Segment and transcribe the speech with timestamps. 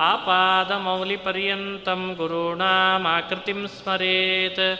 [0.00, 4.78] आपादमौलिपर्यन्तं गुरूणामाकृतिं स्मरेत्।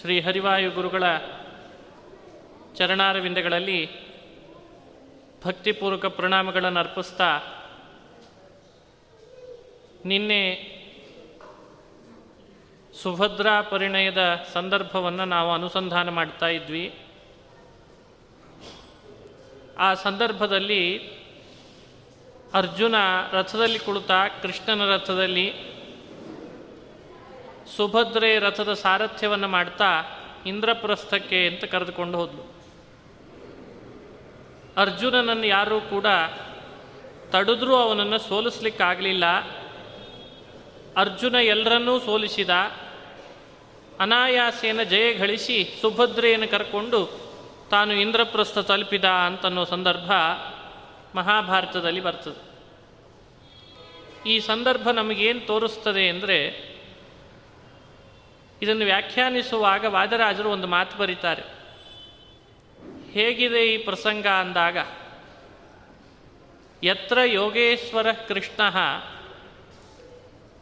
[0.00, 1.02] ಶ್ರೀ ಹರಿವಾಯು ಗುರುಗಳ
[2.74, 3.88] ಚರಣಾರವಿಂದಗಳಲ್ಲಿ
[5.44, 7.38] ಭಕ್ತಿಪೂರ್ವಕ ಪ್ರಣಾಮಗಳನ್ನು ಅರ್ಪಿಸ್ತಾ
[10.04, 10.72] ನಿನ್ನೆ
[13.02, 16.98] ಸುಭದ್ರಾ ಪರಿಣಯದ ಸಂದರ್ಭವನ್ನು ನಾವು ಅನುಸಂಧಾನ ಮಾಡ್ತಾ ಇದ್ವಿ.
[19.78, 20.98] ಆ ಸಂದರ್ಭದಲ್ಲಿ
[22.54, 22.94] ಅರ್ಜುನ
[23.32, 24.10] ರಥದಲ್ಲಿ ಕುಳಿತ
[24.42, 25.72] ಕೃಷ್ಣನ ರಥದಲ್ಲಿ
[27.76, 30.02] ಸುಭದ್ರೆ ರಥದ ಸಾರಥ್ಯವನ್ನು ಮಾಡ್ತಾ
[30.46, 32.52] ಇಂದ್ರಪ್ರಸ್ಥಕ್ಕೆ ಅಂತ ಕರೆದುಕೊಂಡು ಹೋದ್ಲು.
[34.76, 36.06] ಅರ್ಜುನನನ್ನು ಯಾರೂ ಕೂಡ
[37.30, 39.24] ತಡೆದ್ರೂ ಅವನನ್ನು ಸೋಲಿಸ್ಲಿಕ್ಕಾಗಲಿಲ್ಲ.
[40.96, 42.50] ಅರ್ಜುನ ಎಲ್ಲರನ್ನೂ ಸೋಲಿಸಿದ.
[44.00, 47.22] ಅನಾಯಾಸೇನ ಜಯ ಗಳಿಸಿ ಸುಭದ್ರೆಯನ್ನು ಕರ್ಕೊಂಡು
[47.70, 50.12] ತಾನು ಇಂದ್ರಪ್ರಸ್ಥ ತಲುಪಿದ ಅಂತನ್ನೋ ಸಂದರ್ಭ
[51.14, 52.52] ಮಹಾಭಾರತದಲ್ಲಿ ಬರ್ತದೆ.
[54.28, 56.72] ಈ ಸಂದರ್ಭ ನಮಗೇನು ತೋರಿಸ್ತದೆ ಅಂದರೆ
[58.62, 61.42] ಇದನ್ನು ವ್ಯಾಖ್ಯಾನಿಸುವಾಗ ವಾದರಾಜರು ಒಂದು ಮಾತು ಬರೀತಾರೆ.
[63.12, 64.78] ಹೇಗಿದೆ ಈ ಪ್ರಸಂಗ ಅಂದಾಗ,
[66.82, 68.62] ಯತ್ರ ಯೋಗೇಶ್ವರ ಕೃಷ್ಣ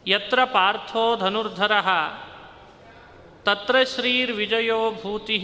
[0.07, 1.71] ಯತ್ರ ಪಾರ್ಥೋ ಧನುರ್ಧರ
[3.43, 5.37] ತತ್ರ ಶ್ರೀರ್ವಿಜಯೋ ಭೂತಿ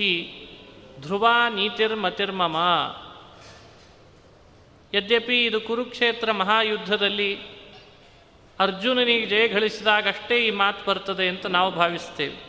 [1.01, 2.57] ಧ್ರುವ ನೀತಿರ್ಮತಿರ್ಮಮ
[4.93, 7.39] ಯದ್ಯಪಿ ಇದು ಕುರುಕ್ಷೇತ್ರ ಮಹಾಯುದ್ಧದಲ್ಲಿ
[8.59, 12.47] ಅರ್ಜುನನಿಗೆ ಜಯ ಗಳಿಸಿದಾಗಷ್ಟೇ ಈ ಮಾತು ಬರ್ತದೆ ಅಂತ ನಾವು ಭಾವಿಸ್ತೇವೆ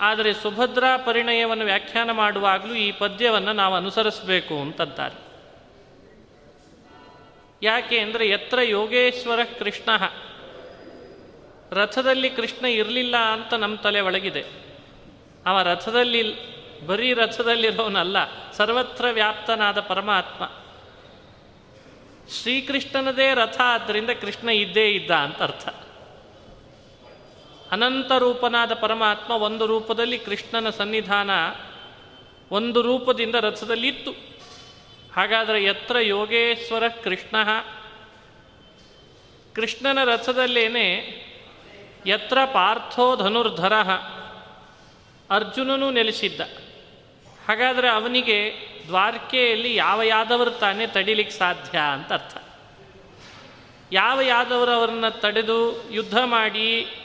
[0.00, 5.32] ಆದರೆ ಸುಭದ್ರಾ ಪರಿಣಯವನ್ನು ವ್ಯಾಖ್ಯಾನ ಮಾಡುವಾಗಲೂ ಈ ಪದ್ಯವನ್ನು ನಾವು ಅನುಸರಿಸಬೇಕು ಅಂತಂತಾರೆ.
[7.62, 9.96] ಯಾಕೆ ಅಂದರೆ ಎತ್ರ ಯೋಗೇಶ್ವರ ಕೃಷ್ಣ
[11.72, 14.44] ರಥದಲ್ಲಿ ಕೃಷ್ಣ ಇರಲಿಲ್ಲ ಅಂತ ನಮ್ಮ ತಲೆ ಒಳಗಿದೆ.
[15.46, 16.52] ಅವ ರಥದಲ್ಲಿ,
[16.86, 20.50] ಬರೀ ರಥದಲ್ಲಿರೋನಲ್ಲ, ಸರ್ವತ್ರ ವ್ಯಾಪ್ತನಾದ ಪರಮಾತ್ಮ.
[22.32, 25.68] ಶ್ರೀಕೃಷ್ಣನದೇ ರಥ, ಆದ್ದರಿಂದ ಕೃಷ್ಣ ಇದ್ದೇ ಇದ್ದ ಅಂತ ಅರ್ಥ.
[27.70, 31.30] ಅನಂತ ರೂಪನಾದ ಪರಮಾತ್ಮ ಒಂದು ರೂಪದಲ್ಲಿ ಕೃಷ್ಣನ ಸನ್ನಿಧಾನ
[32.50, 34.10] ಒಂದು ರೂಪದಿಂದ ರಥದಲ್ಲಿ ಇತ್ತು
[35.16, 37.36] ಹಾಗಾದರೆ ಎತ್ರ ಯೋಗೇಶ್ವರ ಕೃಷ್ಣ?
[39.54, 41.21] ಕೃಷ್ಣನ ರಥದಲ್ಲೇನೆ
[42.06, 43.72] ಎತ್ರ ಪಾರ್ಥೋ ಧನುರ್ಧರ
[45.30, 46.40] ಅರ್ಜುನನು ನೆಲೆಸಿದ್ದ.
[47.48, 48.54] ಹಾಗಾದರೆ ಅವನಿಗೆ
[48.86, 52.36] ದ್ವಾರಕೆಯಲ್ಲಿ ಯಾವ ಯಾದವರು ತಾನೇ ತಡಿಲಿಕ್ಕೆ ಸಾಧ್ಯ ಅಂತ ಅರ್ಥ.
[53.92, 56.96] ಯಾವ ಯಾದವರು ಅವರನ್ನು ತಡೆದು ಯುದ್ಧ ಮಾಡಿ,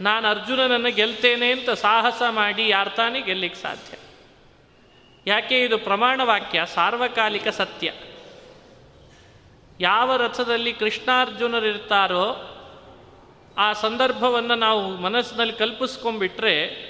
[0.00, 3.98] ನಾನು ಅರ್ಜುನನನ್ನು ಗೆಲ್ತೇನೆ ಅಂತ ಸಾಹಸ ಮಾಡಿ ಯಾರು ತಾನೇ ಗೆಲ್ಲಿಕ್ಕೆ ಸಾಧ್ಯ.
[5.26, 7.92] ಯಾಕೆ ಇದು ಪ್ರಮಾಣ ವಾಕ್ಯ, ಸಾರ್ವಕಾಲಿಕ ಸತ್ಯ.
[9.80, 12.52] ಯಾವ ರಥದಲ್ಲಿ ಕೃಷ್ಣಾರ್ಜುನರಿರ್ತಾರೋ
[13.58, 16.86] ಆ ಸಂದರ್ಭವನ್ನು ನಾವು ಮನಸ್ಸಿನಲ್ಲಿ ಕಲ್ಪಿಸ್ಕೊಂಡ್ಬಿಟ್ರೆ,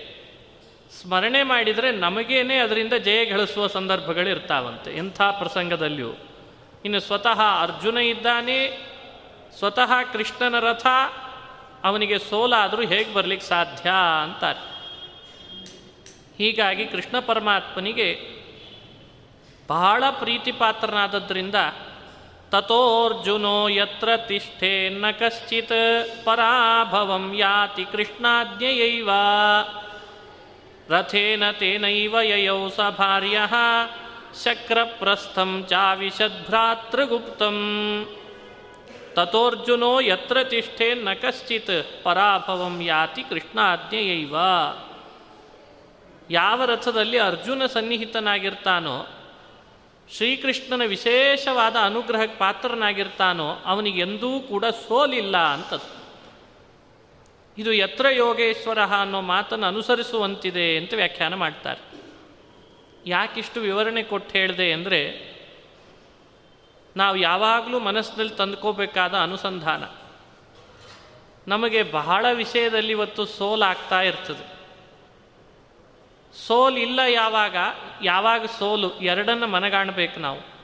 [1.03, 6.15] ಸ್ಮರಣೆ ಮಾಡಿದರೆ ನಮಗೇನೆ ಅದರಿಂದ ಜಯ ಗಳಿಸುವ ಸಂದರ್ಭಗಳು ಇರ್ತಾವಂತೆ ಎಂಥ ಪ್ರಸಂಗದಲ್ಲಿಯೂ.
[6.85, 8.87] ಇನ್ನು ಸ್ವತಃ ಅರ್ಜುನ ಇದ್ದಾನೆ,
[9.59, 10.87] ಸ್ವತಃ ಕೃಷ್ಣನ ರಥ,
[11.85, 13.91] ಅವನಿಗೆ ಸೋಲಾದರೂ ಹೇಗೆ ಬರಲಿಕ್ಕೆ ಸಾಧ್ಯ
[14.23, 14.77] ಅಂತಾರೆ.
[16.39, 18.37] ಹೀಗಾಗಿ ಕೃಷ್ಣ ಪರಮಾತ್ಮನಿಗೆ
[19.69, 21.55] ಬಹಳ ಪ್ರೀತಿಪಾತ್ರನಾದದ್ರಿಂದ
[22.53, 25.79] ತಥೋರ್ಜುನೋ ಯತ್ರ ತಿಷ್ಠೇನ್ನ ಕಶ್ಚಿತ್
[26.25, 29.11] ಪರಾಭವಂ ಯಾತಿ ಕೃಷ್ಣಾಜ್ಞಯೈವ
[30.91, 33.39] ರಥೇನ ತೇನೈವ ಯಯೌ ಸ ಭಾರ್ಯ
[34.45, 37.59] ಶಕ್ರಪ್ರಸ್ಥಂ ಚಾವಿಶದ್ಭ್ರಾತೃಗುಪ್ತಂ
[39.17, 44.35] ತಥೋರ್ಜುನೋ ಯತ್ರ ತಿಷ್ಠೇನ್ನ ಕಶ್ಚಿತ್ ಪರಾಭವಂ ಯಾತಿ ಕೃಷ್ಣಾಜ್ಞಯೈವ
[46.31, 48.97] ಯಾವ ರಥದಲ್ಲಿ ಅರ್ಜುನ ಸನ್ನಿಹಿತನಾಗಿರ್ತಾನೋ
[50.11, 55.97] ಶ್ರೀಕೃಷ್ಣನ ವಿಶೇಷವಾದ ಅನುಗ್ರಹಕ್ಕೆ ಪಾತ್ರನಾಗಿರ್ತಾನೋ ಅವನಿಗೆ ಎಂದೂ ಕೂಡ ಸೋಲಿಲ್ಲ ಅಂತದ್ದು.
[57.59, 61.81] ಇದು ಯತ್ರ ಯೋಗೇಶ್ವರ ಅನ್ನೋ ಮಾತನ್ನು ಅನುಸರಿಸುವಂತಿದೆ ಅಂತ ವ್ಯಾಖ್ಯಾನ ಮಾಡ್ತಾರೆ.
[63.07, 65.37] ಯಾಕಿಷ್ಟು ವಿವರಣೆ ಕೊಟ್ಟು ಹೇಳಿದೆ ಅಂದರೆ,
[66.97, 69.85] ನಾವು ಯಾವಾಗಲೂ ಮನಸ್ಸಿನಲ್ಲಿ ತಂದುಕೋಬೇಕಾದ ಅನುಸಂಧಾನ.
[71.49, 74.56] ನಮಗೆ ಬಹಳ ವಿಷಯದಲ್ಲಿ ಇವತ್ತು ಸೋಲಾಗ್ತಾ ಇರ್ತದೆ.
[76.37, 77.57] ಸೋಲ್ ಇಲ್ಲ ಯಾವಾಗ
[78.03, 80.57] ಯಾವಾಗ ಸೋಲು, ಎರಡನ್ನು ಮನಗಾಣಬೇಕು ನಾವು.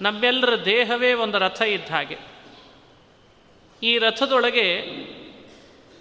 [0.00, 2.18] ನಮ್ಮೆಲ್ಲರ ದೇಹವೇ ಒಂದು ರಥ ಇದ್ದ ಹಾಗೆ.
[3.82, 4.80] ಈ ರಥದೊಳಗೆ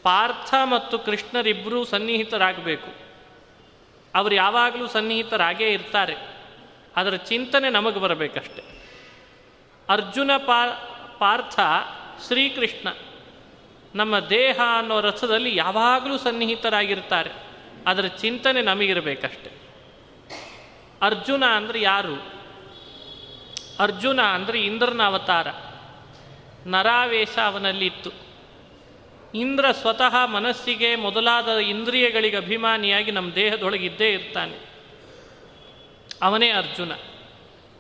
[0.04, 2.88] ಪಾರ್ಥ ಮತ್ತು ಕೃಷ್ಣರಿಬ್ಬರೂ ಸನ್ನಿಹಿತರಾಗಬೇಕು.
[4.16, 6.16] ಅವರು ಯಾವಾಗಲೂ ಸನ್ನಿಹಿತರಾಗೇ ಇರ್ತಾರೆ.
[6.96, 8.64] ಅದರ ಚಿಂತನೆ ನಮಗೆ ಬರಬೇಕಷ್ಟೆ.
[9.90, 10.66] ಅರ್ಜುನ ಪಾ,
[11.20, 11.60] ಪಾರ್ಥ
[12.28, 12.88] ಶ್ರೀಕೃಷ್ಣ
[13.96, 17.49] ನಮ್ಮ ದೇಹ ಅನ್ನೋ ರಥದಲ್ಲಿ ಯಾವಾಗಲೂ ಸನ್ನಿಹಿತರಾಗಿರ್ತಾರೆ.
[17.90, 19.52] ಅದರ ಚಿಂತನೆ ನಮಗಿರಬೇಕಷ್ಟೆ.
[21.02, 22.40] ಅರ್ಜುನ ಅಂದರೆ ಯಾರು?
[23.80, 25.48] ಅರ್ಜುನ ಅಂದರೆ ಇಂದ್ರನ ಅವತಾರ.
[26.66, 28.10] ನರಾವೇಶ ಅವನಲ್ಲಿತ್ತು.
[29.36, 34.58] ಇಂದ್ರ ಸ್ವತಃ ಮನಸ್ಸಿಗೆ ಮೊದಲಾದ ಇಂದ್ರಿಯಗಳಿಗೆ ಅಭಿಮಾನಿಯಾಗಿ ನಮ್ಮ ದೇಹದೊಳಗಿದ್ದೇ ಇರ್ತಾನೆ.
[36.22, 36.92] ಅವನೇ ಅರ್ಜುನ.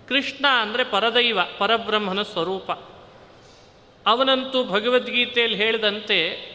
[0.07, 2.71] ಕೃಷ್ಣ ಅಂದರೆ ಪರದೈವ, ಪರಬ್ರಹ್ಮನ ಸ್ವರೂಪ.
[4.05, 6.49] ಅವನಂತೂ ಭಗವದ್ಗೀತೆಯಲ್ಲಿ ಹೇಳಿದಂತೆ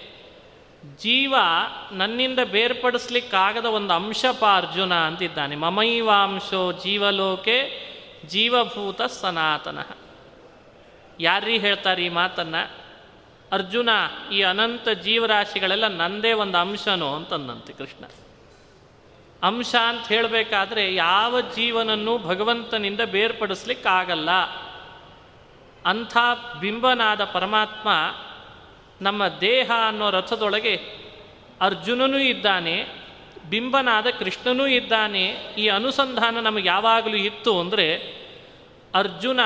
[0.98, 1.34] ಜೀವ
[1.92, 5.56] ನನ್ನಿಂದ ಬೇರ್ಪಡಿಸ್ಲಿಕ್ಕಾಗದ ಒಂದು ಅಂಶಪ ಅರ್ಜುನ ಅಂತಿದ್ದಾನೆ.
[5.56, 7.84] ಮಮೈವಾಂಶೋ ಜೀವಲೋಕೆ
[8.26, 9.78] ಜೀವಭೂತ ಸನಾತನ.
[11.20, 12.70] ಯಾರೀ ಹೇಳ್ತಾರೆ ಈ ಮಾತನ್ನು?
[13.52, 13.88] ಅರ್ಜುನ
[14.32, 18.04] ಈ ಅನಂತ ಜೀವರಾಶಿಗಳೆಲ್ಲ ನಂದೇ ಒಂದು ಅಂಶನೋ ಅಂತಂದಂತೆ ಕೃಷ್ಣ.
[19.42, 24.30] ಅಂಶ ಅಂತ ಹೇಳಬೇಕಾದ್ರೆ ಯಾವ ಜೀವನನ್ನು ಭಗವಂತನಿಂದ ಬೇರ್ಪಡಿಸ್ಲಿಕ್ಕಾಗಲ್ಲ.
[25.86, 26.16] ಅಂಥ
[26.60, 27.88] ಬಿಂಬನಾದ ಪರಮಾತ್ಮ
[29.02, 30.80] ನಮ್ಮ ದೇಹ ಅನ್ನೋ ರಥದೊಳಗೆ
[31.60, 32.86] ಅರ್ಜುನನೂ ಇದ್ದಾನೆ,
[33.50, 35.24] ಬಿಂಬನಾದ ಕೃಷ್ಣನೂ ಇದ್ದಾನೆ.
[35.58, 37.96] ಈ ಅನುಸಂಧಾನ ನಮಗೆ ಯಾವಾಗಲೂ ಇತ್ತು ಅಂದರೆ
[38.94, 39.40] ಅರ್ಜುನ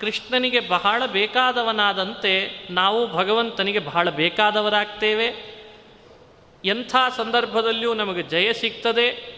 [0.00, 5.56] ಕೃಷ್ಣನಿಗೆ ಬಹಳ ಬೇಕಾದವನಾದಂತೆ ನಾವು ಭಗವಂತನಿಗೆ ಬಹಳ ಬೇಕಾದವರಾಗ್ತೇವೆ.
[6.64, 9.36] ಎಂಥ ಸಂದರ್ಭದಲ್ಲಿಯೂ ನಮಗೆ ಜಯ ಸಿಗ್ತದೆ.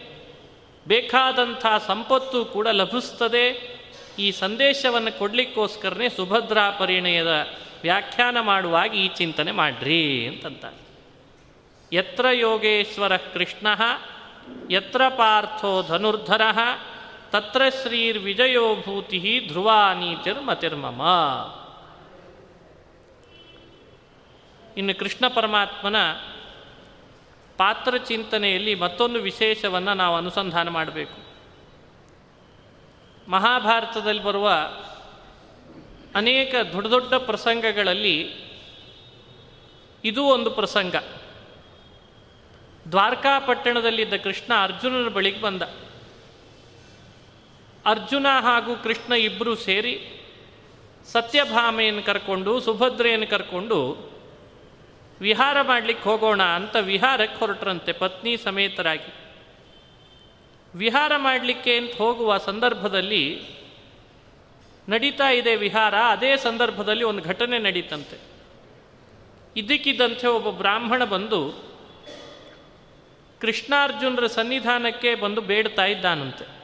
[0.87, 3.78] ಬೇಕಾದಂಥ ಸಂಪತ್ತು ಕೂಡ ಲಭಿಸ್ತದೆ.
[4.19, 7.47] ಈ ಸಂದೇಶವನ್ನು ಕೊಡಲಿಕ್ಕೋಸ್ಕರನೇ ಸುಭದ್ರಾ ಪರಿಣಯದ
[7.81, 10.65] ವ್ಯಾಖ್ಯಾನ ಮಾಡುವಾಗ ಈ ಚಿಂತನೆ ಮಾಡ್ರಿ ಅಂತಂತ
[11.93, 13.67] ಯತ್ರ ಯೋಗೇಶ್ವರ ಕೃಷ್ಣ,
[14.71, 16.41] ಯತ್ರ ಪಾರ್ಥೋ ಧನುರ್ಧರ,
[17.31, 21.01] ತತ್ರ ಶ್ರೀರ್ವಿಜಯೋಭೂತಿ ಧ್ರುವ ನೀತಿರ್ಮತಿರ್ಮಮ
[24.77, 25.95] ಇನ್ನು ಕೃಷ್ಣ ಪರಮಾತ್ಮನ
[27.57, 31.28] ಪಾತ್ರ ಚಿಂತನೆಯಲ್ಲಿ ಮತ್ತೊಂದು ವಿಶೇಷವನ್ನು ನಾವು ಅನುಸಂಧಾನ ಮಾಡಬೇಕು.
[33.29, 34.51] ಮಹಾಭಾರತದಲ್ಲಿ ಬರುವ
[36.15, 38.33] ಅನೇಕ ದೊಡ್ಡ ದೊಡ್ಡ ಪ್ರಸಂಗಗಳಲ್ಲಿ
[40.03, 40.95] ಇದು ಒಂದು ಪ್ರಸಂಗ.
[42.91, 45.61] ದ್ವಾರಕಾಪಟ್ಟಣದಲ್ಲಿದ್ದ ಕೃಷ್ಣ ಅರ್ಜುನನ ಬಳಿಗೆ ಬಂದ.
[47.85, 50.21] ಅರ್ಜುನ ಹಾಗೂ ಕೃಷ್ಣ ಇಬ್ಬರೂ ಸೇರಿ
[51.05, 54.09] ಸತ್ಯಭಾಮೆಯನ್ನು ಕರ್ಕೊಂಡು, ಸುಭದ್ರೆಯನ್ನು ಕರ್ಕೊಂಡು
[55.21, 59.28] ವಿಹಾರ ಮಾಡಲಿಕ್ಕೆ ಹೋಗೋಣ ಅಂತ ವಿಹಾರಕ್ಕೆ ಹೊರಟ್ರಂತೆ, ಪತ್ನಿ ಸಮೇತರಾಗಿ.
[60.75, 63.45] ವಿಹಾರ ಮಾಡಲಿಕ್ಕೆ ಅಂತ ಹೋಗುವ ಸಂದರ್ಭದಲ್ಲಿ
[64.89, 68.19] ನಡೀತಾ ಇದೆ ವಿಹಾರ, ಅದೇ ಸಂದರ್ಭದಲ್ಲಿ ಒಂದು ಘಟನೆ ನಡೀತಂತೆ.
[69.57, 71.69] ಇದಕ್ಕಿದ್ದಂತೆ ಒಬ್ಬ ಬ್ರಾಹ್ಮಣ ಬಂದು
[73.41, 76.59] ಕೃಷ್ಣಾರ್ಜುನರ ಸನ್ನಿಧಾನಕ್ಕೆ ಬಂದು ಬೇಡ್ತಾ ಇದ್ದಾನಂತೆ.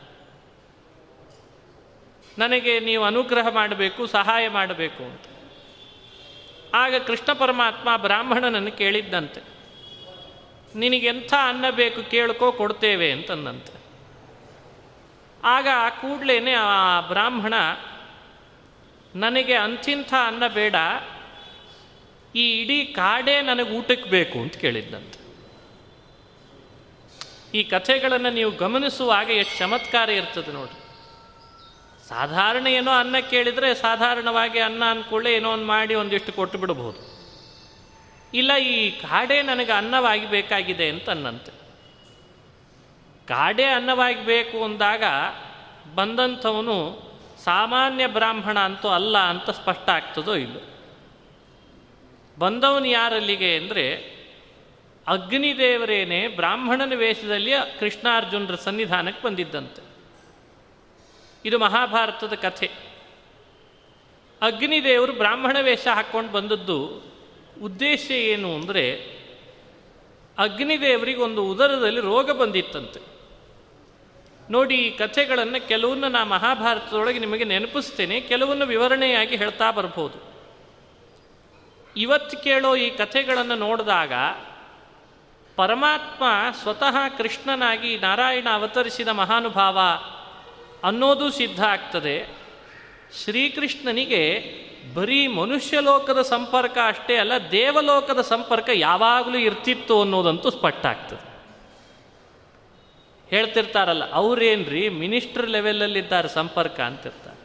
[2.38, 5.22] ನನಗೆ ನೀವು ಅನುಗ್ರಹ ಮಾಡಬೇಕು, ಸಹಾಯ ಮಾಡಬೇಕು ಅಂತ.
[6.74, 9.42] ಆಗ ಕೃಷ್ಣ ಪರಮಾತ್ಮ ಬ್ರಾಹ್ಮಣನನ್ನು ಕೇಳಿದ್ದಂತೆ.
[10.76, 13.85] ನಿನಗೆಂಥ ಅನ್ನ ಬೇಕು ಕೇಳ್ಕೋ, ಕೊಡ್ತೇವೆ ಅಂತಂದಂತೆ.
[15.46, 15.68] ಆಗ
[16.02, 17.56] ಕೂಡಲೇ ಆ ಬ್ರಾಹ್ಮಣ,
[19.16, 20.76] ನನಗೆ ಅಂಥಿಂಥ ಅನ್ನ ಬೇಡ,
[22.36, 25.20] ಈ ಇಡೀ ಕಾಡೇ ನನಗೆ ಊಟಕ್ಕೆ ಬೇಕು ಅಂತ ಕೇಳಿದ್ದಂತೆ
[27.58, 30.78] ಈ ಕಥೆಗಳನ್ನು ನೀವು ಗಮನಿಸುವಾಗ ಎಷ್ಟು ಚಮತ್ಕಾರ ಇರ್ತದೆ ನೋಡಿ
[32.10, 37.00] ಸಾಧಾರಣ ಏನೋ ಅನ್ನ ಕೇಳಿದರೆ ಸಾಧಾರಣವಾಗಿ ಅನ್ನ ಅಂದ್ಕೊಳ್ಳೆ ಏನೋ ಒಂದು ಮಾಡಿ ಒಂದಿಷ್ಟು ಕೊಟ್ಟು ಬಿಡಬಹುದು
[38.34, 41.52] ಇಲ್ಲ, ಈ ಕಾಡೇ ನನಗೆ ಅನ್ನವಾಗಿ ಬೇಕಾಗಿದೆ ಅಂತ ಅನ್ನಂತೆ.
[43.28, 45.04] ಕಾಡೇ ಅನ್ನವಾಗಿ ಬೇಕು ಅಂದಾಗ
[45.96, 47.06] ಬಂದಂಥವನು
[47.44, 50.58] ಸಾಮಾನ್ಯ ಬ್ರಾಹ್ಮಣ ಅಂತೂ ಅಲ್ಲ ಅಂತ ಸ್ಪಷ್ಟ ಆಗ್ತದೋ ಇಲ್ಲ?
[52.40, 54.16] ಬಂದವನು ಯಾರಲ್ಲಿಗೆ ಅಂದರೆ
[55.08, 59.82] ಅಗ್ನಿದೇವರೇನೆ ಬ್ರಾಹ್ಮಣನ ವೇಷದಲ್ಲಿ ಕೃಷ್ಣಾರ್ಜುನರ ಸನ್ನಿಧಾನಕ್ಕೆ ಬಂದಿದ್ದಂತೆ.
[61.46, 62.72] ಇದು ಮಹಾಭಾರತದ ಕಥೆ.
[64.42, 67.04] ಅಗ್ನಿದೇವರು ಬ್ರಾಹ್ಮಣ ವೇಷ ಹಾಕ್ಕೊಂಡು ಬಂದದ್ದು
[67.64, 69.16] ಉದ್ದೇಶ ಏನು ಅಂದರೆ
[70.38, 73.15] ಅಗ್ನಿದೇವರಿಗೆ ಒಂದು ಉದರದಲ್ಲಿ ರೋಗ ಬಂದಿತ್ತಂತೆ.
[74.50, 80.36] ನೋಡಿ ಈ ಕಥೆಗಳನ್ನು ಕೆಲವನ್ನ ನಾ ಮಹಾಭಾರತದೊಳಗೆ ನಿಮಗೆ ನೆನಪಿಸ್ತೇನೆ ಕೆಲವನ್ನು ವಿವರಣೆಯಾಗಿ ಹೇಳ್ತಾ ಬರ್ಬೋದು.
[81.96, 84.14] ಇವತ್ತು ಕೇಳೋ ಈ ಕಥೆಗಳನ್ನು ನೋಡಿದಾಗ
[85.56, 86.24] ಪರಮಾತ್ಮ
[86.62, 89.80] ಸ್ವತಃ ಕೃಷ್ಣನಾಗಿ ನಾರಾಯಣ ಅವತರಿಸಿದ ಮಹಾನುಭಾವ
[90.84, 92.38] ಅನ್ನೋದು ಸಿದ್ಧ ಆಗ್ತದೆ.
[93.24, 94.56] ಶ್ರೀಕೃಷ್ಣನಿಗೆ
[94.94, 101.35] ಬರೀ ಮನುಷ್ಯ ಲೋಕದ ಸಂಪರ್ಕ ಅಷ್ಟೇ ಅಲ್ಲ, ದೇವಲೋಕದ ಸಂಪರ್ಕ ಯಾವಾಗಲೂ ಇರ್ತಿತ್ತು ಅನ್ನೋದಂತೂ ಸ್ಪಷ್ಟ ಆಗ್ತದೆ.
[103.30, 104.90] ಹೇಳ್ತಿರ್ತಾರಲ್ಲ, ಅವ್ರೇನ್ರಿ?
[104.90, 107.36] ಮಿನಿಸ್ಟರ್ ಲೆವೆಲಲ್ಲಿದ್ದಾರೆ ಸಂಪರ್ಕ ಅಂತಿರ್ತಾರೆ.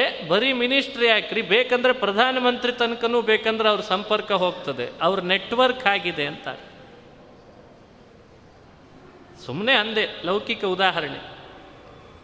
[0.00, 1.42] ಏ ಬರೀ ಮಿನಿಸ್ಟ್ರಿ ಯಾಕ್ರಿ?
[1.42, 4.92] ಬೇಕಂದ್ರೆ ಪ್ರಧಾನಮಂತ್ರಿ ತನಕನೂ ಬೇಕಂದ್ರೆ ಅವ್ರ ಸಂಪರ್ಕ ಹೋಗ್ತದೆ.
[5.02, 6.74] ಅವ್ರ ನೆಟ್ವರ್ಕ್ ಆಗಿದೆ ಅಂತಾರೆ.
[9.46, 11.20] ಸುಮ್ಮನೆ ಅಂದೆ, ಲೌಕಿಕ ಉದಾಹರಣೆ.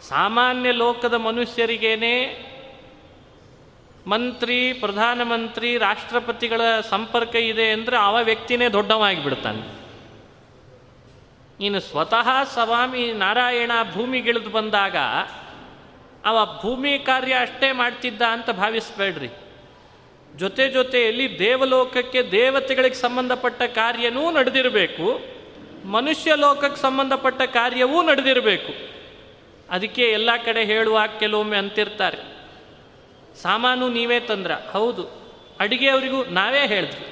[0.09, 2.15] ಸಾಮಾನ್ಯ ಲೋಕದ ಮನುಷ್ಯರಿಗೇನೆ
[4.07, 6.61] ಮಂತ್ರಿ, ಪ್ರಧಾನಮಂತ್ರಿ, ರಾಷ್ಟ್ರಪತಿಗಳ
[6.91, 9.80] ಸಂಪರ್ಕ ಇದೆ ಅಂದರೆ ಆ ವ್ಯಕ್ತಿನೇ ದೊಡ್ಡವಾಗಿಬಿಡ್ತಾನೆ
[11.61, 14.97] ಇನ್ನು ಸ್ವತಃ ಸ್ವಾಮಿ ನಾರಾಯಣ ಭೂಮಿಗಿಳಿದು ಬಂದಾಗ
[16.25, 19.31] ಅವ ಭೂಮಿ ಕಾರ್ಯ ಅಷ್ಟೇ ಮಾಡ್ತಿದ್ದ ಅಂತ ಭಾವಿಸ್ಬೇಡ್ರಿ.
[20.37, 25.07] ಜೊತೆ ಜೊತೆಯಲ್ಲಿ ದೇವಲೋಕಕ್ಕೆ ದೇವತೆಗಳಿಗೆ ಸಂಬಂಧಪಟ್ಟ ಕಾರ್ಯನೂ ನಡೆದಿರಬೇಕು,
[25.89, 28.73] ಮನುಷ್ಯ ಲೋಕಕ್ಕೆ ಸಂಬಂಧಪಟ್ಟ ಕಾರ್ಯವೂ ನಡೆದಿರಬೇಕು.
[29.71, 32.21] ಅದಕ್ಕೆ ಎಲ್ಲ ಕಡೆ ಹೇಳುವಾಗ ಕೆಲವೊಮ್ಮೆ ಅಂತಿರ್ತಾರೆ,
[33.43, 34.53] ಸಾಮಾನು ನೀವೇ ತಂದ್ರ.
[34.73, 35.05] ಹೌದು,
[35.61, 37.09] ಅಡುಗೆಯವರಿಗೂ ನಾವೇ ಹೇಳಿದ್ವಿ.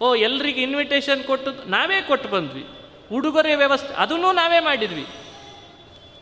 [0.00, 2.64] ಓ, ಎಲ್ರಿಗೆ ಇನ್ವಿಟೇಷನ್ ಕೊಟ್ಟದ್ದು ನಾವೇ ಕೊಟ್ಟು ಬಂದ್ವಿ.
[3.12, 5.06] ಉಡುಗೊರೆ ವ್ಯವಸ್ಥೆ, ಅದನ್ನೂ ನಾವೇ ಮಾಡಿದ್ವಿ.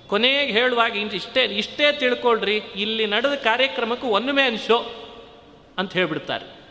[0.07, 5.09] ಕೊನೆಗೆ ಹೇಳುವಾಗ ಇಂತ ಇಷ್ಟೇ ಇಷ್ಟೇ ತಿಳ್ಕೊಳ್ರಿ, ಇಲ್ಲಿ ನಡೆದ ಕಾರ್ಯಕ್ರಮಕ್ಕೆ ಒಂದು ಮ್ಯಾನ್ ಶೋ
[5.79, 6.63] ಅಂತ ಹೇಳ್ಬಿಡ್ತಾರೆ.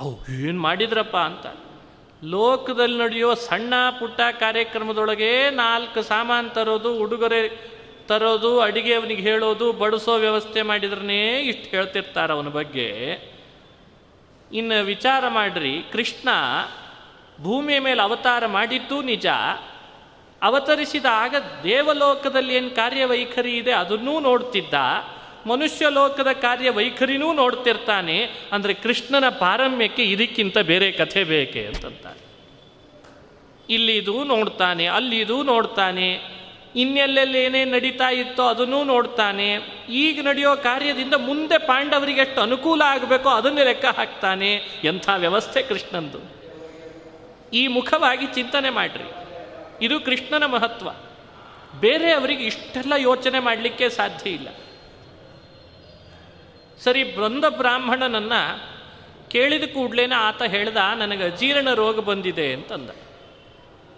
[0.00, 1.46] ಓ ಏನು ಮಾಡಿದ್ರಪ್ಪ ಅಂತ.
[2.24, 7.68] ಲೋಕದಲ್ಲಿ ನಡೆಯೋ ಸಣ್ಣ ಪುಟ್ಟ ಕಾರ್ಯಕ್ರಮದೊಳಗೆ ನಾಲ್ಕು ಸಾಮಾನು ತರೋದು, ಉಡುಗೊರೆ
[8.06, 12.88] ತರೋದು, ಅಡಿಗೆ ಅವನಿಗೆ ಹೇಳೋದು, ಬಡಿಸೋ ವ್ಯವಸ್ಥೆ ಮಾಡಿದ್ರನೇ ಇಷ್ಟು ಹೇಳ್ತಿರ್ತಾರೆ ಅವನ ಬಗ್ಗೆ.
[14.52, 16.28] ಇನ್ನು ವಿಚಾರ ಮಾಡ್ರಿ, ಕೃಷ್ಣ
[17.42, 19.26] ಭೂಮಿಯ ಮೇಲೆ ಅವತಾರ ಮಾಡಿದ್ದು ನಿಜ.
[20.42, 24.74] ಅವತರಿಸಿದಾಗ ದೇವಲೋಕದಲ್ಲಿ ಏನು ಕಾರ್ಯವೈಖರಿ ಇದೆ ಅದನ್ನೂ ನೋಡ್ತಿದ್ದ.
[25.46, 28.30] ಮನುಷ್ಯ ಲೋಕದ ಕಾರ್ಯವೈಖರಿನೂ ನೋಡ್ತಿರ್ತಾನೆ.
[28.52, 32.28] ಅಂದರೆ ಕೃಷ್ಣನ ಪಾರಮ್ಯಕ್ಕೆ ಇದಕ್ಕಿಂತ ಬೇರೆ ಕಥೆ ಬೇಕೆ ಅಂತಂತಾರೆ.
[33.68, 36.38] ಇಲ್ಲಿದು ನೋಡ್ತಾನೆ, ಅಲ್ಲಿದು ನೋಡ್ತಾನೆ.
[36.76, 39.52] ಇನ್ನೆಲ್ಲೆಲ್ಲಿ ಏನೇನು ನಡೀತಾ ಇತ್ತೋ ಅದನ್ನೂ ನೋಡ್ತಾನೆ.
[39.88, 44.54] ಈಗ ನಡೆಯೋ ಕಾರ್ಯದಿಂದ ಮುಂದೆ ಪಾಂಡವರಿಗೆ ಎಷ್ಟು ಅನುಕೂಲ ಆಗಬೇಕೋ ಅದನ್ನೇ ಲೆಕ್ಕ ಹಾಕ್ತಾನೆ.
[44.84, 46.37] ಎಂಥ ವ್ಯವಸ್ಥೆ ಕೃಷ್ಣಂದು.
[47.52, 49.04] ಈ ಮುಖವಾಗಿ ಚಿಂತನೆ ಮಾಡಿರಿ.
[49.84, 50.88] ಇದು ಕೃಷ್ಣನ ಮಹತ್ವ.
[51.80, 54.48] ಬೇರೆ ಅವರಿಗೆ ಇಷ್ಟೆಲ್ಲ ಯೋಚನೆ ಮಾಡಲಿಕ್ಕೆ ಸಾಧ್ಯ ಇಲ್ಲ.
[56.80, 58.32] ಸರಿ, ಬೃಂದ ಬ್ರಾಹ್ಮಣನನ್ನ
[59.28, 62.90] ಕೇಳಿದ ಕೂಡಲೇನೆ ಆತ ಹೇಳ್ದ, ನನಗೆ ಅಜೀರ್ಣ ರೋಗ ಬಂದಿದೆ ಅಂತಂದ.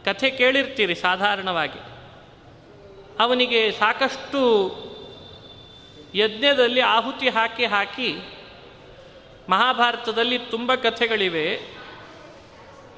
[0.05, 1.79] ಕಥೆ ಕೇಳಿರ್ತೀರಿ ಸಾಧಾರಣವಾಗಿ.
[3.21, 4.41] ಅವನಿಗೆ ಸಾಕಷ್ಟು
[6.15, 8.15] ಯಜ್ಞದಲ್ಲಿ ಆಹುತಿ ಹಾಕಿ ಹಾಕಿ
[9.49, 11.80] ಮಹಾಭಾರತದಲ್ಲಿ ತುಂಬ ಕಥೆಗಳಿವೆ.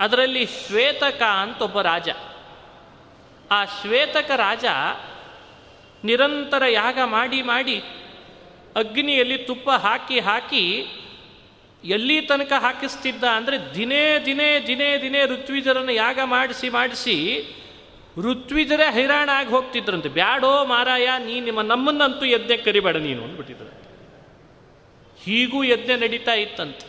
[0.03, 2.09] ಅದರಲ್ಲಿ ಶ್ವೇತಕ ಅಂತ ಒಬ್ಬ ರಾಜ.
[3.51, 4.65] ಆ ಶ್ವೇತಕ ರಾಜ
[6.05, 7.79] ನಿರಂತರ ಯಾಗ ಮಾಡಿ ಮಾಡಿ
[8.77, 10.87] ಅಗ್ನಿಯಲ್ಲಿ ತುಪ್ಪ ಹಾಕಿ ಹಾಕಿ
[11.85, 17.45] ಎಲ್ಲಿ ತನಕ ಹಾಕಿಸ್ತಿದ್ದ ಅಂದರೆ ದಿನೇ ದಿನೇ ದಿನೇ ದಿನೇ ಋತ್ವಿಜರನ್ನು ಯಾಗ ಮಾಡಿಸಿ ಮಾಡಿಸಿ
[18.19, 20.09] ಋತ್ವಿಜರೇ ಹೈರಾಣ ಆಗಿ ಹೋಗ್ತಿದ್ರಂತೆ.
[20.09, 23.83] ಬ್ಯಾಡೋ ಮಾರಾಯ, ನೀ ನಿಮ್ಮ ನಮ್ಮನ್ನಂತೂ ಯಜ್ಞ ಕರಿಬೇಡ ನೀನು ಅಂದ್ಬಿಟ್ಟಿದ್ರು.
[25.25, 26.87] ಹೀಗೂ ಯಜ್ಞ ನಡೀತಾ ಇತ್ತಂತೆ.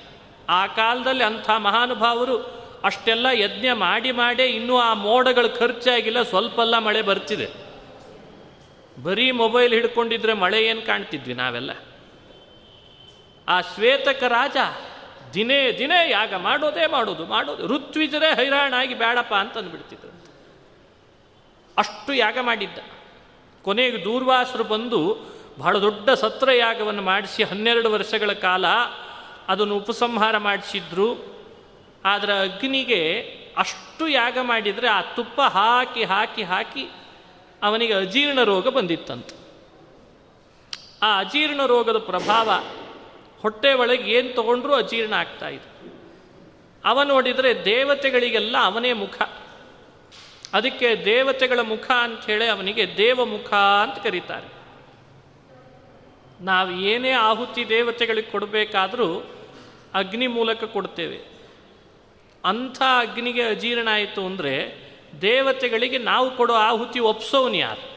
[0.49, 7.01] ಆ ಕಾಲದಲ್ಲಿ ಅಂಥ ಮಹಾನುಭಾವರು ಅಷ್ಟೆಲ್ಲ ಯಜ್ಞ ಮಾಡಿ ಮಾಡೇ ಇನ್ನೂ ಆ ಮೋಡಗಳು ಖರ್ಚಾಗಿಲ್ಲ ಸ್ವಲ್ಪ ಎಲ್ಲ ಮಳೆ
[7.01, 7.63] ಬರ್ತಿದೆ.
[9.03, 11.71] ಬರೀ ಮೊಬೈಲ್ ಹಿಡ್ಕೊಂಡಿದ್ರೆ ಮಳೆ ಏನು ಕಾಣ್ತಿದ್ವಿ ನಾವೆಲ್ಲ?
[13.47, 14.57] ಆ ಶ್ವೇತಕ ರಾಜ
[15.33, 17.67] ದಿನೇ ದಿನೇ ಯಾಗ ಮಾಡೋದೇ ಮಾಡೋದು ಮಾಡೋದು.
[17.67, 20.13] ಋತ್ವಿಜರೇ ಹೈರಾಣಾಗಿ ಬೇಡಪ್ಪ ಅಂತ ಅಂದ್ಬಿಡ್ತಿದ್ರು
[21.77, 22.79] ಅಷ್ಟು ಯಾಗ ಮಾಡಿದ್ದ.
[23.61, 25.17] ಕೊನೆಗೆ ದೂರ್ವಾಸರು ಬಂದು
[25.59, 28.67] ಬಹಳ ದೊಡ್ಡ ಸತ್ರ ಯಾಗವನ್ನು ಮಾಡಿಸಿ ಹನ್ನೆರಡು ವರ್ಷಗಳ ಕಾಲ
[29.47, 31.32] ಅದನ್ನು ಉಪಸಂಹಾರ ಮಾಡಿಸಿದ್ರು.
[32.05, 33.19] ಆದರೆ ಅಗ್ನಿಗೆ
[33.57, 36.89] ಅಷ್ಟು ಯಾಗ ಮಾಡಿದರೆ ಆ ತುಪ್ಪ ಹಾಕಿ ಹಾಕಿ ಹಾಕಿ
[37.63, 39.35] ಅವನಿಗೆ ಅಜೀರ್ಣ ರೋಗ ಬಂದಿತ್ತಂತೆ.
[41.01, 42.51] ಆ ಅಜೀರ್ಣ ರೋಗದ ಪ್ರಭಾವ
[43.41, 45.91] ಹೊಟ್ಟೆ ಒಳಗೆ ಏನು ತಗೊಂಡ್ರೂ ಅಜೀರ್ಣ ಆಗ್ತಾ ಇದೆ.
[46.85, 49.21] ಅವ ನೋಡಿದರೆ ದೇವತೆಗಳಿಗೆಲ್ಲ ಅವನೇ ಮುಖ.
[50.53, 54.47] ಅದಕ್ಕೆ ದೇವತೆಗಳ ಮುಖ ಅಂಥೇಳಿ ಅವನಿಗೆ ದೇವಮುಖ ಅಂತ ಕರೀತಾರೆ.
[56.41, 59.35] ನಾವು ಏನೇ ಆಹುತಿ ದೇವತೆಗಳಿಗೆ ಕೊಡಬೇಕಾದರೂ
[59.93, 61.32] ಅಗ್ನಿ ಮೂಲಕ ಕೊಡ್ತೇವೆ.
[62.45, 64.83] ಅಂಥ ಅಗ್ನಿಗೆ ಅಜೀರ್ಣ ಆಯಿತು ಅಂದರೆ
[65.21, 67.93] ದೇವತೆಗಳಿಗೆ ನಾವು ಕೊಡೋ ಆಹುತಿ ಒಪ್ಸೋನು ಯಾರು?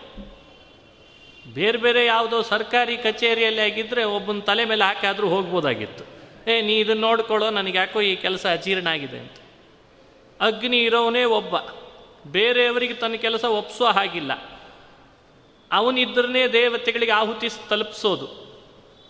[1.55, 6.05] ಬೇರೆ ಬೇರೆ ಯಾವುದೋ ಸರ್ಕಾರಿ ಕಚೇರಿಯಲ್ಲಿ ಆಗಿದ್ದರೆ ಒಬ್ಬನ ತಲೆ ಮೇಲೆ ಹಾಕಾದರೂ ಹೋಗ್ಬೋದಾಗಿತ್ತು.
[6.50, 9.33] ಏ, ನೀ ಇದನ್ನು ನೋಡ್ಕೊಳ್ಳೋ ನನಗೆ ಯಾಕೋ ಈ ಕೆಲಸ ಅಜೀರ್ಣ ಆಗಿದೆ ಅಂತ.
[10.41, 11.55] ಅಗ್ನಿ ಇರೋವನೇ ಒಬ್ಬ.
[12.26, 14.33] ಬೇರೆಯವರಿಗೆ ತನ್ನ ಕೆಲಸ ಒಪ್ಸೋ ಹಾಗಿಲ್ಲ.
[15.73, 18.46] ಅವನಿದ್ರೇ ದೇವತೆಗಳಿಗೆ ಆಹುತಿ ತಲುಪಿಸೋದು.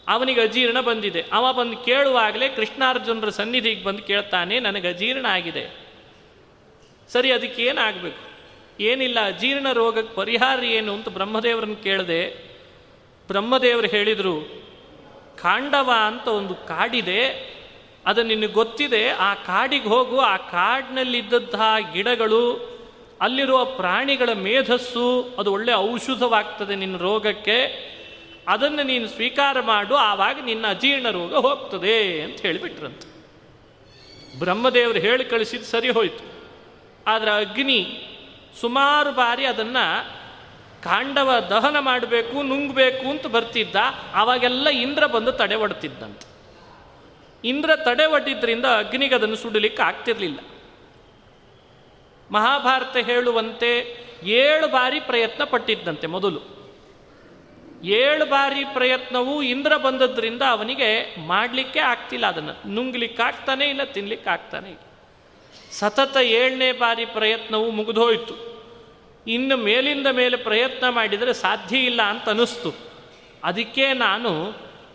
[0.09, 1.25] ಅವನಿಗೆ ಅಜೀರ್ಣ ಬಂದಿದೆ.
[1.33, 5.87] ಅವ ಬಂದು ಕೇಳುವಾಗಲೇ ಕೃಷ್ಣಾರ್ಜುನರ ಸನ್ನಿಧಿಗೆ ಬಂದು ಕೇಳ್ತಾನೆ, ನನಗೆ ಅಜೀರ್ಣ ಆಗಿದೆ.
[7.09, 8.37] ಸರಿ, ಅದಕ್ಕೆ ಏನಾಗಬೇಕು?
[8.83, 10.95] ಏನಿಲ್ಲ, ಅಜೀರ್ಣ ರೋಗಕ್ಕೆ ಪರಿಹಾರ ಏನು?
[10.95, 12.31] ಅಂತ ಬ್ರಹ್ಮದೇವರನ್ನು ಕೇಳಿದೆ,
[13.29, 14.67] ಬ್ರಹ್ಮದೇವರು ಹೇಳಿದರು,
[15.43, 17.57] ಕಾಂಡವ ಅಂತ ಒಂದು ಕಾಡಿದೆ,
[18.07, 19.09] ಅದು ನಿನಗೆ ಗೊತ್ತಿದೆ.
[19.09, 20.19] ಆ ಕಾಡಿಗೆ ಹೋಗು.
[20.19, 22.77] ಆ ಕಾಡಿನಲ್ಲಿದ್ದಂತಹ ಗಿಡಗಳು,
[23.21, 27.96] ಅಲ್ಲಿರುವ ಪ್ರಾಣಿಗಳ ಮೇಧಸ್ಸು, ಅದು ಒಳ್ಳೆ ಔಷಧವಾಗ್ತದೆ ನಿನ್ನ ರೋಗಕ್ಕೆ.
[28.49, 33.03] ಅದನ್ನು ನೀನು ಸ್ವೀಕಾರ ಮಾಡು, ಆವಾಗ ನಿನ್ನ ಅಜೀರ್ಣ ರೋಗ ಹೋಗ್ತದೆ ಅಂತ ಹೇಳಿಬಿಟ್ರಂತ.
[34.39, 36.25] ಬ್ರಹ್ಮದೇವರು ಹೇಳಿ ಕಳಿಸಿದ್ದು ಸರಿ ಹೋಯಿತು.
[37.07, 38.03] ಆದರೆ ಅಗ್ನಿ
[38.61, 40.17] ಸುಮಾರು ಬಾರಿ ಅದನ್ನು
[40.83, 43.77] ಕಾಂಡವ ದಹನ ಮಾಡಬೇಕು, ನುಂಗಬೇಕು ಅಂತ ಬರ್ತಿದ್ದ.
[44.15, 46.37] ಆವಾಗೆಲ್ಲ ಇಂದ್ರ ಬಂದು ತಡೆ ಒಡ್ತಿದ್ದಂತೆ
[47.45, 50.39] ಇಂದ್ರ ತಡೆ ಒಡ್ಡಿದ್ರಿಂದ ಅಗ್ನಿಗೆ ಅದನ್ನು ಸುಡಲಿಕ್ಕೆ ಆಗ್ತಿರಲಿಲ್ಲ.
[52.31, 53.71] ಮಹಾಭಾರತ ಹೇಳುವಂತೆ
[54.25, 56.66] ಏಳು ಬಾರಿ ಪ್ರಯತ್ನ ಪಟ್ಟಿದ್ದಂತೆ ಮೊದಲು.
[57.85, 62.75] ಏಳು ಬಾರಿ ಪ್ರಯತ್ನವೂ ಇಂದ್ರ ಬಂದದ್ರಿಂದ ಅವನಿಗೆ ಮಾಡಲಿಕ್ಕೆ ಆಗ್ತಿಲ್ಲ ಅದನ್ನು.
[62.75, 64.81] ನುಂಗ್ಲಿಕ್ಕೆ ಆಗ್ತಾನೆ ಇಲ್ಲ ತಿನ್ಲಿಕ್ಕೆ ಆಗ್ತಾನೆ ಇಲ್ಲ.
[65.73, 68.57] ಸತತ ಏಳನೇ ಬಾರಿ ಪ್ರಯತ್ನವು ಮುಗಿದೋಯ್ತು.
[69.27, 72.75] ಇನ್ನು ಮೇಲಿಂದ ಮೇಲೆ ಪ್ರಯತ್ನ ಮಾಡಿದರೆ ಸಾಧ್ಯ ಇಲ್ಲ ಅಂತ ಅನ್ನಿಸ್ತು.
[73.45, 74.53] ಅದಕ್ಕೆ ನಾನು,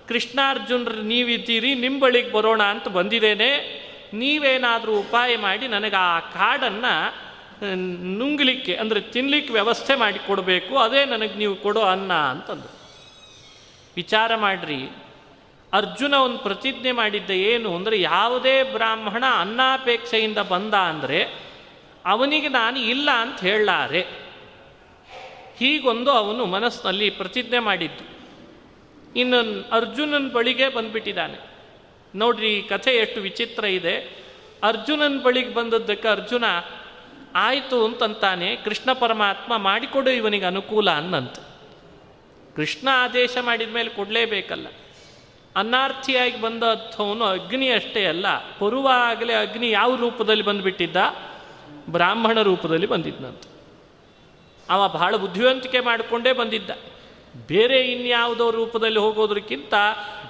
[0.07, 3.81] ಕೃಷ್ಣಾರ್ಜುನರು ನೀವಿದ್ದೀರಿ ನಿಮ್ಮ ಬಳಿಗೆ ಬರೋಣ ಅಂತ ಬಂದಿದ್ದೇನೆ.
[4.13, 7.30] ನೀವೇನಾದರೂ ಉಪಾಯ ಮಾಡಿ ನನಗೆ ಆ ಕಾಡನ್ನು
[8.20, 12.70] ನುಂಗ್ಲಿಕ್ಕೆ, ಅಂದರೆ ತಿನ್ಲಿಕ್ಕೆ ವ್ಯವಸ್ಥೆ ಮಾಡಿ ಕೊಡಬೇಕು, ಅದೇ ನನಗೆ ನೀವು ಕೊಡೋ ಅನ್ನ ಅಂತಂದು
[13.96, 14.82] ವಿಚಾರ ಮಾಡ್ರಿ.
[15.74, 21.20] ಅರ್ಜುನ ಒಂದು ಪ್ರತಿಜ್ಞೆ ಮಾಡಿದ್ದ ಏನು ಅಂದರೆ, ಯಾವುದೇ ಬ್ರಾಹ್ಮಣ ಅನ್ನಾಪೇಕ್ಷೆಯಿಂದ ಬಂದ ಅಂದರೆ,
[22.06, 24.01] ಅವನಿಗೆ ನಾನು ಇಲ್ಲ ಅಂತ ಹೇಳಲಾರೆ.
[25.60, 28.06] ಹೀಗೊಂದು ಅವನು ಮನಸ್ಸಿನಲ್ಲಿ ಪ್ರತಿಜ್ಞೆ ಮಾಡಿದ್ದು.
[29.20, 29.39] ಇನ್ನು
[29.72, 31.38] ಅರ್ಜುನನ ಬಳಿಗೆ ಬಂದುಬಿಟ್ಟಿದ್ದಾನೆ.
[32.15, 33.96] ನೋಡ್ರಿ, ಈ ಕಥೆ ಎಷ್ಟು ವಿಚಿತ್ರ ಇದೆ.
[34.63, 36.46] ಅರ್ಜುನನ ಬಳಿಗೆ ಬಂದದ್ದಕ್ಕೆ ಅರ್ಜುನ
[37.35, 41.39] ಆಯಿತು ಅಂತಂತಾನೆ ಕೃಷ್ಣ ಪರಮಾತ್ಮ ಮಾಡಿಕೊಡು ಇವನಿಗೆ ಅನುಕೂಲ ಅನ್ನಂತ.
[42.55, 44.67] ಕೃಷ್ಣ ಆದೇಶ ಮಾಡಿದ ಮೇಲೆ ಕೊಡಲೇಬೇಕಲ್ಲ.
[45.55, 48.25] ಅನಾರ್ಥಿಯಾಗಿ ಬಂದ ಅಂಥವನು ಅಗ್ನಿ ಅಷ್ಟೇ ಅಲ್ಲ
[48.61, 50.97] ಬರುವಾಗಲೇ ಅಗ್ನಿ ಯಾವ ರೂಪದಲ್ಲಿ ಬಂದುಬಿಟ್ಟಿದ್ದ?
[51.89, 53.43] ಬ್ರಾಹ್ಮಣ ರೂಪದಲ್ಲಿ ಬಂದಿದ್ದಂತ
[54.69, 56.69] ಅವ ಬಹಳ ಬುದ್ಧಿವಂತಿಕೆ ಮಾಡಿಕೊಂಡೇ ಬಂದಿದ್ದ.
[57.47, 59.73] ಬೇರೆ ಇನ್ಯಾವುದೋ ರೂಪದಲ್ಲಿ ಹೋಗೋದಕ್ಕಿಂತ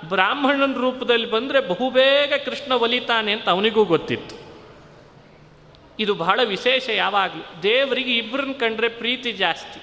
[0.09, 4.40] ಬ್ರಾಹ್ಮಣನ ರೂಪದಲ್ಲಿ ಬಂದರೆ ಬಹುಬೇಗ ಕೃಷ್ಣ ಒಲಿತಾನೆ ಅಂತ ಅವನಿಗೂ ಗೊತ್ತಿತ್ತು.
[6.01, 7.45] ಇದು ಬಹಳ ವಿಶೇಷ ಯಾವಾಗಲೂ.
[7.63, 9.79] ದೇವರಿಗೆ ಇಬ್ಬರನ್ನ ಕಂಡ್ರೆ ಪ್ರೀತಿ ಜಾಸ್ತಿ.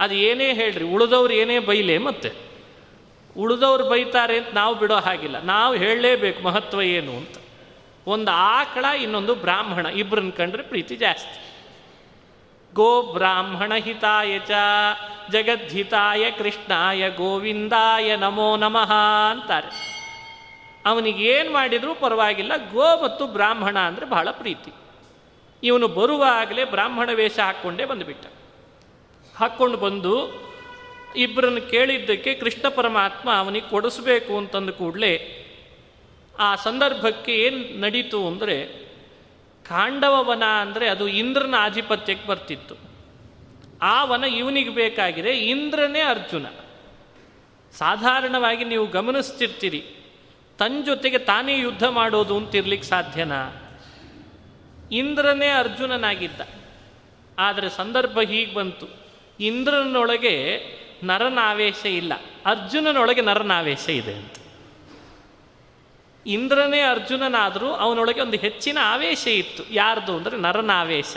[0.00, 2.30] ಅದು ಏನೇ ಹೇಳ್ರಿ, ಉಳಿದವ್ರು ಏನೇ ಬೈಲೆ ಮತ್ತೆ.
[3.36, 5.38] ಉಳಿದವ್ರು ಬೈತಾರೆ ಅಂತ ನಾವು ಬಿಡೋ ಹಾಗಿಲ್ಲ.
[5.42, 7.36] ನಾವು ಹೇಳಲೇಬೇಕು ಮಹತ್ವ ಏನು ಅಂತ.
[8.06, 11.38] ಒಂದು ಆಕಳ, ಇನ್ನೊಂದು ಬ್ರಾಹ್ಮಣ ಇಬ್ಬರನ್ನ ಕಂಡ್ರೆ ಪ್ರೀತಿ ಜಾಸ್ತಿ.
[12.74, 14.50] ಗೋ ಬ್ರಾಹ್ಮಣ ಹಿತಾಯ ಚ
[15.32, 18.92] ಜಗದ್ಹಿತಾಯ ಕೃಷ್ಣಾಯ ಗೋವಿಂದಾಯ ನಮೋ ನಮಃ
[19.30, 19.70] ಅಂತಾರೆ.
[20.86, 24.72] ಅವನಿಗೆ ಏನು ಮಾಡಿದರೂ ಪರವಾಗಿಲ್ಲ, ಗೋ ಮತ್ತು ಬ್ರಾಹ್ಮಣ ಅಂದರೆ ಬಹಳ ಪ್ರೀತಿ.
[25.62, 28.26] ಇವನು ಬರುವಾಗಲೇ ಬ್ರಾಹ್ಮಣ ವೇಷ ಹಾಕ್ಕೊಂಡೇ ಬಂದುಬಿಟ್ಟ.
[29.36, 30.14] ಹಾಕ್ಕೊಂಡು ಬಂದು
[31.16, 35.12] ಇಬ್ಬರನ್ನು ಕೇಳಿದ್ದಕ್ಕೆ ಕೃಷ್ಣ ಪರಮಾತ್ಮ ಅವನಿಗೆ ಕೊಡಿಸ್ಬೇಕು ಅಂತಂದ ಕೂಡಲೇ
[36.38, 38.56] ಆ ಸಂದರ್ಭಕ್ಕೆ ಏನು ನಡೀತು ಅಂದರೆ
[39.68, 42.74] ಕಾಂಡವ ವನ ಅಂದರೆ ಅದು ಇಂದ್ರನ ಆಧಿಪತ್ಯಕ್ಕೆ ಬರ್ತಿತ್ತು.
[43.82, 46.46] ಆ ವನ ಇವನಿಗೆ ಬೇಕಾಗಿದೆ ಇಂದ್ರನೇ ಅರ್ಜುನ.
[47.78, 49.84] ಸಾಧಾರಣವಾಗಿ ನೀವು ಗಮನಿಸ್ತಿರ್ತೀರಿ
[50.58, 53.69] ತನ್ನ ಜೊತೆಗೆ ತಾನೇ ಯುದ್ಧ ಮಾಡೋದು ಅಂತಿರ್ಲಿಕ್ಕೆ ಸಾಧ್ಯನಾ?
[54.92, 56.40] ಇಂದ್ರನೇ ಅರ್ಜುನನಾಗಿದ್ದ.
[57.38, 58.86] ಆದರೆ ಸಂದರ್ಭ ಹೀಗೆ ಬಂತು.
[59.40, 60.60] ಇಂದ್ರನೊಳಗೆ
[61.04, 62.12] ನರನಾವೇಶ ಇಲ್ಲ.
[62.46, 64.34] ಅರ್ಜುನನೊಳಗೆ ನರನಾವೇಶ ಇದೆ ಅಂತ.
[66.26, 69.62] ಇಂದ್ರನೇ ಅರ್ಜುನನಾದರೂ ಅವನೊಳಗೆ ಒಂದು ಹೆಚ್ಚಿನ ಆವೇಶ ಇತ್ತು.
[69.70, 71.16] ಯಾರ್ದು ಅಂದರೆ ನರನಾವೇಶ.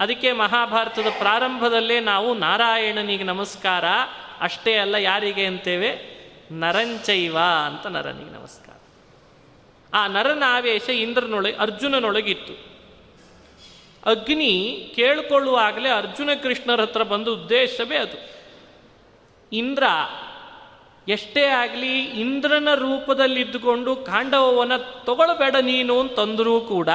[0.00, 3.84] ಅದಕ್ಕೆ ಮಹಾಭಾರತದ ಪ್ರಾರಂಭದಲ್ಲೇ ನಾವು ನಾರಾಯಣನಿಗೆ ನಮಸ್ಕಾರ,
[4.40, 6.14] ಅಷ್ಟೇ ಅಲ್ಲ ಯಾರಿಗೆ ಅಂತೇವೆ?
[6.52, 8.76] ನರಂಚೈವ ಅಂತ ನರನಿಗೆ ನಮಸ್ಕಾರ.
[9.94, 12.73] ಆ ನರನಾವೇಶ ಇಂದ್ರನೊಳಗೆ, ಅರ್ಜುನನೊಳಗಿತ್ತು.
[14.06, 18.34] ಅಗ್ನಿ ಕೇಳಿಕೊಳ್ಳುವಾಗಲೇ ಅರ್ಜುನ ಕೃಷ್ಣರ ಹತ್ರ ಬಂದ ಉದ್ದೇಶವೇ ಅದು.
[19.52, 19.82] ಇಂದ್ರ
[21.08, 26.88] ಎಷ್ಟೇ ಆಗಲಿ ಇಂದ್ರನ ರೂಪದಲ್ಲಿದ್ದುಕೊಂಡು ಕಾಂಡವವನ ತಗೊಳ್ಬೇಡ ನೀನು ಅಂತಂದರೂ ಕೂಡ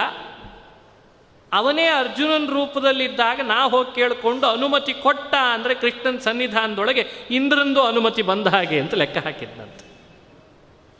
[1.53, 8.79] ಅವನೇ ಅರ್ಜುನನ ರೂಪದಲ್ಲಿದ್ದಾಗ ನಾ ಹೋಗಿ ಕೇಳಿಕೊಂಡು ಅನುಮತಿ ಕೊಟ್ಟ ಅಂದರೆ ಕೃಷ್ಣನ ಸನ್ನಿಧಾನದೊಳಗೆ ಇಂದ್ರಂದು ಅನುಮತಿ ಬಂದ ಹಾಗೆ
[8.79, 9.85] ಅಂತ ಲೆಕ್ಕ ಹಾಕಿದ್ನಂತೆ.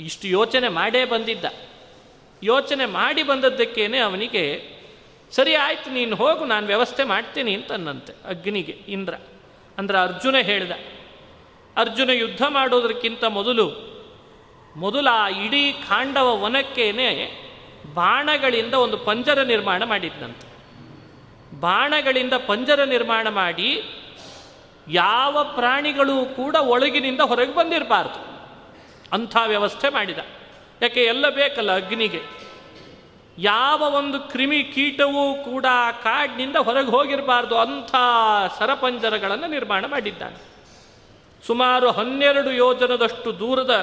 [0.04, 1.46] ಇಷ್ಟು ಯೋಚನೆ ಮಾಡೇ ಬಂದಿದ್ದ.
[2.44, 4.79] ಯೋಚನೆ ಮಾಡಿ ಬಂದದ್ದಕ್ಕೇನೆ ಅವನಿಗೆ
[5.32, 9.14] ಸರಿ ಆಯ್ತು, ನೀನು ಹೋಗು, ನಾನು ವ್ಯವಸ್ಥೆ ಮಾಡ್ತೀನಿ ಅಂತನ್ನಂತೆ ಅಗ್ನಿಗೆ ಇಂದ್ರ.
[9.78, 10.72] ಅಂದ್ರೆ ಅರ್ಜುನ ಹೇಳಿದ,
[11.78, 13.68] ಅರ್ಜುನ ಯುದ್ಧ ಮಾಡೋದಕ್ಕಿಂತ ಮೊದಲು
[14.76, 17.08] ಮೊದಲು ಆ ಇಡೀ ಖಾಂಡವ ವನಕ್ಕೇನೆ
[17.94, 20.48] ಬಾಣಗಳಿಂದ ಒಂದು ಪಂಜರ ನಿರ್ಮಾಣ ಮಾಡಿದ್ನಂತೆ.
[21.60, 23.70] ಬಾಣಗಳಿಂದ ಪಂಜರ ನಿರ್ಮಾಣ ಮಾಡಿ
[24.88, 28.20] ಯಾವ ಪ್ರಾಣಿಗಳು ಕೂಡ ಒಳಗಿನಿಂದ ಹೊರಗೆ ಬಂದಿರಬಾರ್ದು.
[29.14, 30.20] ಅಂಥ ವ್ಯವಸ್ಥೆ ಮಾಡಿದ.
[30.82, 32.39] ಯಾಕೆ, ಎಲ್ಲ ಬೇಕಲ್ಲ ಅಗ್ನಿಗೆ?
[33.42, 35.66] ಯಾವ ಒಂದು ಕ್ರಿಮಿ ಕೀಟವೂ ಕೂಡ
[36.04, 37.58] ಕಾಡಿನಿಂದ ಹೊರಗೆ ಹೋಗಿರಬಾರ್ದು.
[37.58, 37.92] ಅಂಥ
[38.60, 40.40] ಸರಪಂಜರಗಳನ್ನು ನಿರ್ಮಾಣ ಮಾಡಿದ್ದಾನೆ.
[41.48, 43.74] ಸುಮಾರು ಹನ್ನೆರಡು ಯೋಜನದಷ್ಟು ದೂರದ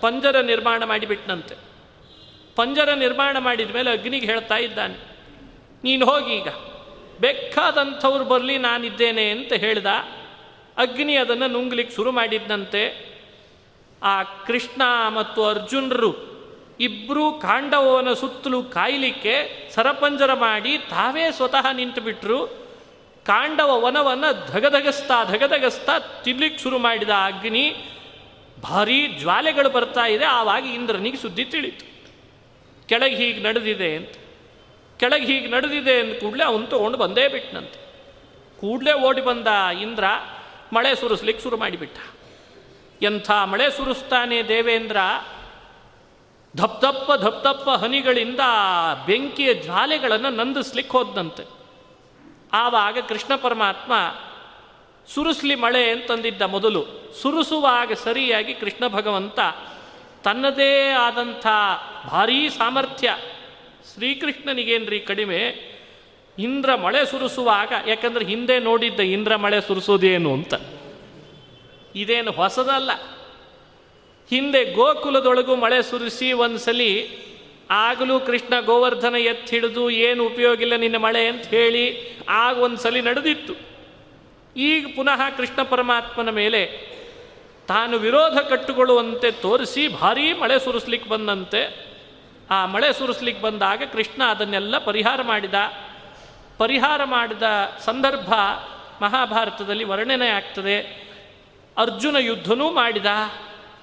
[0.00, 1.54] ಪಂಜರ ನಿರ್ಮಾಣ ಮಾಡಿಬಿಟ್ನಂತೆ.
[2.56, 4.96] ಪಂಜರ ನಿರ್ಮಾಣ ಮಾಡಿದ ಮೇಲೆ ಅಗ್ನಿಗೆ ಹೇಳ್ತಾ ಇದ್ದಾನೆ,
[5.84, 6.48] ನೀನು ಹೋಗಿ ಈಗ.
[7.20, 9.86] ಬೇಕಾದಂಥವ್ರು ಬರಲಿ, ನಾನಿದ್ದೇನೆ ಅಂತ ಹೇಳಿದ.
[10.76, 12.82] ಅಗ್ನಿ ಅದನ್ನು ನುಂಗ್ಲಿಕ್ಕೆ ಶುರು ಮಾಡಿದ್ದಂತೆ
[14.02, 16.31] ಆ ಕೃಷ್ಣ ಮತ್ತು ಅರ್ಜುನರು
[16.82, 22.46] ಇಬ್ಬರೂ ಕಾಂಡವನ ಸುತ್ತಲೂ ಕಾಯಲಿಕ್ಕೆ ಸರಪಂಜರ ಮಾಡಿ ತಾವೇ ಸ್ವತಃ ನಿಂತುಬಿಟ್ರು.
[23.26, 27.74] ಕಾಂಡವ ವನವನ್ನು ಧಗಧಗಸ್ತಾ ಧಗಧಗಸ್ತಾ ತಿನ್ಲಿಕ್ಕೆ ಶುರು ಮಾಡಿದ ಅಗ್ನಿ
[28.62, 30.24] ಭಾರೀ ಜ್ವಾಲೆಗಳು ಬರ್ತಾ ಇದೆ.
[30.24, 31.86] ಆವಾಗ ಇಂದ್ರನಿಗೆ ಸುದ್ದಿ ತಿಳಿತು.
[32.88, 34.08] ಕೆಳಗೆ ಹೀಗೆ ನಡೆದಿದೆ ಅಂತ.
[35.00, 37.78] ಕೆಳಗೆ ಹೀಗೆ ನಡೆದಿದೆ ಅಂತ ಕೂಡಲೇ ಅವನು ತಗೊಂಡು ಬಂದೇ ಬಿಟ್ಟನಂತೆ
[38.60, 39.46] ಕೂಡಲೇ ಓಡಿ ಬಂದ
[39.82, 40.04] ಇಂದ್ರ
[40.72, 41.96] ಮಳೆ ಸುರಿಸ್ಲಿಕ್ಕೆ ಶುರು ಮಾಡಿಬಿಟ್ಟ.
[43.02, 44.96] ಎಂಥ ಮಳೆ ಸುರಿಸ್ತಾನೆ ದೇವೇಂದ್ರ
[46.56, 48.40] ಧಪ್ದಪ್ಪ ಧಪ್ತಪ್ಪ ಹನಿಗಳಿಂದ
[49.06, 51.44] ಬೆಂಕಿಯ ಜ್ವಾಲೆಗಳನ್ನು ನಂದಿಸ್ಲಿಕ್ಕೆ ಹೋದಂತೆ.
[52.52, 53.92] ಆವಾಗ ಕೃಷ್ಣ ಪರಮಾತ್ಮ,
[55.14, 56.86] ಸುರಿಸ್ಲಿ ಮಳೆ ಅಂತಂದಿದ್ದ ಮೊದಲು
[57.22, 59.38] ಸುರಿಸುವಾಗ ಸರಿಯಾಗಿ ಕೃಷ್ಣ ಭಗವಂತ,
[60.24, 61.46] ತನ್ನದೇ ಆದಂಥ
[62.10, 63.16] ಭಾರೀ ಸಾಮರ್ಥ್ಯ,
[63.94, 65.72] ಶ್ರೀಕೃಷ್ಣನಿಗೇನ್ರಿ ಕಡಿಮೆ?
[66.38, 70.54] ಇಂದ್ರ ಮಳೆ ಸುರಿಸುವಾಗ, ಯಾಕಂದ್ರೆ ಹಿಂದೆ ನೋಡಿದ್ದ ಇಂದ್ರ ಮಳೆ ಸುರಿಸೋದೇನು ಅಂತ.
[71.94, 72.90] ಇದೇನು ಹೊಸದಲ್ಲ.
[74.30, 77.22] ಹಿಂದೆ ಗೋಕುಲದೊಳಗೂ ಮಳೆ ಸುರಿಸಿ ಒಂದ್ಸಲಿ
[77.70, 83.54] ಆಗಲೂ ಕೃಷ್ಣ ಗೋವರ್ಧನ ಎತ್ತಿ ಹಿಡಿದು, ಏನು ಉಪಯೋಗ ಇಲ್ಲ ನಿನ್ನ ಮಳೆ ಅಂತ ಹೇಳಿ ಆಗ ಒಂದ್ಸಲಿ ನಡೆದಿತ್ತು.
[84.56, 86.92] ಈಗ ಪುನಃ ಕೃಷ್ಣ ಪರಮಾತ್ಮನ ಮೇಲೆ
[87.68, 91.92] ತಾನು ವಿರೋಧ ಕಟ್ಟುಕೊಳ್ಳುವಂತೆ ತೋರಿಸಿ ಭಾರೀ ಮಳೆ ಸುರಿಸ್ಲಿಕ್ಕೆ ಬಂದಂತೆ.
[92.50, 95.54] ಆ ಮಳೆ ಸುರಿಸ್ಲಿಕ್ಕೆ ಬಂದಾಗ ಕೃಷ್ಣ ಅದನ್ನೆಲ್ಲ ಪರಿಹಾರ ಮಾಡಿದ.
[96.58, 97.42] ಪರಿಹಾರ ಮಾಡಿದ
[97.84, 98.32] ಸಂದರ್ಭ
[99.02, 101.02] ಮಹಾಭಾರತದಲ್ಲಿ ವರ್ಣನೆ ಆಗ್ತದೆ.
[101.78, 103.06] ಅರ್ಜುನ ಯುದ್ಧನೂ ಮಾಡಿದ.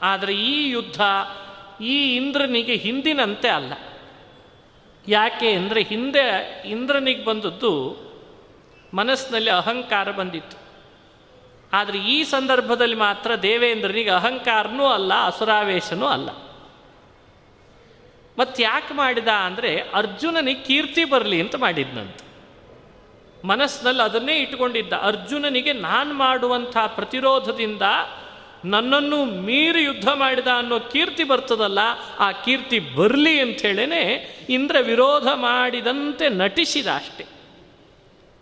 [0.02, 1.02] ಆದರೆ ಈ ಯುದ್ಧ
[1.82, 3.74] ಈ ಇಂದ್ರನಿಗೆ ಹಿಂದಿನಂತೆ ಅಲ್ಲ.
[5.08, 7.98] ಯಾಕೆ ಅಂದರೆ ಹಿಂದೆ ಇಂದ್ರನಿಗೆ ಬಂದದ್ದು
[8.94, 10.58] ಮನಸ್ಸಿನಲ್ಲಿ ಅಹಂಕಾರ ಬಂದಿತ್ತು.
[11.74, 16.30] ಆದರೆ ಈ ಸಂದರ್ಭದಲ್ಲಿ ಮಾತ್ರ ದೇವೇಂದ್ರನಿಗೆ ಅಹಂಕಾರನೂ ಅಲ್ಲ, ಅಸುರಾವೇಶನೂ ಅಲ್ಲ.
[18.38, 22.30] ಮತ್ತೆ ಯಾಕೆ ಮಾಡಿದ ಅಂದರೆ ಅರ್ಜುನನಿಗೆ ಕೀರ್ತಿ ಬರಲಿ ಅಂತ ಮಾಡಿದ್ನಂತೆ.
[23.48, 24.94] ಮನಸ್ಸಿನಲ್ಲಿ ಅದನ್ನೇ ಇಟ್ಕೊಂಡಿದ್ದ.
[24.94, 27.82] ಅರ್ಜುನನಿಗೆ ನಾನು ಮಾಡುವಂಥ ಪ್ರತಿರೋಧದಿಂದ
[28.66, 31.80] ನನ್ನನ್ನು ಮೀರಿ ಯುದ್ಧ ಮಾಡಿದ ಅನ್ನೋ ಕೀರ್ತಿ ಬರ್ತದಲ್ಲ,
[32.20, 37.26] ಆ ಕೀರ್ತಿ ಬರಲಿ ಅಂಥೇಳೇ ಇಂದ್ರ ವಿರೋಧ ಮಾಡಿದಂತೆ ನಟಿಸಿದ ಅಷ್ಟೆ.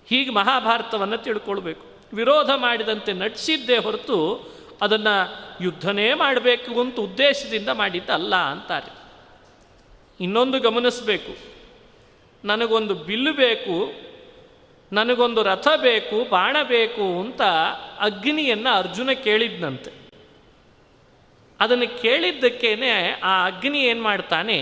[0.10, 1.86] ಹೀಗೆ ಮಹಾಭಾರತವನ್ನು ತಿಳ್ಕೊಳ್ಬೇಕು.
[2.14, 4.50] ವಿರೋಧ ಮಾಡಿದಂತೆ ನಟಿಸಿದ್ದೇ ಹೊರತು
[4.82, 8.98] ಅದನ್ನು ಯುದ್ಧನೇ ಮಾಡಬೇಕು ಅಂತ ಉದ್ದೇಶದಿಂದ ಮಾಡಿದ್ದಲ್ಲ ಅಂತಾರೆ.
[10.20, 11.38] ಇನ್ನೊಂದು ಗಮನಿಸಬೇಕು.
[12.46, 13.92] ನನಗೊಂದು ಬಿಲ್ಲು ಬೇಕು,
[14.96, 17.42] ನನಗೊಂದು ರಥ ಬೇಕು, ಬಾಣ ಬೇಕು ಅಂತ
[18.00, 20.07] ಅಗ್ನಿಯನ್ನು ಅರ್ಜುನ ಕೇಳಿದ್ನಂತೆ.
[21.60, 22.90] ಅದನ್ನು ಕೇಳಿದ್ದಕ್ಕೇನೆ
[23.24, 24.58] ಆ ಅಗ್ನಿ ಏನು ಮಾಡ್ತಾನೆ,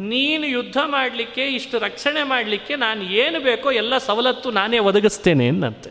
[0.00, 5.90] ನೀನು ಯುದ್ಧ ಮಾಡಲಿಕ್ಕೆ, ಇಷ್ಟು ರಕ್ಷಣೆ ಮಾಡಲಿಕ್ಕೆ ನಾನು ಏನು ಬೇಕೋ ಎಲ್ಲ ಸವಲತ್ತು ನಾನೇ ಒದಗಿಸ್ತೇನೆ ಎಂದಂತೆ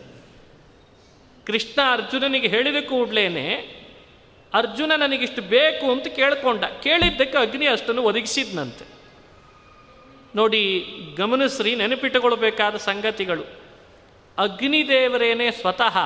[1.46, 3.26] ಕೃಷ್ಣ ಅರ್ಜುನನಿಗೆ ಹೇಳಿದ ಕೂಡಲೇ
[4.54, 6.64] ಅರ್ಜುನ ನನಗಿಷ್ಟು ಬೇಕು ಅಂತ ಕೇಳ್ಕೊಂಡ.
[6.64, 8.84] ಕೇಳಿದ್ದಕ್ಕೆ ಅಗ್ನಿ ಅಷ್ಟನ್ನು ಒದಗಿಸಿದ್ನಂತೆ.
[10.36, 10.62] ನೋಡಿ
[11.18, 13.44] ಗಮನಿಸ್ರಿ ನೆನಪಿಟ್ಟುಕೊಳ್ಬೇಕಾದ ಸಂಗತಿಗಳು.
[14.38, 15.96] ಅಗ್ನಿದೇವರೇನೇ ಸ್ವತಃ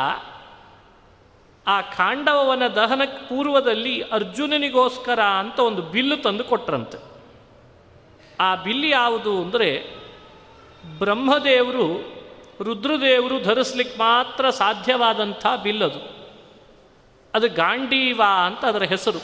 [1.68, 6.98] ಆ ಖಾಂಡವನ ದಹನ ಪೂರ್ವದಲ್ಲಿ ಅರ್ಜುನನಿಗೋಸ್ಕರ ಅಂತ ಒಂದು ಬಿಲ್ಲು ತಂದು ಕೊಟ್ರಂತೆ.
[8.40, 9.70] ಆ ಬಿಲ್ಲು ಯಾವುದು ಅಂದರೆ
[10.98, 11.86] ಬ್ರಹ್ಮದೇವರು
[12.62, 16.00] ರುದ್ರದೇವರು ಧರಿಸ್ಲಿಕ್ಕೆ ಮಾತ್ರ ಸಾಧ್ಯವಾದಂಥ ಬಿಲ್ಲದು
[17.34, 17.48] ಅದು.
[17.48, 19.20] ಗಾಂಡೀವ ಅಂತ ಅದರ ಹೆಸರು.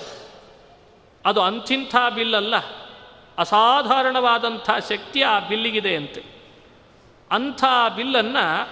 [1.25, 2.57] ಅದು ಅಂಥಿಂಥ ಬಿಲ್ಲಲ್ಲ,
[3.39, 6.23] ಅಸಾಧಾರಣವಾದಂಥ ಶಕ್ತಿ ಆ ಬಿಲ್ಲಿಗಿದೆ ಅಂತೆ.
[7.31, 7.65] ಅಂಥ
[7.97, 8.69] ಬಿಲ್ಲನ್ನು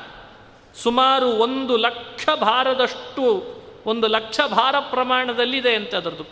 [0.74, 6.24] ಸುಮಾರು ಒಂದು ಲಕ್ಷ ಭಾರದಷ್ಟು ಒಂದು ಲಕ್ಷ ಭಾರ ಪ್ರಮಾಣದಲ್ಲಿದೆ ಅಂತ ಅದರದು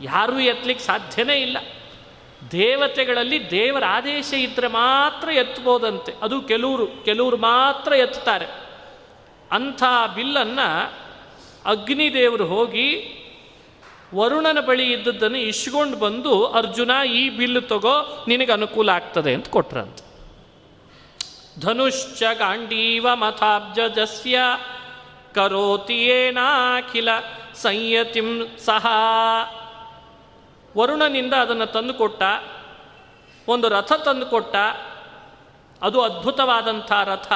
[0.00, 1.58] ಯಾರೂ ಎತ್ತಲಿಕ್ಕೆ ಸಾಧ್ಯನೇ ಇಲ್ಲ.
[2.52, 8.46] ದೇವತೆಗಳಲ್ಲಿ ದೇವರ ಆದೇಶ ಇದ್ದರೆ ಮಾತ್ರ ಎತ್ತಬೋದಂತೆ ಅದು ಕೆಲವರು ಕೆಲವರು ಮಾತ್ರ ಎತ್ತುತ್ತಾರೆ
[9.52, 9.82] ಅಂಥ
[10.14, 10.92] ಬಿಲ್ಲನ್ನು
[11.64, 13.20] ಅಗ್ನಿದೇವರು ಹೋಗಿ
[14.14, 20.04] ವರುಣನ ಬಳಿ ಇದ್ದದ್ದನ್ನು ಇಸ್ಕೊಂಡು ಬಂದು, ಅರ್ಜುನ, ಈ ಬಿಲ್ಲು ತಗೋ, ನಿನಗೆ ಅನುಕೂಲ ಆಗ್ತದೆ ಅಂತ ಕೊಟ್ರಂತೆ.
[21.60, 24.38] ಧನುಶ್ಚ ಗಾಂಡೀವ ಮಥಾಬ್ಜಸ್ಯ
[25.34, 27.08] ಕರೋತಿ ಏನಾಖಿಲ
[27.54, 28.86] ಸಂಯತಿಂ ಸಹ.
[30.76, 32.22] ವರುಣನಿಂದ ಅದನ್ನು ತಂದುಕೊಟ್ಟ,
[33.48, 34.56] ಒಂದು ರಥ ತಂದುಕೊಟ್ಟ,
[35.82, 37.32] ಅದು ಅದ್ಭುತವಾದಂಥ ರಥ,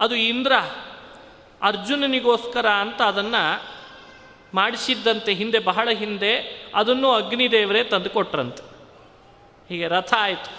[0.00, 0.52] ಅದು ಇಂದ್ರ
[1.62, 3.62] ಅರ್ಜುನನಿಗೋಸ್ಕರ ಅಂತ ಅದನ್ನು
[4.54, 8.62] ಮಾಡಿಸಿದ್ದಂತೆ ಹಿಂದೆ, ಬಹಳ ಹಿಂದೆ, ಅದನ್ನು ಅಗ್ನಿದೇವರೇ ತಂದುಕೊಟ್ರಂತೆ.
[9.68, 10.50] ಹೀಗೆ ರಥ ಆಯಿತು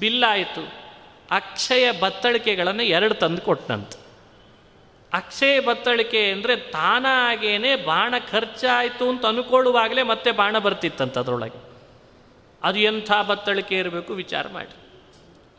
[0.00, 0.72] ಬಿಲ್ಲಾಯಿತು
[1.30, 4.09] ಅಕ್ಷಯ ಬತ್ತಳಿಕೆಗಳನ್ನು ಎರಡು ತಂದು ಕೊಟ್ಟಂತೆ
[5.12, 11.70] ಅಕ್ಷಯ ಬತ್ತಳಿಕೆ ಅಂದರೆ ತಾನಾಗೇನೆ ಬಾಣ ಖರ್ಚಾಯಿತು ಅಂತ ಅನ್ಕೊಳ್ಳುವಾಗಲೇ ಮತ್ತೆ ಬಾಣ ಬರ್ತಿತ್ತಂತ ಅದರೊಳಗೆ.
[12.62, 14.76] ಅದು ಎಂಥ ಬತ್ತಳಿಕೆ ಇರಬೇಕು ವಿಚಾರ ಮಾಡಿ.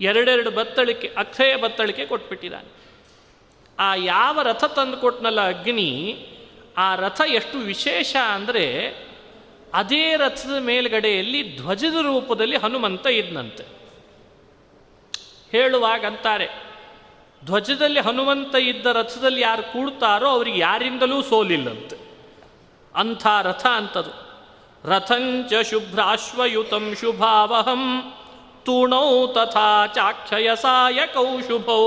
[0.04, 2.70] ಎರಡೆರಡು ಬತ್ತಳಿಕೆ, ಅಕ್ಷಯ ಬತ್ತಳಿಕೆ ಕೊಟ್ಬಿಟ್ಟಿದ್ದಾನೆ.
[3.80, 5.92] ಆ ಯಾವ ರಥ ತಂದು ಕೊಟ್ಟನಲ್ಲ ಅಗ್ನಿ,
[6.78, 8.66] ಆ ರಥ ಎಷ್ಟು ವಿಶೇಷ ಅಂದರೆ
[9.74, 13.64] ಅದೇ ರಥದ ಮೇಲ್ಗಡೆಯಲ್ಲಿ ಧ್ವಜದ ರೂಪದಲ್ಲಿ ಹನುಮಂತ ಇದ್ನಂತೆ.
[15.52, 16.71] ಹೇಳುವಾಗ ಅಂತಾರೆ
[17.46, 21.98] ಧ್ವಜದಲ್ಲಿ ಹನುಮಂತ ಇದ್ದ ರಥದಲ್ಲಿ ಯಾರು ಕೂಡ್ತಾರೋ ಅವ್ರಿಗೆ ಯಾರಿಂದಲೂ ಸೋಲಿಲ್ಲಂತೆ.
[22.96, 24.14] ಅಂಥ ರಥ ಅಂತದು.
[24.90, 28.14] ರಥಂಚ ಶುಭ್ರಾಶ್ವಯುತಂ ಶುಭಾವಹಂ
[28.66, 31.82] ತೂಣೌ ತಥಾ ಚಾಕ್ಷಯಸಾಯಕೌ ಶುಭೌ.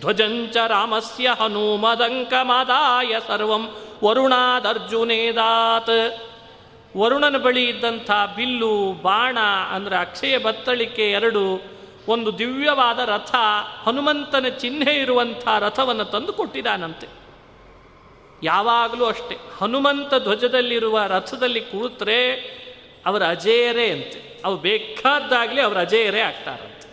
[0.00, 3.64] ಧ್ವಜಂಚ ರಾಮಸ್ಯ ಹನುಮದಂಕಮದಾಯ ಸರ್ವಂ
[4.04, 5.96] ವರುಣಾದರ್ಜುನೇದಾತ್
[6.96, 9.38] ವರುಣನ ಬಳಿ ಇದ್ದಂಥ ಬಿಲ್ಲು, ಬಾಣ
[9.70, 11.44] ಅಂದರೆ ಅಕ್ಷಯ ಬತ್ತಳಿಕೆ ಎರಡು
[12.08, 13.34] ಒಂದು ದಿವ್ಯವಾದ ರಥ,
[13.86, 17.08] ಹನುಮಂತನ ಚಿಹ್ನೆ ಇರುವಂಥ ರಥವನ್ನು ತಂದು ಕೊಟ್ಟಿದ್ದಾನಂತೆ.
[18.42, 22.32] ಯಾವಾಗಲೂ ಅಷ್ಟೆ, ಹನುಮಂತ ಧ್ವಜದಲ್ಲಿರುವ ರಥದಲ್ಲಿ ಕುಳಿತರೆ
[23.06, 24.42] ಅವರ ಅಜೇಯರೇ ಅಂತೆ.
[24.44, 26.84] ಅವು ಬೇಕಾದ್ದಾಗಲಿ ಅವರ ಅಜೇಯರೇ ಆಗ್ತಾರಂತೆ.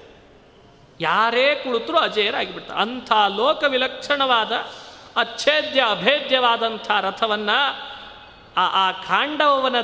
[1.00, 4.52] ಯಾರೇ ಕುಳಿತರೂ ಅಜೇಯರಾಗಿಬಿಡ್ತಾರೆ ಅಂಥ ಲೋಕ ವಿಲಕ್ಷಣವಾದ
[5.15, 7.91] ಅಚ್ಛೇದ್ಯ, ಅಭೇದ್ಯವಾದಂಥ ರಥವನ್ನು
[8.58, 8.91] ಆ ಆ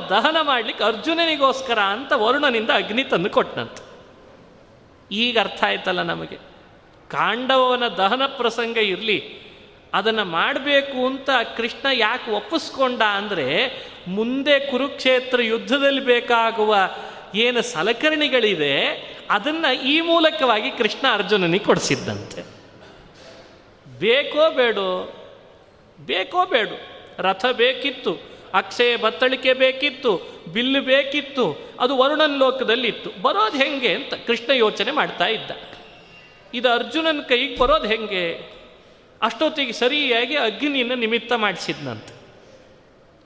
[0.09, 3.86] ದಹನ ಮಾಡಲಿಕ್ಕೆ ಅರ್ಜುನನಿಗೋಸ್ಕರ ಅಂತ ವರುಣನಿಂದ ಅಗ್ನಿ ತಂದು ಕೊಟ್ಟನಂತೆ.
[5.11, 6.37] ಈಗ ಅರ್ಥ ಆಯ್ತಲ್ಲ ನಮಗೆ?
[7.11, 9.47] ಕಾಂಡವನ ದಹನ ಪ್ರಸಂಗ ಇರಲಿ,
[9.93, 13.45] ಅದನ್ನು ಮಾಡಬೇಕು ಅಂತ ಕೃಷ್ಣ ಯಾಕೆ ಒಪ್ಪಿಸ್ಕೊಂಡ ಅಂದರೆ,
[14.07, 16.75] ಮುಂದೆ ಕುರುಕ್ಷೇತ್ರ ಯುದ್ಧದಲ್ಲಿ ಬೇಕಾಗುವ
[17.35, 18.73] ಏನು ಸಲಕರಣೆಗಳಿದೆ,
[19.29, 22.41] ಅದನ್ನು ಈ ಮೂಲಕವಾಗಿ ಕೃಷ್ಣ ಅರ್ಜುನನಿಗೆ ಕೊಡಿಸಿದ್ದಂತೆ.
[23.99, 25.13] ಬೇಕೋ ಬೇಡೋ,
[25.99, 26.77] ಬೇಕೋ ಬೇಡು,
[27.21, 33.21] ರಥ ಬೇಕಿತ್ತು ಅಕ್ಷಯ ಬತ್ತಳಿಕೆ ಬೇಕಿತ್ತು, ಬಿಲ್ಲು ಬೇಕಿತ್ತು, ಅದು ವರುಣನ್ ಲೋಕದಲ್ಲಿತ್ತು.
[33.21, 35.51] ಬರೋದು ಹೆಂಗೆ ಅಂತ ಕೃಷ್ಣ ಯೋಚನೆ ಮಾಡ್ತಾ ಇದ್ದ.
[36.53, 38.57] ಇದು ಅರ್ಜುನನ ಕೈಗೆ ಬರೋದು ಹೆಂಗೆ?
[39.21, 42.13] ಅಷ್ಟೊತ್ತಿಗೆ ಸರಿಯಾಗಿ ಅಗ್ನಿಯನ್ನು ನಿಮಿತ್ತ ಮಾಡಿಸಿದ್ನಂತೆ.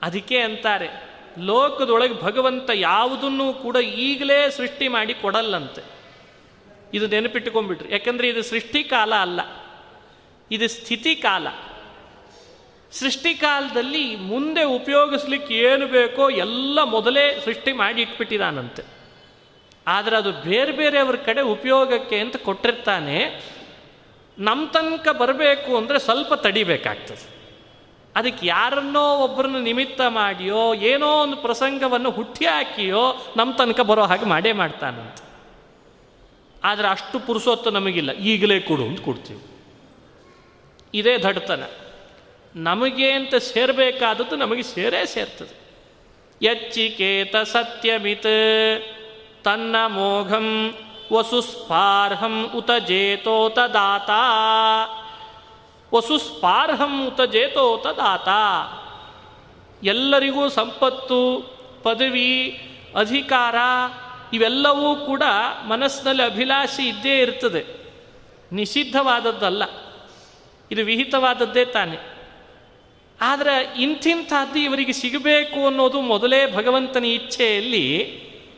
[0.02, 5.82] ಅದಕ್ಕೆ ಅಂತಾರೆ, ಲೋಕದೊಳಗೆ ಭಗವಂತ ಯಾವುದನ್ನೂ ಕೂಡ ಈಗಲೇ ಸೃಷ್ಟಿ ಮಾಡಿ ಕೊಡಲ್ಲಂತೆ.
[6.94, 9.40] ಇದು ನೆನಪಿಟ್ಟುಕೊಂಡ್ಬಿಟ್ರಿ ಯಾಕಂದರೆ ಇದು ಸೃಷ್ಟಿ ಕಾಲ ಅಲ್ಲ.
[10.50, 11.46] ಇದು ಸ್ಥಿತಿ ಕಾಲ.
[12.92, 18.82] ಸೃಷ್ಟಿಕಾಲದಲ್ಲಿ ಮುಂದೆ ಉಪಯೋಗಿಸ್ಲಿಕ್ಕೆ ಏನು ಬೇಕೋ ಎಲ್ಲ ಮೊದಲೇ ಸೃಷ್ಟಿ ಮಾಡಿ ಇಟ್ಬಿಟ್ಟಿದಾನಂತೆ
[19.86, 23.44] ಆದರೆ ಅದು ಬೇರೆ ಬೇರೆಯವ್ರ ಕಡೆ ಉಪಯೋಗಕ್ಕೆ ಅಂತ ಕೊಟ್ಟಿರ್ತಾನೆ.
[24.38, 27.28] ನಮ್ಮ ತನಕ ಬರಬೇಕು ಅಂದರೆ ಸ್ವಲ್ಪ ತಡಿಬೇಕಾಗ್ತದೆ.
[28.16, 34.52] ಅದಕ್ಕೆ ಯಾರನ್ನೋ ಒಬ್ಬರನ್ನು ನಿಮಿತ್ತ ಮಾಡಿಯೋ, ಏನೋ ಒಂದು ಪ್ರಸಂಗವನ್ನು ಹುಟ್ಟಿ ಹಾಕಿಯೋ ನಮ್ಮ ತನಕ ಬರೋ ಹಾಗೆ ಮಾಡೇ
[34.52, 35.24] ಮಾಡ್ತಾನಂತೆ.
[36.64, 38.12] ಆದರೆ ಅಷ್ಟು ಪುರುಷೊತ್ತು ನಮಗಿಲ್ಲ.
[38.12, 39.42] ಈಗಲೇ ಕೊಡು ಅಂತ ಕೊಡ್ತೀವಿ.
[40.94, 41.62] ಇದೇ ದಡ್ತನ.
[42.56, 45.62] ನಮಗೆ ಅಂತ ಸೇರಬೇಕಾದದ್ದು ನಮಗೆ ಸೇರೇ ಸೇರ್ತದೆ.
[46.42, 48.82] ಯಚ್ಚಿಕೇತ ಸತ್ಯಮಿತ್,
[49.44, 50.74] ತನ್ನ ಮೋಘಂ
[51.12, 54.10] ವಸುಸ್ಪಾರ್ಹಂ ಉತ ಜೇತೋತ ದಾತ.
[55.94, 58.28] ವಸುಸ್ಪಾರ್ಹಂ ಉತ ಜೇತೋತ ದಾತ.
[59.84, 61.40] ಎಲ್ಲರಿಗೂ ಸಂಪತ್ತು,
[61.82, 62.58] ಪದವಿ,
[62.96, 63.54] ಅಧಿಕಾರ,
[64.32, 65.22] ಇವೆಲ್ಲವೂ ಕೂಡ
[65.66, 67.64] ಮನಸ್ಸಿನಲ್ಲಿ ಅಭಿಲಾಷೆ ಇದ್ದೇ ಇರ್ತದೆ.
[68.52, 69.62] ನಿಷಿದ್ಧವಾದದ್ದಲ್ಲ.
[70.70, 72.11] ಇದು ವಿಹಿತವಾದದ್ದೇ ತಾನೆ.
[73.22, 77.86] ಆದರೆ ಇಂಥಿಂಥದ್ದು ಇವರಿಗೆ ಸಿಗಬೇಕು ಅನ್ನೋದು ಮೊದಲೇ ಭಗವಂತನ ಇಚ್ಛೆಯಲ್ಲಿ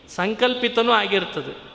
[0.08, 1.74] ಸಂಕಲ್ಪಿತನೂ ಆಗಿರ್ತದೆ.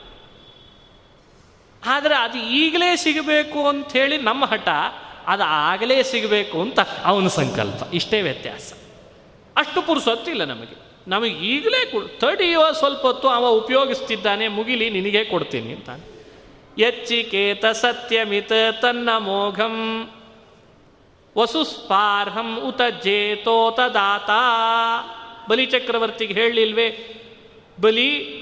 [1.86, 4.68] ಆದರೆ ಅದು ಈಗಲೇ ಸಿಗಬೇಕು ಅಂಥೇಳಿ ನಮ್ಮ ಹಠ,
[5.26, 7.94] ಅದು ಆಗಲೇ ಸಿಗಬೇಕು ಅಂತ ಅವನ ಸಂಕಲ್ಪ.
[7.94, 8.72] ಇಷ್ಟೇ ವ್ಯತ್ಯಾಸ.
[9.56, 10.90] ಅಷ್ಟು ಪುರುಸೊತ್ತಿಲ್ಲ ನಮಗೆ.
[11.08, 15.90] ನಮಗೆ ಈಗಲೇ ಕೊಡು ತಡಿಯುವ ಸ್ವಲ್ಪ ಹೊತ್ತು ಅವ ಉಪಯೋಗಿಸ್ತಿದ್ದಾನೆ, ಮುಗಿಲಿ, ನಿನಗೆ ಕೊಡ್ತೀನಿ ಅಂತ
[16.78, 20.10] ಎಚ್ಚಿಕೇತ ಸತ್ಯಮಿತ ತನ್ನ ಮೋಘಂ.
[21.38, 24.30] ವಸುಸ್ಪಾರ್ಹಂ ಉತ ಜೇತೋತ ದಾತ
[25.50, 27.16] ಬಲಿ ಚಕ್ರವರ್ತಿಗೆ ಹೇಳಲಿಲ್ವೇ?
[27.80, 28.40] ಬಲಿ,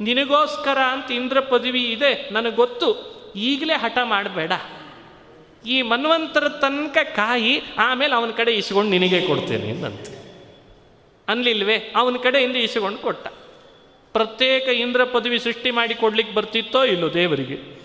[0.00, 3.14] ನಿನಗೋಸ್ಕರ ಅಂತ ಇಂದ್ರ ಪದವಿ ಇದೆ, ನನಗೆ ಗೊತ್ತು.
[3.36, 4.52] ಈಗಲೇ ಹಠ ಮಾಡಬೇಡ.
[5.66, 10.08] ಈ ಮನ್ವಂತರ ತನಕ ಕಾಯಿ ಆಮೇಲೆ ಅವನ ಕಡೆ ಇಸ್ಕೊಂಡು ನಿನಗೆ ಕೊಡ್ತೇನೆ ಅಂತ
[11.28, 11.92] ಅನ್ಲಿಲ್ವೇ?
[11.96, 13.26] ಅವನ ಕಡೆಯಿಂದ ಇಸ್ಕೊಂಡು ಕೊಟ್ಟ.
[14.12, 17.80] ಪ್ರತ್ಯೇಕ ಇಂದ್ರ ಪದವಿ ಸೃಷ್ಟಿ ಮಾಡಿ ಕೊಡ್ಲಿಕ್ಕೆ ಬರ್ತಿತ್ತೋ ಇಲ್ಲೋ ದೇವರಿಗೆ.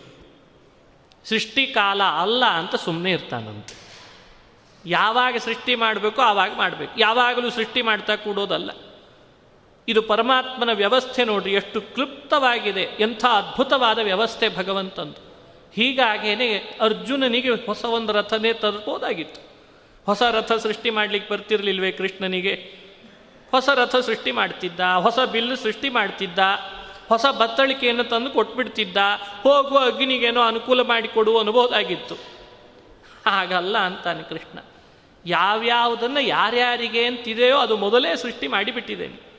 [1.25, 3.88] ಸೃಷ್ಟಿ ಕಾಲ ಅಲ್ಲ ಅಂತ ಸುಮ್ಮನೆ ಇರ್ತಾನಂತೆ.
[4.85, 6.99] ಯಾವಾಗ ಸೃಷ್ಟಿ ಮಾಡಬೇಕು ಆವಾಗ ಮಾಡಬೇಕು.
[6.99, 8.71] ಯಾವಾಗಲೂ ಸೃಷ್ಟಿ ಮಾಡ್ತಾ ಕೂಡೋದಲ್ಲ.
[9.87, 15.29] ಇದು ಪರಮಾತ್ಮನ ವ್ಯವಸ್ಥೆ ನೋಡ್ರಿ, ಎಷ್ಟು ಕ್ಲುಪ್ತವಾಗಿದೆ, ಎಂಥ ಅದ್ಭುತವಾದ ವ್ಯವಸ್ಥೆ ಭಗವಂತಂದು.
[15.73, 19.41] ಹೀಗಾಗೇನೆ ಅರ್ಜುನನಿಗೆ ಹೊಸ ಒಂದು ರಥನೇ ತರ್ಬೋದಾಗಿತ್ತು.
[20.05, 22.53] ಹೊಸ ರಥ ಸೃಷ್ಟಿ ಮಾಡಲಿಕ್ಕೆ ಬರ್ತಿರಲಿಲ್ವೇ ಕೃಷ್ಣನಿಗೆ?
[23.51, 26.39] ಹೊಸ ರಥ ಸೃಷ್ಟಿ ಮಾಡ್ತಿದ್ದ, ಹೊಸ ಬಿಲ್ಲು ಸೃಷ್ಟಿ ಮಾಡ್ತಿದ್ದ,
[27.09, 28.97] ಹೊಸ ಬತ್ತಳಿಕೆಯನ್ನು ತಂದು ಕೊಟ್ಬಿಡ್ತಿದ್ದ,
[29.43, 32.38] ಹೋಗುವ ಅಗ್ನಿಗೇನೋ ಅನುಕೂಲ ಮಾಡಿಕೊಡು ಅನ್ಬೋದಾಗಿತ್ತು
[33.29, 34.59] ಹಾಗಲ್ಲ ಅಂತಾನೆ ಕೃಷ್ಣ.
[35.25, 39.29] ಯಾವ್ಯಾವುದನ್ನು ಯಾರ್ಯಾರಿಗೆ ಅಂತಿದೆಯೋ ಅದು ಮೊದಲೇ ಸೃಷ್ಟಿ ಮಾಡಿಬಿಟ್ಟಿದ್ದೇನೆ.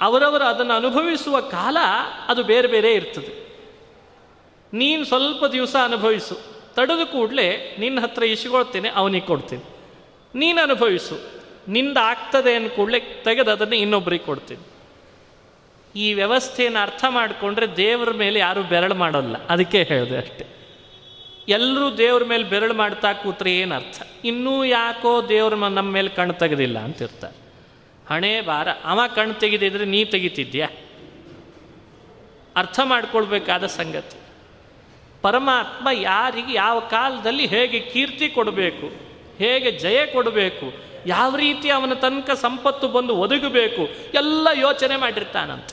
[0.00, 1.76] ಅವರವರು ಅದನ್ನು ಅನುಭವಿಸುವ ಕಾಲ
[2.28, 3.52] ಅದು ಬೇರೆ ಬೇರೆ ಇರ್ತದೆ.
[4.74, 6.38] ನೀನು ಸ್ವಲ್ಪ ದಿವಸ ಅನುಭವಿಸು.
[6.74, 9.64] ತಡೆದು ಕೂಡಲೇ ನಿನ್ನ ಹತ್ರ ಇಸ್ಕೊಳ್ತೇನೆ, ಅವನಿಗೆ ಕೊಡ್ತೇನೆ.
[10.34, 11.42] ನೀನು ಅನುಭವಿಸು.
[11.68, 14.62] ನಿಂದ ಆಗ್ತದೆ ಅಂದ ಕೂಡಲೇ ತೆಗೆದು ಅದನ್ನು ಇನ್ನೊಬ್ಬರಿಗೆ ಕೊಡ್ತೀನಿ.
[15.96, 19.46] ಈ ವ್ಯವಸ್ಥೆಯನ್ನು ಅರ್ಥ ಮಾಡಿಕೊಂಡ್ರೆ ದೇವರ ಮೇಲೆ ಯಾರೂ ಬೆರಳು ಮಾಡಲ್ಲ.
[19.46, 20.61] ಅದಕ್ಕೆ ಹೇಳಿದೆ ಅಷ್ಟೆ.
[21.48, 24.02] ಎಲ್ಲರೂ ದೇವ್ರ ಮೇಲೆ ಬೆರಳು ಮಾಡ್ತಾ ಕೂತ್ರೆ ಏನು ಅರ್ಥ?
[24.24, 27.36] ಇನ್ನೂ ಯಾಕೋ ದೇವ್ರ ನಮ್ಮ ಮೇಲೆ ಕಣ್ಣು ತೆಗೆದಿಲ್ಲ ಅಂತ ಇರ್ತಾರೆ
[28.10, 30.68] ಹಣೆ ಬಾರ ಅವ ಕಣ್ಣು ತೆಗೆದಿದ್ರೆ ನೀ ತೆಗಿತಿದ್ಯಾ?
[32.56, 34.16] ಅರ್ಥ ಮಾಡ್ಕೊಳ್ಬೇಕಾದ ಸಂಗತಿ.
[35.22, 38.86] ಪರಮಾತ್ಮ ಯಾರಿಗೆ, ಯಾವ ಕಾಲದಲ್ಲಿ ಹೇಗೆ ಕೀರ್ತಿ ಕೊಡಬೇಕು,
[39.38, 40.72] ಹೇಗೆ ಜಯ ಕೊಡಬೇಕು,
[41.06, 45.70] ಯಾವ ರೀತಿ ಅವನ ತನಕ ಸಂಪತ್ತು ಬಂದು ಒದಗಬೇಕು, ಎಲ್ಲ ಯೋಚನೆ ಮಾಡಿರ್ತಾನಂತ.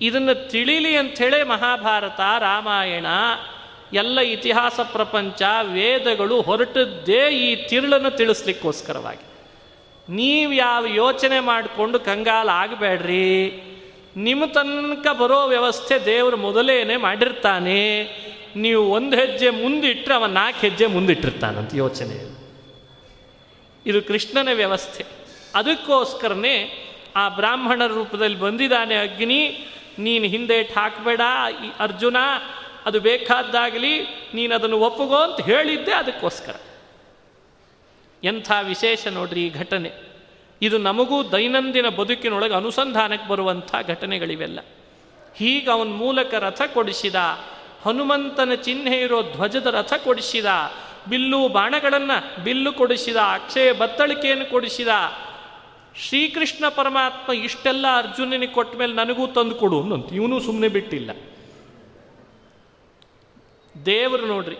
[0.00, 3.06] ಇದನ್ನು ತಿಳಿಲಿ ಅಂಥೇಳಿ ಮಹಾಭಾರತ, ರಾಮಾಯಣ
[3.92, 9.28] ಎಲ್ಲ ಇತಿಹಾಸ ಪ್ರಪಂಚ ವೇದಗಳು ಹೊರಟದ್ದೇ ಈ ತಿರುಳನ್ನು ತಿಳಿಸ್ಲಿಕ್ಕೋಸ್ಕರವಾಗಿ.
[10.12, 13.62] ನೀವು ಯಾವ ಯೋಚನೆ ಮಾಡಿಕೊಂಡು ಕಂಗಾಲ ಆಗಬೇಡ್ರಿ.
[14.16, 18.04] ನಿಮ್ಮ ತನಕ ಬರೋ ವ್ಯವಸ್ಥೆ ದೇವರು ಮೊದಲೇನೆ ಮಾಡಿರ್ತಾನೆ.
[18.56, 22.38] ನೀವು ಒಂದು ಹೆಜ್ಜೆ ಮುಂದಿಟ್ಟರೆ ಅವನು ನಾಲ್ಕು ಹೆಜ್ಜೆ ಮುಂದಿಟ್ಟಿರ್ತಾನಂತ ಯೋಚನೆ.
[23.86, 25.04] ಇದು ಕೃಷ್ಣನ ವ್ಯವಸ್ಥೆ.
[25.54, 26.84] ಅದಕ್ಕೋಸ್ಕರನೇ
[27.16, 29.68] ಆ ಬ್ರಾಹ್ಮಣರ ರೂಪದಲ್ಲಿ ಬಂದಿದ್ದಾನೆ ಅಗ್ನಿ.
[29.98, 31.20] ನೀನು ಹಿಂದೆ ಹಾಕಬೇಡ
[31.78, 32.16] ಅರ್ಜುನ.
[32.88, 34.00] ಅದು ಬೇಕಾದ್ದಾಗಲಿ
[34.34, 36.56] ನೀನು ಅದನ್ನು ಒಪ್ಪುಗೋ ಅಂತ ಹೇಳಿದ್ದೆ ಅದಕ್ಕೋಸ್ಕರ.
[38.24, 39.92] ಎಂಥ ವಿಶೇಷ ನೋಡ್ರಿ ಈ ಘಟನೆ.
[40.62, 44.60] ಇದು ನಮಗೂ ದೈನಂದಿನ ಬದುಕಿನೊಳಗೆ ಅನುಸಂಧಾನಕ್ಕೆ ಬರುವಂಥ ಘಟನೆಗಳಿವೆಲ್ಲ.
[45.36, 47.14] ಹೀಗೆ ಅವನ ಮೂಲಕ ರಥ ಕೊಡಿಸಿದ,
[47.82, 50.44] ಹನುಮಂತನ ಚಿಹ್ನೆ ಇರೋ ಧ್ವಜದ ರಥ ಕೊಡಿಸಿದ,
[51.08, 54.88] ಬಿಲ್ಲು ಬಾಣಗಳನ್ನು ಬಿಲ್ಲು ಕೊಡಿಸಿದ, ಅಕ್ಷಯ ಬತ್ತಳಿಕೆಯನ್ನು ಕೊಡಿಸಿದ,
[55.96, 61.10] ಶ್ರೀಕೃಷ್ಣ ಪರಮಾತ್ಮ ಇಷ್ಟೆಲ್ಲ ಅರ್ಜುನನಿಗೆ ಕೊಟ್ಟ ಮೇಲೆ ನನಗೂ ತಂದು ಕೊಡು ಅನ್ನಂತ ಇವನು ಸುಮ್ಮನೆ ಬಿಟ್ಟಿಲ್ಲ.
[63.86, 64.56] ದೇವರು ನೋಡ್ರಿ,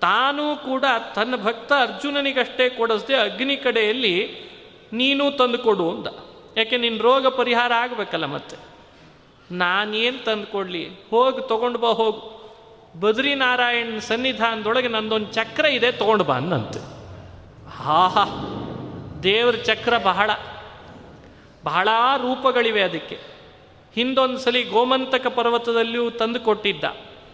[0.00, 4.14] ತಾನೂ ಕೂಡ ತನ್ನ ಭಕ್ತ ಅರ್ಜುನನಿಗಷ್ಟೇ ಕೊಡಿಸ್ದೆ ಅಗ್ನಿ ಕಡೆಯಲ್ಲಿ
[4.92, 6.06] ನೀನು ತಂದು ಕೊಡು ಅಂದ
[6.56, 8.56] ಯಾಕೆ ನಿನ್ನ ರೋಗ ಪರಿಹಾರ ಆಗಬೇಕಲ್ಲ ಮತ್ತೆ?
[9.50, 10.88] ನಾನೇನು ತಂದು ಕೊಡಲಿ?
[11.10, 12.34] ಹೋಗಿ, ತೊಗೊಂಡು ಬಾ, ಹೋಗು.
[13.00, 16.80] ಬದ್ರಿನಾರಾಯಣ ಸನ್ನಿಧಾನದೊಳಗೆ ನಂದೊಂದು ಚಕ್ರ ಇದೆ, ತೊಗೊಂಡು ಬಾ ಅನ್ನಂತೆ.
[17.84, 18.24] ಆಹಾ,
[19.22, 20.30] ದೇವ್ರ ಚಕ್ರ ಬಹಳ.
[21.64, 23.18] ಬಹಳ ರೂಪಗಳಿವೆ ಅದಕ್ಕೆ.
[23.94, 26.84] ಹಿಂದೊಂದು ಸಲ ಗೋಮಂತಕ ಪರ್ವತದಲ್ಲಿಯೂ ತಂದು ಕೊಟ್ಟಿದ್ದ.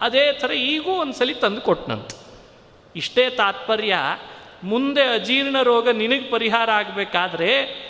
[0.00, 2.16] ಅದೇ ಥರ ಈಗೂ ಒಂದು ಸಲಿ ತಂದು ಕೊಟ್ಟನಂತೆ
[2.96, 3.96] ಇಷ್ಟೇ ತಾತ್ಪರ್ಯ,
[4.64, 7.80] ಮುಂದೆ ಅಜೀರ್ಣ ರೋಗ ನಿನಗೆ ಪರಿಹಾರ ಆಗಬೇಕಾದ್ರೆ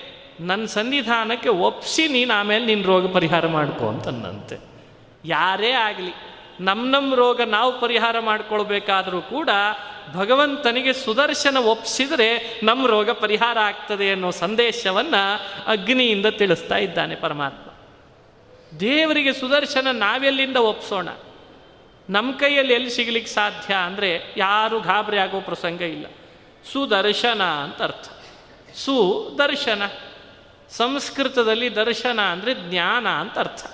[0.41, 4.59] ನನ್ನ ಸನ್ನಿಧಾನಕ್ಕೆ ಒಪ್ಸಿ ನೀನು ಆಮೇಲೆ ನಿನ್ನ ರೋಗ ಪರಿಹಾರ ಮಾಡ್ಕೊ ಅಂತಂದಂತೆ
[5.25, 6.13] ಯಾರೇ ಆಗಲಿ
[6.61, 9.51] ನಮ್ಮ ನಮ್ಮ ರೋಗ ನಾವು ಪರಿಹಾರ ಮಾಡಿಕೊಳ್ಬೇಕಾದರೂ ಕೂಡ
[10.15, 15.23] ಭಗವಂತನಿಗೆ ಸುದರ್ಶನ ಒಪ್ಪಿಸಿದರೆ ನಮ್ಮ ರೋಗ ಪರಿಹಾರ ಆಗ್ತದೆ ಅನ್ನೋ ಸಂದೇಶವನ್ನು
[15.67, 17.73] ಅಗ್ನಿಯಿಂದ ತಿಳಿಸ್ತಾ ಇದ್ದಾನೆ ಪರಮಾತ್ಮ.
[18.81, 21.09] ದೇವರಿಗೆ ಸುದರ್ಶನ ನಾವೆಲ್ಲಿಂದ ಒಪ್ಸೋಣ?
[22.11, 26.07] ನಮ್ಮ ಕೈಯಲ್ಲಿ ಎಲ್ಲಿ ಸಿಗ್ಲಿಕ್ಕೆ ಸಾಧ್ಯ ಅಂದರೆ ಯಾರು ಗಾಬರಿ ಆಗೋ ಪ್ರಸಂಗ ಇಲ್ಲ.
[26.73, 28.09] ಸುದರ್ಶನ ಅಂತ ಅರ್ಥ.
[28.77, 29.83] ಸುದರ್ಶನ.
[30.71, 33.67] ಸಂಸ್ಕೃತದಲ್ಲಿ ದರ್ಶನ ಅಂದರೆ ಜ್ಞಾನ ಅಂತ ಅರ್ಥ.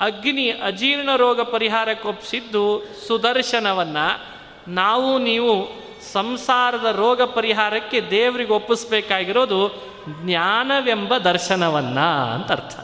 [0.00, 5.68] ಅಗ್ನಿ ಅಜೀರ್ಣ ರೋಗ ಪರಿಹಾರಕ್ಕೊಪ್ಪಿಸಿದ್ದು ಸುದರ್ಶನವನ್ನು ನಾವು ನೀವು
[6.12, 9.90] ಸಂಸಾರದ ರೋಗ ಪರಿಹಾರಕ್ಕೆ ದೇವರಿಗೆ ಒಪ್ಪಿಸ್ಬೇಕಾಗಿರೋದು
[10.24, 12.80] ಜ್ಞಾನವೆಂಬ ದರ್ಶನವನ್ನು ಅಂತ ಅರ್ಥ.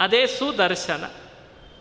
[0.00, 1.04] ಅದೇ ಸುದರ್ಶನ.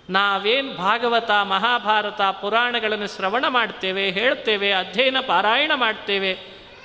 [0.09, 6.37] ನಾವೇನು ಭಾಗವತ, ಮಹಾಭಾರತ ಪುರಾಣಗಳನ್ನು ಶ್ರವಣ ಮಾಡ್ತೇವೆ ಹೇಳ್ತೇವೆ ಅಧ್ಯಯನ, ಪಾರಾಯಣ ಮಾಡ್ತೇವೆ,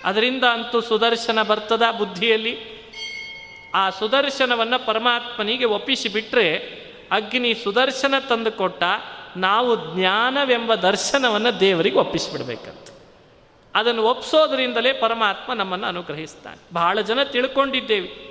[0.05, 2.81] ಅದರಿಂದ ಅಂತೂ ಸುದರ್ಶನ ಬರ್ತದ ಬುದ್ಧಿಯಲ್ಲಿ?
[3.75, 6.57] ಆ ಸುದರ್ಶನವನ್ನು ಪರಮಾತ್ಮನಿಗೆ ಒಪ್ಪಿಸಿಬಿಟ್ರೆ
[7.11, 8.83] ಅಗ್ನಿ ಸುದರ್ಶನ ತಂದುಕೊಟ್ಟ
[9.37, 12.89] ನಾವು ಜ್ಞಾನವೆಂಬ ದರ್ಶನವನ್ನು ದೇವರಿಗೆ ಒಪ್ಪಿಸಿಬಿಡ್ಬೇಕಂತ.
[13.75, 16.75] ಅದನ್ನು ಒಪ್ಪಿಸೋದ್ರಿಂದಲೇ ಪರಮಾತ್ಮ ನಮ್ಮನ್ನು ಅನುಗ್ರಹಿಸ್ತಾನೆ.
[16.75, 18.31] ಬಹಳ ಜನ ತಿಳ್ಕೊಂಡಿದ್ದೇವೆ.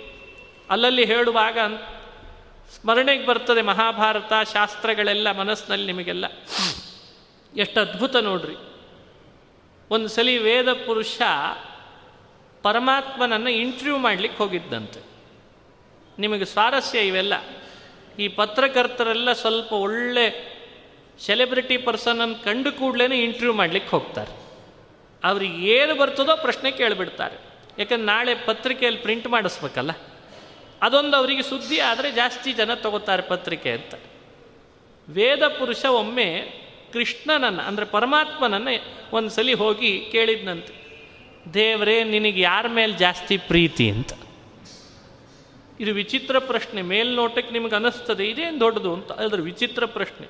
[0.70, 1.58] ಅಲ್ಲಲ್ಲಿ ಹೇಳುವಾಗ
[2.76, 6.26] ಸ್ಮರಣೆಗೆ ಬರ್ತದೆ ಮಹಾಭಾರತ, ಶಾಸ್ತ್ರಗಳೆಲ್ಲ ಮನಸ್ಸಿನಲ್ಲಿ ನಿಮಗೆಲ್ಲ.
[7.58, 8.56] ಎಷ್ಟು ಅದ್ಭುತ ನೋಡ್ರಿ.
[9.92, 11.22] ಒಂದು ಸಲಿ ವೇದ ಪುರುಷ
[12.64, 15.00] ಪರಮಾತ್ಮನನ್ನು ಇಂಟರ್ವ್ಯೂ ಮಾಡಲಿಕ್ಕೆ ಹೋಗಿದ್ದಂತೆ.
[16.20, 17.34] ನಿಮಗೆ ಸ್ವಾರಸ್ಯ ಇವೆಲ್ಲ.
[18.20, 20.60] ಈ ಪತ್ರಕರ್ತರೆಲ್ಲ ಸ್ವಲ್ಪ ಒಳ್ಳೆ
[21.20, 24.32] ಸೆಲೆಬ್ರಿಟಿ ಪರ್ಸನನ್ನು ಕಂಡು ಕೂಡಲೇ ಇಂಟರ್ವ್ಯೂ ಮಾಡಲಿಕ್ಕೆ ಹೋಗ್ತಾರೆ.
[25.24, 27.36] ಅವ್ರಿಗೆ ಏನು ಬರ್ತದೋ ಪ್ರಶ್ನೆ ಕೇಳಿಬಿಡ್ತಾರೆ.
[27.80, 29.92] ಯಾಕಂದ್ರೆ ನಾಳೆ ಪತ್ರಿಕೆಯಲ್ಲಿ ಪ್ರಿಂಟ್ ಮಾಡಿಸ್ಬೇಕಲ್ಲ.
[30.82, 33.94] ಅದೊಂದು ಅವರಿಗೆ ಸುದ್ದಿ ಆದರೆ ಜಾಸ್ತಿ ಜನ ತಗೋತಾರೆ ಪತ್ರಿಕೆ ಅಂತ.
[35.10, 36.30] ವೇದ ಪುರುಷ ಒಮ್ಮೆ
[36.94, 38.74] ಕೃಷ್ಣನನ್ನು, ಅಂದರೆ ಪರಮಾತ್ಮನನ್ನು
[39.14, 40.74] ಒಂದು ಸಲ ಹೋಗಿ ಕೇಳಿದ್ನಂತೆ.
[41.54, 44.14] ದೇವರೇ, ನಿನಗೆ ಯಾರ ಮೇಲೆ ಜಾಸ್ತಿ ಪ್ರೀತಿ ಅಂತ.
[45.80, 49.12] ಇದು ವಿಚಿತ್ರ ಪ್ರಶ್ನೆ, ಮೇಲ್ನೋಟಕ್ಕೆ ನಿಮಗೆ ಅನ್ನಿಸ್ತದೆ ಇದೇನು ದೊಡ್ಡದು ಅಂತ.
[49.12, 50.28] ಅದ್ರ ವಿಚಿತ್ರ ಪ್ರಶ್ನೆ.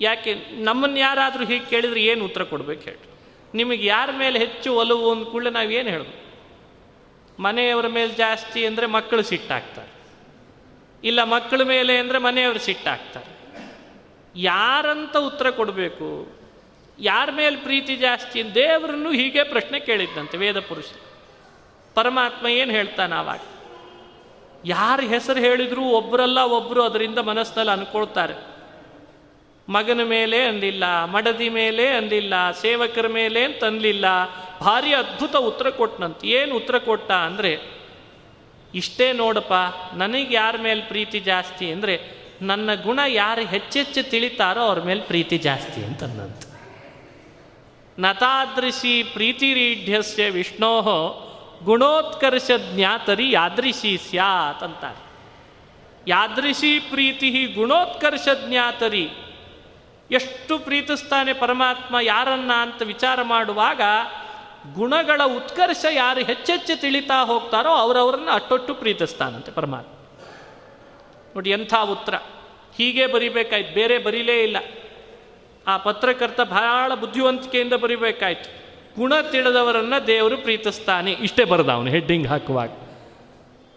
[0.00, 3.02] ಯಾಕೆ ನಮ್ಮನ್ನು ಯಾರಾದರೂ ಹೀಗೆ ಕೇಳಿದರೆ ಏನು ಉತ್ತರ ಕೊಡಬೇಕು ಹೇಳಿ
[3.54, 6.23] ನಿಮಗೆ ಯಾರ ಮೇಲೆ ಹೆಚ್ಚು ಒಲವು ಅಂದ ಕೂಡಲೇ ಏನು ಹೇಳಬೇಕು?
[7.40, 9.94] ಮನೆಯವರ ಮೇಲೆ ಜಾಸ್ತಿ ಅಂದರೆ ಮಕ್ಕಳು ಸಿಟ್ಟಾಗ್ತಾರೆ.
[11.04, 13.34] ಇಲ್ಲ ಮಕ್ಕಳ ಮೇಲೆ ಅಂದರೆ ಮನೆಯವರು ಸಿಟ್ಟಾಗ್ತಾರೆ.
[14.36, 16.38] ಯಾರಂತ ಉತ್ತರ ಕೊಡಬೇಕು?
[16.98, 20.84] ಯಾರ ಮೇಲೆ ಪ್ರೀತಿ ಜಾಸ್ತಿ ದೇವರನ್ನು ಹೀಗೆ ಪ್ರಶ್ನೆ ಕೇಳಿದ್ದಂತೆ ವೇದ ಪುರುಷ
[21.94, 23.40] ಪರಮಾತ್ಮ ಏನು ಹೇಳ್ತಾನೆ ಆವಾಗ?
[24.64, 28.54] ಯಾರ ಹೆಸರು ಹೇಳಿದರೂ ಒಬ್ಬರಲ್ಲ ಒಬ್ಬರು ಅದರಿಂದ ಮನಸ್ಸಿನಲ್ಲಿ ಅನ್ಕೊಳ್ತಾರೆ.
[29.68, 34.06] ಮಗನ ಮೇಲೆ ಅಂದಿಲ್ಲ, ಮಡದಿ ಮೇಲೆ ಅಂದಿಲ್ಲ, ಸೇವಕರ ಮೇಲೆ ಅಂತ ಅನ್ಲಿಲ್ಲ
[34.64, 37.52] ಭಾರಿ ಅದ್ಭುತ ಉತ್ತರ ಕೊಟ್ಟನಂತ ಏನು ಉತ್ತರ ಕೊಟ್ಟ ಅಂದರೆ,
[38.74, 39.52] ಇಷ್ಟೇ ನೋಡಪ್ಪ,
[39.94, 45.84] ನನಗೆ ಯಾರ ಮೇಲೆ ಪ್ರೀತಿ ಜಾಸ್ತಿ ಅಂದರೆ, ನನ್ನ ಗುಣ ಯಾರು ಹೆಚ್ಚೆಚ್ಚು ತಿಳಿತಾರೋ ಅವ್ರ ಮೇಲೆ ಪ್ರೀತಿ ಜಾಸ್ತಿ
[45.84, 46.42] ಅಂತ ಅನ್ನಂತ
[47.98, 50.72] ನತಾದೃಶಿ ಪ್ರೀತಿರೀಢ್ಯಸ್ಯ ವಿಷ್ಣೋ,
[51.64, 55.02] ಗುಣೋತ್ಕರ್ಷ ಜ್ಞಾತರಿ ಯಾದೃಶಿ ಸ್ಯಾತ್ ಅಂತಾರೆ.
[56.06, 59.08] ಯಾದೃಶಿ ಪ್ರೀತಿ ಗುಣೋತ್ಕರ್ಷ ಜ್ಞಾತರಿ.
[60.10, 63.80] ಎಷ್ಟು ಪ್ರೀತಿಸ್ತಾನೆ ಪರಮಾತ್ಮ ಯಾರನ್ನ ಅಂತ ವಿಚಾರ ಮಾಡುವಾಗ
[64.72, 69.90] ಗುಣಗಳ ಉತ್ಕರ್ಷ ಯಾರು ಹೆಚ್ಚೆಚ್ಚು ತಿಳಿತಾ ಹೋಗ್ತಾರೋ ಅವರವರನ್ನು ಅಟ್ಟೊಟ್ಟು ಪ್ರೀತಿಸ್ತಾನಂತೆ ಪರಮಾತ್ಮ.
[71.34, 72.14] ನೋಡಿ ಎಂಥ ಉತ್ತರ.
[72.78, 74.56] ಹೀಗೆ ಬರಿಬೇಕಾಯ್ತು, ಬೇರೆ ಬರೀಲೇ ಇಲ್ಲ.
[75.66, 78.64] ಆ ಪತ್ರಕರ್ತ ಬಹಳ ಬುದ್ಧಿವಂತಿಕೆಯಿಂದ ಬರಿಬೇಕಾಯ್ತು.
[78.98, 81.12] ಗುಣ ತಿಳಿದವರನ್ನ ದೇವರು ಪ್ರೀತಿಸ್ತಾನೆ.
[81.12, 82.70] ಇಷ್ಟೇ ಬರೆದ ಅವನು, ಹೆಡ್ಡಿಂಗ್ ಹಾಕುವಾಗ.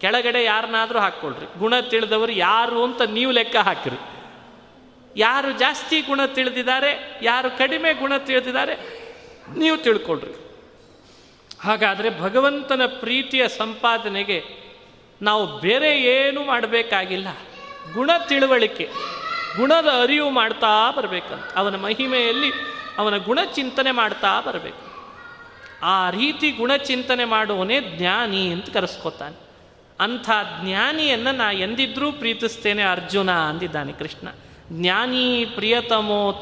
[0.00, 1.58] ಕೆಳಗಡೆ ಯಾರನ್ನಾದರೂ ಹಾಕ್ಕೊಳ್ರಿ.
[1.58, 3.96] ಗುಣ ತಿಳಿದವರು ಯಾರು ಅಂತ ನೀವು ಲೆಕ್ಕ ಹಾಕಿರಿ.
[5.16, 8.74] ಯಾರು ಜಾಸ್ತಿ ಗುಣ ತಿಳಿದಿದ್ದಾರೆ, ಯಾರು ಕಡಿಮೆ ಗುಣ ತಿಳಿದಿದ್ದಾರೆ,
[9.58, 10.47] ನೀವು ತಿಳ್ಕೊಳ್ರಿ.
[11.60, 14.44] ಹಾಗಾದರೆ ಭಗವಂತನ ಪ್ರೀತಿಯ ಸಂಪಾದನೆಗೆ
[15.22, 17.28] ನಾವು ಬೇರೆ ಏನೂ ಮಾಡಬೇಕಾಗಿಲ್ಲ.
[17.94, 18.90] ಗುಣ ತಿಳುವಳಿಕೆ,
[19.56, 22.52] ಗುಣದ ಅರಿವು ಮಾಡ್ತಾ ಬರಬೇಕಂತ, ಅವನ ಮಹಿಮೆಯಲ್ಲಿ
[22.98, 24.88] ಅವನ ಗುಣ ಚಿಂತನೆ ಮಾಡ್ತಾ ಬರಬೇಕು.
[25.82, 29.36] ಆ ರೀತಿ ಗುಣ ಚಿಂತನೆ ಮಾಡುವನೇ ಜ್ಞಾನಿ ಅಂತ ಕರೆಸ್ಕೊತಾನೆ.
[30.00, 30.30] ಅಂಥ
[30.64, 34.28] ಜ್ಞಾನಿಯನ್ನು ನಾ ಎಂದಿದ್ರೂ ಪ್ರೀತಿಸ್ತೇನೆ ಅರ್ಜುನ ಅಂದಿದ್ದಾನೆ ಕೃಷ್ಣ.
[34.72, 36.32] ಜ್ಞಾನಿ ಪ್ರಿಯತಮೋ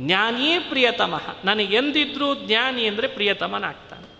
[0.00, 1.20] ಮೇ ಪ್ರಿಯತಮ.
[1.44, 4.12] ನನಗೆ ನನಗೆಂದಿದ್ರೂ ಜ್ಞಾನಿ ಅಂದರೆ ಪ್ರಿಯತಮನಾಗ್ತಾನೆ.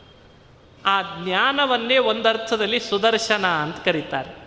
[0.86, 4.42] ಆ ಜ್ಞಾನವನ್ನೇ ಒಂದರ್ಥದಲ್ಲಿ ಸುದರ್ಶನ ಅಂತ ಕರೀತಾರೆ.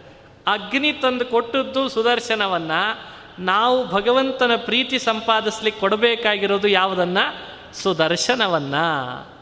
[0.47, 7.55] ಅಗ್ನಿ ತಂದು ಕೊಟ್ಟದ್ದು ಸುದರ್ಶನವನ್ನು ನಾವು ಭಗವಂತನ ಪ್ರೀತಿ ಸಂಪಾದಿಸ್ಲಿಕ್ಕೆ ಕೊಡಬೇಕಾಗಿರೋದು ಯಾವುದನ್ನು?
[7.75, 9.35] ಸುದರ್ಶನವನ್ನು.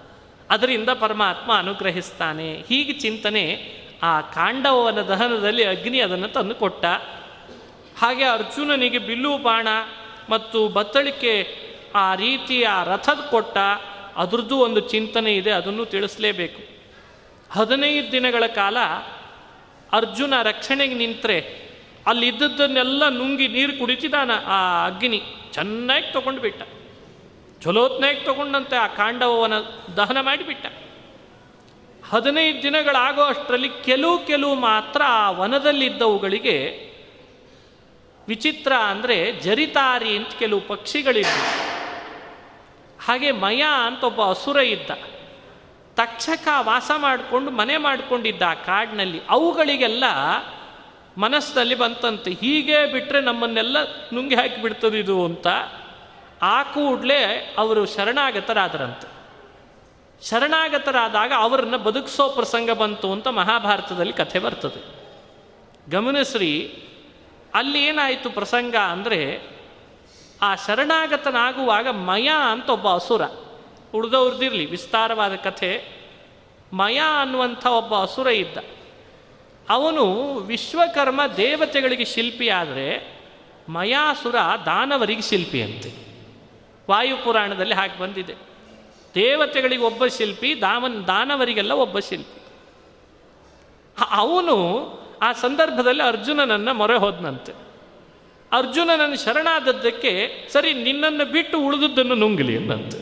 [0.49, 2.65] ಅದರಿಂದ ಪರಮಾತ್ಮ ಅನುಗ್ರಹಿಸ್ತಾನೆ.
[2.69, 3.73] ಹೀಗೆ ಚಿಂತನೆ
[4.03, 6.85] ಆ ಕಾಂಡವನ ದಹನದಲ್ಲಿ ಅಗ್ನಿ ಅದನ್ನು ತಂದು ಕೊಟ್ಟ.
[7.97, 9.67] ಹಾಗೆ ಅರ್ಜುನನಿಗೆ ಬಿಲ್ಲು ಬಾಣ
[10.29, 11.62] ಮತ್ತು ಬತ್ತಳಿಕೆ
[11.95, 13.57] ಆ ರೀತಿಯ ರಥದ ಕೊಟ್ಟ
[14.17, 16.61] ಅದರದ್ದು ಒಂದು ಚಿಂತನೆ ಇದೆ, ಅದನ್ನು ತಿಳಿಸಲೇಬೇಕು.
[17.51, 18.77] ಹದಿನೈದು ದಿನಗಳ ಕಾಲ
[19.91, 21.37] ಅರ್ಜುನ ರಕ್ಷಣೆಗೆ ನಿಂತರೆ
[22.07, 25.21] ಅಲ್ಲಿದ್ದದ್ದನ್ನೆಲ್ಲ ನುಂಗಿ ನೀರು ಕುಡಿತಿದ್ದಾನ ಆ ಅಗ್ನಿ.
[25.53, 26.61] ಚೆನ್ನಾಗಿ ತಗೊಂಡು ಬಿಟ್ಟ.
[27.63, 29.53] ಚಲೋತ್ನಾಗಿ ತಗೊಂಡಂತೆ ಆ ಕಾಂಡವನ
[29.97, 30.65] ದಹನ ಮಾಡಿಬಿಟ್ಟ
[32.09, 36.57] ಹದಿನೈದು ದಿನಗಳಾಗೋ ಅಷ್ಟರಲ್ಲಿ ಕೆಲವು ಕೆಲವು ಮಾತ್ರ ಆ ವನದಲ್ಲಿದ್ದವುಗಳಿಗೆ
[38.27, 41.72] ವಿಚಿತ್ರ ಅಂದರೆ ಜರಿತಾರಿ ಅಂತ ಕೆಲವು ಪಕ್ಷಿಗಳಿದ್ವು.
[43.07, 44.89] ಹಾಗೆ ಮಯ ಅಂತ ಒಬ್ಬ ಅಸುರ ಇದ್ದ.
[45.95, 49.21] ತಕ್ಷಕ ವಾಸ ಮಾಡಿಕೊಂಡು, ಮನೆ ಮಾಡಿಕೊಂಡಿದ್ದ ಆ ಕಾಡಿನಲ್ಲಿ.
[49.29, 50.03] ಅವುಗಳಿಗೆಲ್ಲ
[51.17, 52.31] ಮನಸ್ಸಿನಲ್ಲಿ ಬಂತಂತೆ.
[52.31, 53.77] ಹೀಗೆ ಬಿಟ್ಟರೆ ನಮ್ಮನ್ನೆಲ್ಲ
[54.13, 55.47] ನುಂಗಿ ಹಾಕಿ ಬಿಡ್ತದೆ ಇದು ಅಂತ.
[56.41, 59.13] ಆ ಕೂಡಲೇ ಅವರು ಶರಣಾಗತರಾದರಂತೆ.
[60.29, 65.03] ಶರಣಾಗತರಾದಾಗ ಅವರನ್ನು ಬದುಕಿಸೋ ಪ್ರಸಂಗ ಬಂತು ಅಂತ ಮಹಾಭಾರತದಲ್ಲಿ ಕಥೆ ಬರ್ತದೆ.
[65.91, 66.83] ಗಮನಿಸ್ರಿ,
[67.53, 69.52] ಅಲ್ಲಿ ಏನಾಯಿತು ಪ್ರಸಂಗ ಅಂದರೆ
[70.43, 73.21] ಆ ಶರಣಾಗತನಾಗುವಾಗ ಮಯ ಅಂತ ಒಬ್ಬ ಅಸುರ.
[73.93, 75.85] ಉಳಿದವ್ರದ್ದಿರಲಿ ವಿಸ್ತಾರವಾದ ಕಥೆ.
[76.73, 78.57] ಮಯ ಅನ್ನುವಂಥ ಒಬ್ಬ ಅಸುರ ಇದ್ದ.
[79.69, 83.19] ಅವನು ವಿಶ್ವಕರ್ಮ ದೇವತೆಗಳಿಗೆ ಶಿಲ್ಪಿ ಆದರೆ
[83.69, 84.35] ಮಯಾಸುರ
[84.65, 85.93] ದಾನವರಿಗೆ ಶಿಲ್ಪಿ ಅಂತೆ
[86.89, 88.35] ವಾಯುಪುರಾಣದಲ್ಲಿ ಹಾಗೆ ಬಂದಿದೆ.
[89.15, 92.41] ದೇವತೆಗಳಿಗೆ ಒಬ್ಬ ಶಿಲ್ಪಿ ದಾವನ್ ದಾನವರಿಗೆಲ್ಲ ಒಬ್ಬ ಶಿಲ್ಪಿ.
[94.11, 94.87] ಅವನು
[95.21, 97.72] ಆ ಸಂದರ್ಭದಲ್ಲಿ ಅರ್ಜುನನನ್ನು ಮೊರೆ ಹೋದನಂತೆ.
[98.53, 100.13] ಅರ್ಜುನನನ್ನು ಶರಣಾದದ್ದಕ್ಕೆ
[100.53, 102.99] ಸರಿ ನಿನ್ನನ್ನು ಬಿಟ್ಟು ಉಳಿದದ್ದನ್ನು ನುಂಗಲಿ ಎಂದಂತೆ.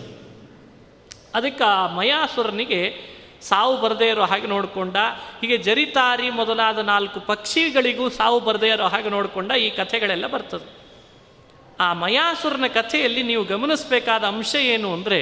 [1.38, 2.82] ಅದಕ್ಕೆ ಆ ಮಯಾಸುರನಿಗೆ
[3.50, 4.98] ಸಾವು ಬರದೇ ಇರೋ ಹಾಗೆ ನೋಡಿಕೊಂಡ,
[5.42, 10.68] ಹೀಗೆ ಜರಿತಾರಿ ಮೊದಲಾದ ನಾಲ್ಕು ಪಕ್ಷಿಗಳಿಗೂ ಸಾವು ಬರದೇ ಇರೋ ಹಾಗೆ ನೋಡಿಕೊಂಡ ಈ ಕಥೆಗಳೆಲ್ಲ ಬರ್ತದೆ.
[11.80, 15.20] ಆ ಮಯಾಸುರನ ಕಥೆಯಲ್ಲಿ ನೀವು ಗಮನಿಸಬೇಕಾದ ಅಂಶ ಏನು ಅಂದರೆ,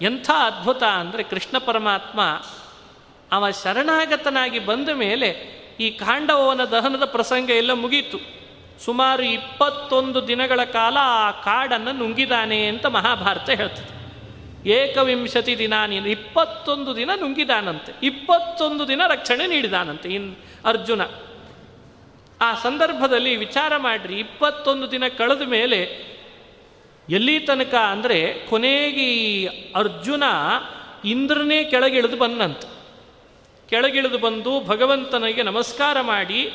[0.00, 2.20] ಎಂಥ ಅದ್ಭುತ ಅಂದರೆ ಕೃಷ್ಣ ಪರಮಾತ್ಮ
[3.32, 5.28] ಅವ ಶರಣಾಗತನಾಗಿ ಬಂದ ಮೇಲೆ
[5.80, 8.18] ಈ ಕಾಂಡವನ ದಹನದ ಪ್ರಸಂಗ ಎಲ್ಲ ಮುಗೀತು.
[8.80, 14.02] ಸುಮಾರು ಇಪ್ಪತ್ತೊಂದು ದಿನಗಳ ಕಾಲ ಆ ಕಾಡನ್ನು ನುಂಗಿದಾನೆ ಅಂತ ಮಹಾಭಾರತ ಹೇಳ್ತದೆ.
[14.68, 17.92] ಏಕವಿಂಶತಿ ದಿನ ನೀನು ಇಪ್ಪತ್ತೊಂದು ದಿನ ನುಂಗಿದಾನಂತೆ.
[18.02, 21.02] ಇಪ್ಪತ್ತೊಂದು ದಿನ ರಕ್ಷಣೆ ನೀಡಿದಾನಂತೆ ಇನ್ ಅರ್ಜುನ.
[22.40, 26.12] ಆ ಸಂದರ್ಭದಲ್ಲಿ ವಿಚಾರ ಮಾಡ್ರಿ, ಇಪ್ಪತ್ತೊಂದು ದಿನ ಕಳೆದ ಮೇಲೆ
[27.08, 29.46] ಎಲ್ಲಿ ತನಕ ಅಂದರೆ ಕೊನೆಗೆ
[29.76, 30.22] ಅರ್ಜುನ
[31.04, 32.68] ಇಂದ್ರನೇ ಕೆಳಗಿಳಿದು ಬಂದಂತೆ.
[33.68, 36.52] ಕೆಳಗಿಳಿದು ಬಂದು ಭಗವಂತನಿಗೆ ನಮಸ್ಕಾರ ಮಾಡಿ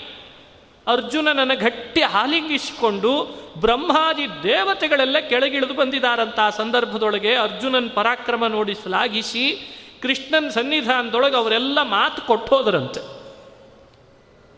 [0.88, 3.11] ಅರ್ಜುನನನ್ನು ಗಟ್ಟಿ ಹಾಲಿಂಗಿಸಿಕೊಂಡು
[3.59, 13.17] ಬ್ರಹ್ಮಾದಿ ದೇವತೆಗಳೆಲ್ಲ ಕೆಳಗಿಳಿದು ಬಂದಿದ್ದಾರಂತ ಆ ಸಂದರ್ಭದೊಳಗೆ ಅರ್ಜುನನ್ ಪರಾಕ್ರಮ ನೋಡಿ ಶ್ಲಾಘಿಸಿ ಕೃಷ್ಣನ್ ಸನ್ನಿಧಾನದೊಳಗೆ ಅವರೆಲ್ಲ ಮಾತು ಕೊಟ್ಟೋದರಂತೆ.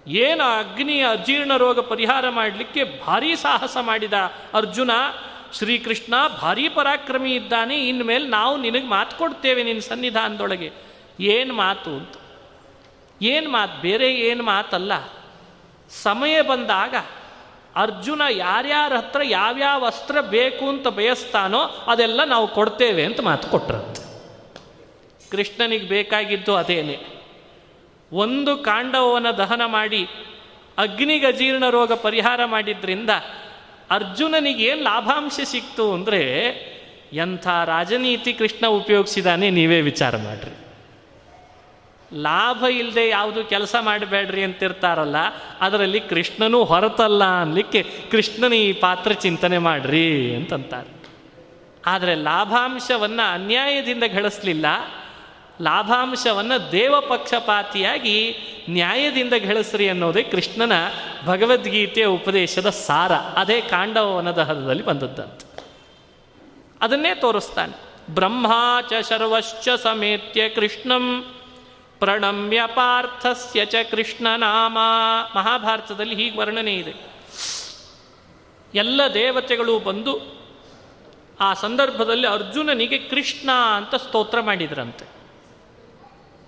[0.08, 4.14] ಏನು ಅಗ್ನಿಯ ಅಜೀರ್ಣ ರೋಗ ಪರಿಹಾರ ಮಾಡಲಿಕ್ಕೆ ಭಾರೀ ಸಾಹಸ ಮಾಡಿದ
[4.54, 4.92] ಅರ್ಜುನ,
[5.54, 10.72] ಶ್ರೀಕೃಷ್ಣ ಭಾರೀ ಪರಾಕ್ರಮಿ ಇದ್ದಾನೆ, ಇನ್ಮೇಲೆ ನಾವು ನಿನಗೆ ಮಾತು ಕೊಡ್ತೇವೆ ನಿನ್ನ ಸನ್ನಿಧಾನದೊಳಗೆ.
[11.20, 12.16] ಏನು ಮಾತು ಅಂತ.
[13.22, 15.19] ಏನು ಮಾತು, ಬೇರೆ ಏನು ಮಾತಲ್ಲ.
[15.92, 16.96] ಸಮಯ ಬಂದಾಗ
[17.76, 24.10] ಅರ್ಜುನ ಯಾರ್ಯಾರ ಹತ್ರ ಯಾವ್ಯಾವ ಅಸ್ತ್ರ ಬೇಕು ಅಂತ ಬಯಸ್ತಾನೋ ಅದೆಲ್ಲ ನಾವು ಕೊಡ್ತೇವೆ ಅಂತ ಮಾತು ಕೊಟ್ರಂತೆ.
[25.32, 27.00] ಕೃಷ್ಣನಿಗೆ ಬೇಕಾಗಿದ್ದು ಅದೇನೆ.
[28.12, 30.08] ಒಂದು ಕಾಂಡವವನ್ನು ದಹನ ಮಾಡಿ
[30.78, 33.10] ಅಗ್ನಿಗೆ ಅಜೀರ್ಣ ರೋಗ ಪರಿಹಾರ ಮಾಡಿದ್ರಿಂದ
[33.90, 36.22] ಅರ್ಜುನನಿಗೆ ಏನು ಲಾಭಾಂಶ ಸಿಕ್ತು ಅಂದರೆ
[37.14, 40.69] ಎಂಥ ರಾಜನೀತಿ ಕೃಷ್ಣ ಉಪಯೋಗಿಸಿದಾನೆ ನೀವೇ ವಿಚಾರ ಮಾಡಿರಿ.
[42.14, 45.16] ಲಾಭ ಇಲ್ಲದೆ ಯಾವುದು ಕೆಲಸ ಮಾಡಬೇಡ್ರಿ ಅಂತಿರ್ತಾರಲ್ಲ,
[45.62, 51.00] ಅದರಲ್ಲಿ ಕೃಷ್ಣನೂ ಹೊರತಲ್ಲ ಅನ್ಲಿಕ್ಕೆ ಕೃಷ್ಣನ ಈ ಪಾತ್ರ ಚಿಂತನೆ ಮಾಡ್ರಿ ಅಂತಂತಾರೆ.
[51.86, 54.66] ಆದರೆ ಲಾಭಾಂಶವನ್ನು ಅನ್ಯಾಯದಿಂದ ಗಳಿಸ್ಲಿಲ್ಲ.
[55.62, 58.36] ಲಾಭಾಂಶವನ್ನು ದೇವಪಕ್ಷಪಾತಿಯಾಗಿ
[58.70, 60.72] ನ್ಯಾಯದಿಂದ ಗಳಿಸ್ರಿ ಅನ್ನೋದೇ ಕೃಷ್ಣನ
[61.26, 63.12] ಭಗವದ್ಗೀತೆಯ ಉಪದೇಶದ ಸಾರ.
[63.12, 65.66] ಅದೇ ಕಾಂಡವನದ ಹದದಲ್ಲಿ ಬಂದದ್ದಂತೆ.
[66.82, 67.90] ಅದನ್ನೇ ತೋರಿಸ್ತಾನೆ.
[68.14, 71.26] ಬ್ರಹ್ಮಾಚ ಸರ್ವಶ್ಚ ಸಮೇತ್ಯ ಕೃಷ್ಣಂ
[72.00, 74.78] ಪ್ರಣಮ್ಯ ಪಾರ್ಥಸ್ಯ ಚ ಕೃಷ್ಣನಾಮ.
[75.36, 76.94] ಮಹಾಭಾರತದಲ್ಲಿ ಹೀಗೆ ವರ್ಣನೆ ಇದೆ.
[78.74, 80.40] ಎಲ್ಲ ದೇವತೆಗಳು ಬಂದು
[81.40, 85.06] ಆ ಸಂದರ್ಭದಲ್ಲಿ ಅರ್ಜುನನಿಗೆ ಕೃಷ್ಣ ಅಂತ ಸ್ತೋತ್ರ ಮಾಡಿದ್ರಂತೆ.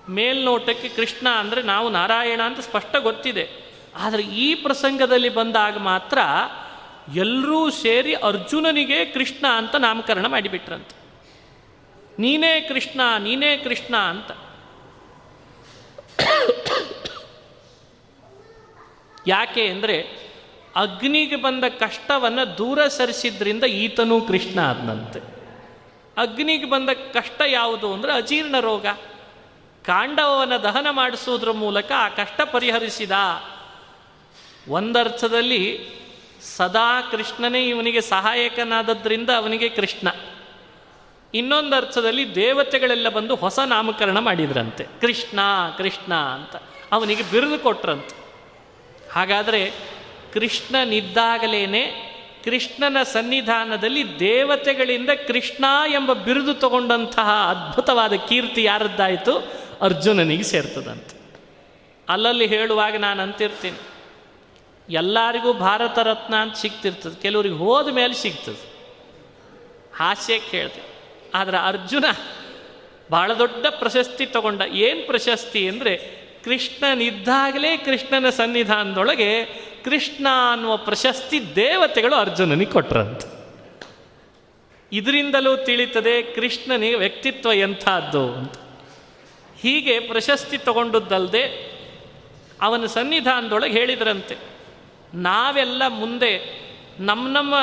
[0.10, 3.50] ಮೇಲ್ನೋಟಕ್ಕೆ ಕೃಷ್ಣ ಅಂದರೆ ನಾವು ನಾರಾಯಣ ಅಂತ ಸ್ಪಷ್ಟ ಗೊತ್ತಿದೆ.
[3.96, 6.18] ಆದರೆ ಈ ಪ್ರಸಂಗದಲ್ಲಿ ಬಂದಾಗ ಮಾತ್ರ
[7.16, 10.96] ಎಲ್ಲರೂ ಸೇರಿ ಅರ್ಜುನನಿಗೆ ಕೃಷ್ಣ ಅಂತ ನಾಮಕರಣ ಮಾಡಿಬಿಟ್ರಂತೆ.
[12.20, 14.32] ನೀನೇ ಕೃಷ್ಣ ನೀನೇ ಕೃಷ್ಣ ಅಂತ.
[19.28, 20.22] ಯಾಕೆ ಅಂದರೆ
[20.76, 25.22] ಅಗ್ನಿಗೆ ಬಂದ ಕಷ್ಟವನ್ನು ದೂರ ಸರಿಸಿದ್ರಿಂದ ಈತನೂ ಕೃಷ್ಣ ಆದನಂತೆ.
[26.18, 28.86] ಅಗ್ನಿಗೆ ಬಂದ ಕಷ್ಟ ಯಾವುದು ಅಂದರೆ ಅಜೀರ್ಣ ರೋಗ.
[29.86, 33.12] ಕಾಂಡವವನ್ನು ದಹನ ಮಾಡಿಸೋದ್ರ ಮೂಲಕ ಆ ಕಷ್ಟ ಪರಿಹರಿಸಿದ.
[34.68, 35.80] ಒಂದರ್ಥದಲ್ಲಿ
[36.58, 40.08] ಸದಾ ಕೃಷ್ಣನೇ ಇವನಿಗೆ ಸಹಾಯಕನಾದದ್ರಿಂದ ಅವನಿಗೆ ಕೃಷ್ಣ.
[41.34, 44.84] ಇನ್ನೊಂದು ಅರ್ಥದಲ್ಲಿ ದೇವತೆಗಳೆಲ್ಲ ಬಂದು ಹೊಸ ನಾಮಕರಣ ಮಾಡಿದ್ರಂತೆ.
[44.84, 45.40] ಕೃಷ್ಣ
[45.78, 46.56] ಕೃಷ್ಣ ಅಂತ.
[46.92, 48.16] ಅವನಿಗೆ ಬಿರುದು ಕೊಟ್ರಂತೆ.
[49.12, 49.72] ಹಾಗಾದರೆ
[50.34, 52.08] ಕೃಷ್ಣನಿದ್ದಾಗಲೇ
[52.46, 59.38] ಕೃಷ್ಣನ ಸನ್ನಿಧಾನದಲ್ಲಿ ದೇವತೆಗಳಿಂದ ಕೃಷ್ಣ ಎಂಬ ಬಿರುದು ತಗೊಂಡಂತಹ ಅದ್ಭುತವಾದ ಕೀರ್ತಿ ಯಾರದ್ದಾಯಿತು?
[59.82, 61.22] ಅರ್ಜುನನಿಗೆ ಸೇರ್ತದಂತೆ.
[62.10, 63.78] ಅಲ್ಲಲ್ಲಿ ಹೇಳುವಾಗ ನಾನು ಅಂತಿರ್ತೀನಿ
[64.90, 67.22] ಎಲ್ಲರಿಗೂ ಭಾರತ ರತ್ನ ಅಂತ ಸಿಗ್ತಿರ್ತದೆ.
[67.22, 68.72] ಕೆಲವ್ರಿಗೆ ಹೋದ ಮೇಲೆ ಸಿಗ್ತದೆ.
[69.96, 70.92] ಹಾಸ್ಯಕ್ಕೆ ಹೇಳ್ತೆ
[71.36, 72.06] ಆದರೆ ಅರ್ಜುನ
[73.12, 74.62] ಬಹಳ ದೊಡ್ಡ ಪ್ರಶಸ್ತಿ ತಗೊಂಡ.
[74.62, 75.94] ಏನು ಪ್ರಶಸ್ತಿ ಅಂದರೆ
[76.44, 79.32] ಕೃಷ್ಣನಿದ್ದಾಗಲೇ ಕೃಷ್ಣನ ಸನ್ನಿಧಾನದೊಳಗೆ
[79.84, 83.28] ಕೃಷ್ಣ ಅನ್ನುವ ಪ್ರಶಸ್ತಿ ದೇವತೆಗಳು ಅರ್ಜುನನಿಗೆ ಕೊಟ್ರಂತೆ.
[84.92, 88.56] ಇದರಿಂದಲೂ ತಿಳಿತದೆ ಕೃಷ್ಣನಿಗೆ ವ್ಯಕ್ತಿತ್ವ ಎಂಥದ್ದು ಅಂತ.
[89.62, 91.44] ಹೀಗೆ ಪ್ರಶಸ್ತಿ ತಗೊಂಡದ್ದಲ್ಲದೆ
[92.62, 94.36] ಅವನ ಸನ್ನಿಧಾನದೊಳಗೆ ಹೇಳಿದ್ರಂತೆ,
[95.14, 96.34] ನಾವೆಲ್ಲ ಮುಂದೆ
[97.00, 97.54] ನಮ್ಮ ನಮ್ಮ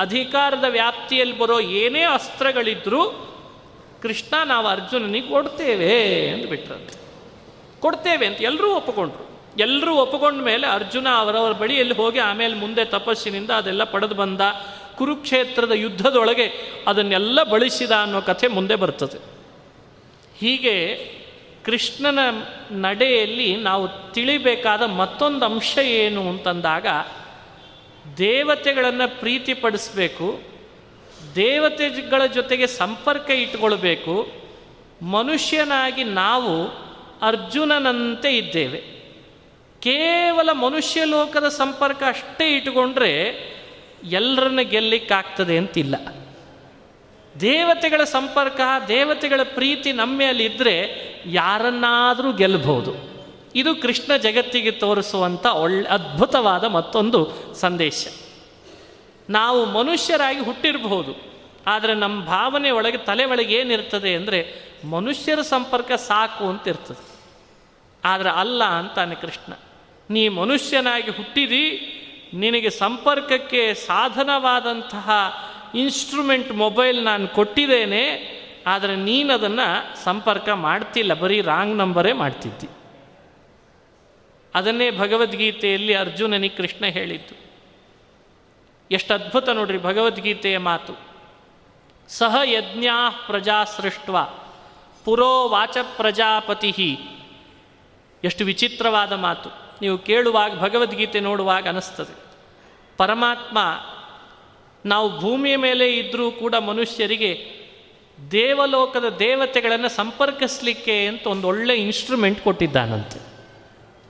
[0.00, 3.26] ಅಧಿಕಾರದ ವ್ಯಾಪ್ತಿಯಲ್ಲಿ ಬರೋ ಏನೇ ಅಸ್ತ್ರಗಳಿದ್ರೂ
[4.02, 7.00] ಕೃಷ್ಣ ನಾವು ಅರ್ಜುನನಿಗೆ ಕೊಡ್ತೇವೆ ಅಂದ್ಬಿಟ್ರಂತೆ
[7.80, 9.30] ಕೊಡ್ತೇವೆ ಅಂತ ಎಲ್ಲರೂ ಒಪ್ಪಿಕೊಂಡ್ರು.
[9.58, 14.40] ಎಲ್ಲರೂ ಒಪ್ಪಿಕೊಂಡ ಮೇಲೆ ಅರ್ಜುನ ಅವರವರ ಬಳಿಯಲ್ಲಿ ಹೋಗಿ ಆಮೇಲೆ ಮುಂದೆ ತಪಸ್ಸಿನಿಂದ ಅದೆಲ್ಲ ಪಡೆದು ಬಂದ
[14.98, 19.18] ಕುರುಕ್ಷೇತ್ರದ ಯುದ್ಧದೊಳಗೆ ಅದನ್ನೆಲ್ಲ ಬಳಸಿದ ಅನ್ನೋ ಕಥೆ ಮುಂದೆ ಬರ್ತದೆ.
[20.38, 20.96] ಹೀಗೆ
[21.64, 22.18] ಕೃಷ್ಣನ
[22.72, 26.86] ನಡೆಯಲ್ಲಿ ನಾವು ತಿಳಿಬೇಕಾದ ಮತ್ತೊಂದು ಅಂಶ ಏನು ಅಂತಂದಾಗ
[28.18, 30.40] ದೇವತೆಗಳನ್ನು ಪ್ರೀತಿಪಡಿಸಬೇಕು,
[31.34, 34.32] ದೇವತೆಗಳ ಜೊತೆಗೆ ಸಂಪರ್ಕ ಇಟ್ಕೊಳ್ಬೇಕು,
[35.02, 36.66] ಮನುಷ್ಯನಾಗಿ ನಾವು
[37.26, 38.78] ಅರ್ಜುನನಂತೆ ಇದ್ದೇವೆ.
[39.80, 43.10] ಕೇವಲ ಮನುಷ್ಯ ಲೋಕದ ಸಂಪರ್ಕ ಅಷ್ಟೇ ಇಟ್ಕೊಂಡ್ರೆ
[44.04, 45.94] ಎಲ್ಲರನ್ನ ಗೆಲ್ಲಿಕ್ಕಾಗ್ತದೆ ಅಂತಿಲ್ಲ.
[47.40, 50.90] ದೇವತೆಗಳ ಸಂಪರ್ಕ, ದೇವತೆಗಳ ಪ್ರೀತಿ ನಮ್ಮ ಮೇಲಿದ್ದರೆ
[51.26, 53.09] ಯಾರನ್ನಾದರೂ ಗೆಲ್ಲಬಹುದು
[53.54, 57.20] ಇದು ಕೃಷ್ಣ ಜಗತ್ತಿಗೆ ತೋರಿಸುವಂಥ ಒಳ್ಳೆ ಅದ್ಭುತವಾದ ಮತ್ತೊಂದು
[57.54, 58.00] ಸಂದೇಶ.
[59.28, 61.12] ನಾವು ಮನುಷ್ಯರಾಗಿ ಹುಟ್ಟಿರಬಹುದು,
[61.66, 64.40] ಆದರೆ ನಮ್ಮ ಭಾವನೆ ಒಳಗೆ, ತಲೆ ಒಳಗೆ ಏನಿರ್ತದೆ ಅಂದರೆ
[64.94, 67.04] ಮನುಷ್ಯರ ಸಂಪರ್ಕ ಸಾಕು ಅಂತ ಇರ್ತದೆ.
[68.04, 69.52] ಆದರೆ ಅಲ್ಲ ಅಂತಾನೆ ಕೃಷ್ಣ.
[70.10, 71.64] ನೀ ಮನುಷ್ಯನಾಗಿ ಹುಟ್ಟಿದಿ,
[72.34, 75.08] ನಿನಗೆ ಸಂಪರ್ಕಕ್ಕೆ ಸಾಧನವಾದಂತಹ
[75.74, 78.04] ಇನ್ಸ್ಟ್ರೂಮೆಂಟ್ ಮೊಬೈಲ್ ನಾನು ಕೊಟ್ಟಿದ್ದೇನೆ,
[78.66, 79.68] ಆದರೆ ನೀನು ಅದನ್ನು
[80.04, 82.68] ಸಂಪರ್ಕ ಮಾಡ್ತಿಲ್ಲ, ಬರೀ ರಾಂಗ್ ನಂಬರೇ ಮಾಡ್ತಿದ್ದಿ.
[84.54, 87.50] ಅದನ್ನೇ ಭಗವದ್ಗೀತೆಯಲ್ಲಿ ಅರ್ಜುನನಿಗೆ ಕೃಷ್ಣ ಹೇಳಿದ್ದು.
[88.90, 90.96] ಎಷ್ಟು ಅದ್ಭುತ ನೋಡ್ರಿ ಭಗವದ್ಗೀತೆಯ ಮಾತು.
[92.08, 94.10] ಸಹ ಯಜ್ಞಾ ಪ್ರಜಾ ಸೃಷ್ಟ
[95.04, 96.98] ಪುರೋ ವಾಚ ಪ್ರಜಾಪತಿ
[98.24, 99.50] ಎಷ್ಟು ವಿಚಿತ್ರವಾದ ಮಾತು.
[99.82, 102.16] ನೀವು ಕೇಳುವಾಗ ಭಗವದ್ಗೀತೆ ನೋಡುವಾಗ ಅನಿಸ್ತದೆ.
[102.96, 103.58] ಪರಮಾತ್ಮ
[104.84, 107.60] ನಾವು ಭೂಮಿಯ ಮೇಲೆ ಇದ್ದರೂ ಕೂಡ ಮನುಷ್ಯರಿಗೆ
[108.30, 113.29] ದೇವಲೋಕದ ದೇವತೆಗಳನ್ನು ಸಂಪರ್ಕಿಸಲಿಕ್ಕೆ ಅಂತ ಒಂದು ಒಳ್ಳೆ ಇನ್ಸ್ಟ್ರೂಮೆಂಟ್ ಕೊಟ್ಟಿದ್ದಾನಂತೆ.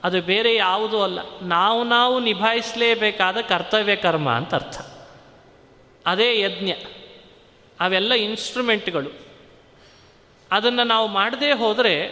[0.03, 1.19] ಅದು ಬೇರೆ ಯಾವುದೂ ಅಲ್ಲ.
[1.41, 4.81] ನಾವು ನಾವು ನಿಭಾಯಿಸಲೇಬೇಕಾದ ಕರ್ತವ್ಯ ಕರ್ಮ ಅಂತ ಅರ್ಥ.
[6.05, 6.71] ಅದೇ ಯಜ್ಞ.
[7.79, 9.09] ಅವೆಲ್ಲ ಇನ್ಸ್ಟ್ರೂಮೆಂಟ್ಗಳು
[10.51, 12.07] ಅದನ್ನು ನಾವು ಮಾಡದೇ ಹೋದರೆ,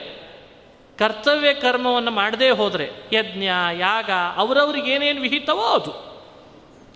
[0.98, 3.44] ಕರ್ತವ್ಯ ಕರ್ಮವನ್ನು ಮಾಡದೇ ಹೋದರೆ, ಯಜ್ಞ,
[3.80, 6.24] ಯಾಗ, ಅವರವ್ರಿಗೆ ಏನೇನು ವಿಹಿತವೋ ಅದು.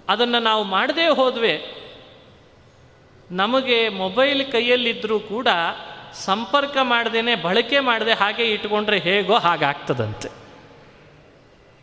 [0.09, 1.83] ಅದನ್ನು ನಾವು ಮಾಡದೇ ಹೋದ್ವೆ
[3.31, 5.47] ನಮಗೆ ಮೊಬೈಲ್ ಕೈಯಲ್ಲಿದ್ದರೂ ಕೂಡ
[6.13, 10.42] ಸಂಪರ್ಕ ಮಾಡದೇನೆ, ಬಳಕೆ ಮಾಡದೆ ಹಾಗೆ ಇಟ್ಕೊಂಡ್ರೆ ಹೇಗೋ ಹಾಗಾಗ್ತದಂತೆ.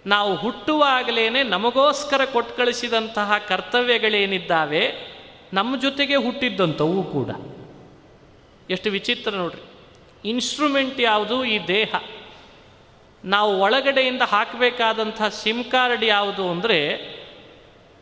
[0.07, 5.11] ನಾವು ಹುಟ್ಟುವಾಗಲೇ ನಮಗೋಸ್ಕರ ಕೊಟ್ಟು ಕಳಿಸಿದಂತಹ ಕರ್ತವ್ಯಗಳೇನಿದ್ದಾವೆ,
[5.53, 7.29] ನಮ್ಮ ಜೊತೆಗೆ ಹುಟ್ಟಿದ್ದಂಥವು ಕೂಡ.
[8.71, 9.63] ಎಷ್ಟು ವಿಚಿತ್ರ ನೋಡ್ರಿ.
[10.29, 11.45] ಇನ್ಸ್ಟ್ರೂಮೆಂಟ್ ಯಾವುದು?
[11.45, 11.95] ಈ ದೇಹ.
[13.25, 17.01] ನಾವು ಒಳಗಡೆಯಿಂದ ಹಾಕಬೇಕಾದಂಥ ಸಿಮ್ ಕಾರ್ಡ್ ಯಾವುದು ಅಂದರೆ,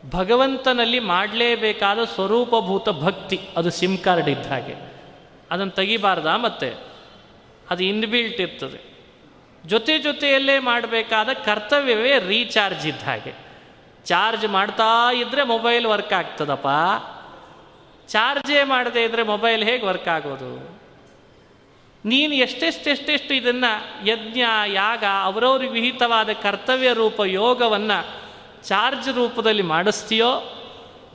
[0.09, 3.39] ಭಗವಂತನಲ್ಲಿ ಮಾಡಲೇಬೇಕಾದ ಸ್ವರೂಪಭೂತ ಭಕ್ತಿ.
[3.57, 4.75] ಅದು ಸಿಮ್ ಕಾರ್ಡ್ ಇದ್ದ ಹಾಗೆ.
[5.51, 6.73] ಅದನ್ನು ತೆಗಿಬಾರ್ದಾ ಮತ್ತೆ?
[7.69, 8.98] ಅದು ಇನ್ಬಿಲ್ಟ್ ಇರ್ತದೆ.
[9.65, 13.33] ಜೊತೆ ಜೊತೆಯಲ್ಲೇ ಮಾಡಬೇಕಾದ ಕರ್ತವ್ಯವೇ ರೀಚಾರ್ಜ್ ಇದ್ದ ಹಾಗೆ.
[14.05, 16.67] ಚಾರ್ಜ್ ಮಾಡ್ತಾ ಇದ್ದರೆ ಮೊಬೈಲ್ ವರ್ಕ್ ಆಗ್ತದಪ್ಪ.
[18.07, 20.79] ಚಾರ್ಜೇ ಮಾಡದೇ ಇದ್ದರೆ ಮೊಬೈಲ್ ಹೇಗೆ ವರ್ಕ್ ಆಗೋದು?
[22.05, 28.29] ನೀನು ಎಷ್ಟೆಷ್ಟೆಷ್ಟೆಷ್ಟು ಇದನ್ನು ಯಜ್ಞ, ಯಾಗ ಅವರವ್ರಿಗೆ ವಿಹಿತವಾದ ಕರ್ತವ್ಯ ರೂಪ ಯೋಗವನ್ನು
[28.63, 30.55] ಚಾರ್ಜ್ ರೂಪದಲ್ಲಿ ಮಾಡಿಸ್ತೀಯೋ,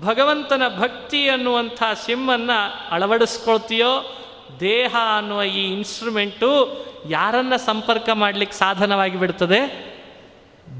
[0.00, 4.18] ಭಗವಂತನ ಭಕ್ತಿ ಅನ್ನುವಂಥ ಸಿಮ್ಮನ್ನು ಅಳವಡಿಸ್ಕೊಳ್ತೀಯೋ
[4.60, 9.94] ದೇಹ ಅನ್ನುವ ಈ ಇನ್ಸ್ಟ್ರೂಮೆಂಟು ಯಾರನ್ನ ಸಂಪರ್ಕ ಮಾಡಲಿಕ್ಕೆ ಸಾಧನವಾಗಿ ಬಿಡ್ತದೆ?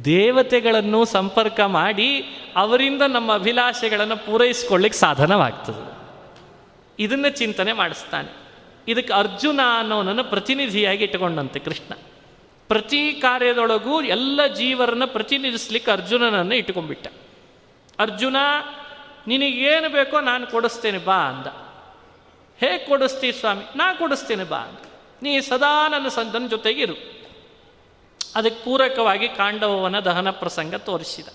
[0.05, 2.25] ದೇವತೆಗಳನ್ನು ಸಂಪರ್ಕ ಮಾಡಿ
[2.57, 5.95] ಅವರಿಂದ ನಮ್ಮ ಅಭಿಲಾಷೆಗಳನ್ನು ಪೂರೈಸ್ಕೊಳ್ಳಿಕ್ಕೆ ಸಾಧನವಾಗ್ತದೆ.
[6.99, 8.37] ಇದನ್ನು ಚಿಂತನೆ ಮಾಡಿಸ್ತಾನೆ.
[8.89, 11.95] ಇದಕ್ಕೆ ಅರ್ಜುನ ಅನ್ನೋನನ್ನು ಪ್ರತಿನಿಧಿಯಾಗಿ ಇಟ್ಟುಕೊಂಡಂತೆ ಕೃಷ್ಣ.
[12.69, 17.07] ಪ್ರತಿ ಕಾರ್ಯದೊಳಗೂ ಎಲ್ಲ ಜೀವರನ್ನು ಪ್ರತಿನಿಧಿಸ್ಲಿಕ್ಕೆ ಅರ್ಜುನನನ್ನು ಇಟ್ಕೊಂಡ್ಬಿಟ್ಟ
[17.99, 18.37] ಅರ್ಜುನ,
[19.27, 21.47] ನಿನಗೇನು ಬೇಕೋ ನಾನು ಕೊಡಿಸ್ತೇನೆ ಬಾ ಅಂದ.
[22.59, 24.61] ಹೇಗೆ ಕೊಡಿಸ್ತೀ ಸ್ವಾಮಿ, ನಾ ಕೊಡಿಸ್ತೇನೆ ಬಾ
[25.23, 26.97] ನೀ ಸದಾ ನನ್ನ ಸಂತನ ಜೊತೆಗಿರು
[28.35, 31.29] ಅದಕ್ಕೆ ಪೂರಕವಾಗಿ ಕಾಂಡವವನ ದಹನ ಪ್ರಸಂಗ ತೋರಿಸಿದ.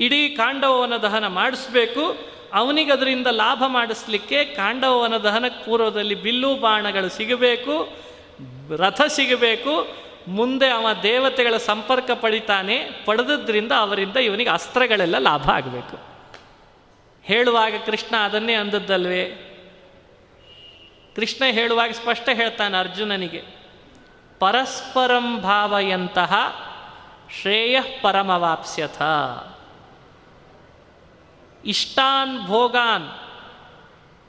[0.00, 2.04] ಇಡೀ ಕಾಂಡವವನ ದಹನ ಮಾಡಿಸ್ಬೇಕು,
[2.52, 7.74] ಅವನಿಗೆ ಅದರಿಂದ ಲಾಭ ಮಾಡಿಸ್ಲಿಕ್ಕೆ ಕಾಂಡವವನ ದಹನಕ್ಕೆ ಪೂರ್ವದಲ್ಲಿ ಬಿಲ್ಲು ಬಾಣಗಳು ಸಿಗಬೇಕು,
[8.76, 9.74] ರಥ ಸಿಗಬೇಕು,
[10.28, 15.96] ಮುಂದೆ ಅವ ದೇವತೆಗಳ ಸಂಪರ್ಕ ಪಡಿತಾನೆ, ಪಡೆದದ್ರಿಂದ ಅವರಿಂದ ಇವನಿಗೆ ಅಸ್ತ್ರಗಳೆಲ್ಲ ಲಾಭ ಆಗಬೇಕು.
[17.24, 19.45] ಹೇಳುವಾಗ ಕೃಷ್ಣ ಅದನ್ನೇ ಅಂದದ್ದಲ್ವೇ?
[21.16, 23.42] ಕೃಷ್ಣ ಹೇಳುವಾಗ ಸ್ಪಷ್ಟ ಹೇಳ್ತಾನೆ ಅರ್ಜುನನಿಗೆ,
[24.38, 26.34] ಪರಸ್ಪರಂ ಭಾವಯಂತಹ
[27.40, 29.02] ಶ್ರೇಯ ಪರಮವಾಪ್ಸ್ಯಥ.
[31.64, 33.08] ಇಷ್ಟಾನ್ ಭೋಗಾನ್,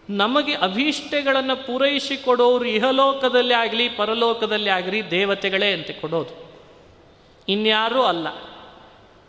[0.10, 6.62] ನಮಗೆ ಅಭೀಷ್ಟೆಗಳನ್ನು ಪೂರೈಸಿಕೊಡೋರು ಇಹಲೋಕದಲ್ಲಿ ಆಗಲಿ, ಪರಲೋಕದಲ್ಲಿ ಆಗಲಿ ದೇವತೆಗಳೇ ಅಂತ ಕೊಡೋದು.
[7.50, 8.28] ಇನ್ಯಾರೂ ಅಲ್ಲ.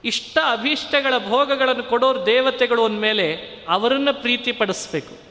[0.04, 3.36] ಇಷ್ಟ ಅಭೀಷ್ಟಗಳ ಭೋಗಗಳನ್ನು ಕೊಡೋರು ದೇವತೆಗಳು ಅಂದಮೇಲೆ
[3.68, 5.27] ಅವರನ್ನು ಪ್ರೀತಿಪಡಿಸ್ಬೇಕು.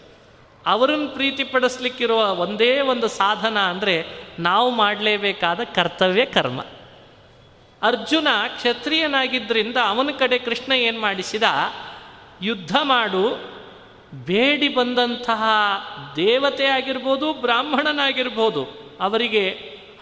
[0.66, 4.06] ಅವರನ್ನು ಪ್ರೀತಿಪಡಿಸ್ಲಿಕ್ಕಿರುವ ಒಂದೇ ಒಂದು ಸಾಧನ ಅಂದರೆ
[4.40, 6.62] ನಾವು ಮಾಡಲೇಬೇಕಾದ ಕರ್ತವ್ಯ ಕರ್ಮ.
[7.82, 11.44] ಅರ್ಜುನ ಕ್ಷತ್ರಿಯನಾಗಿದ್ದರಿಂದ ಅವನ ಕಡೆ ಕೃಷ್ಣ ಏನು ಮಾಡಿಸಿದ?
[12.42, 13.24] ಯುದ್ಧ ಮಾಡು,
[14.26, 15.44] ಬೇಡಿ ಬಂದಂತಹ
[16.16, 18.64] ದೇವತೆ ಆಗಿರ್ಬೋದು, ಬ್ರಾಹ್ಮಣನಾಗಿರ್ಬೋದು,
[19.00, 19.50] ಅವರಿಗೆ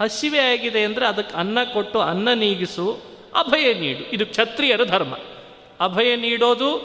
[0.01, 2.99] ಹಸಿವೆ ಆಗಿದೆ ಅಂದರೆ ಅದಕ್ಕೆ ಅನ್ನ ಕೊಟ್ಟು ಅನ್ನ ನೀಗಿಸು,
[3.35, 4.11] ಅಭಯ ನೀಡು.
[4.11, 5.13] ಇದು ಕ್ಷತ್ರಿಯರ ಧರ್ಮ.
[5.79, 6.75] ಅಭಯ ನೀಡೋದು,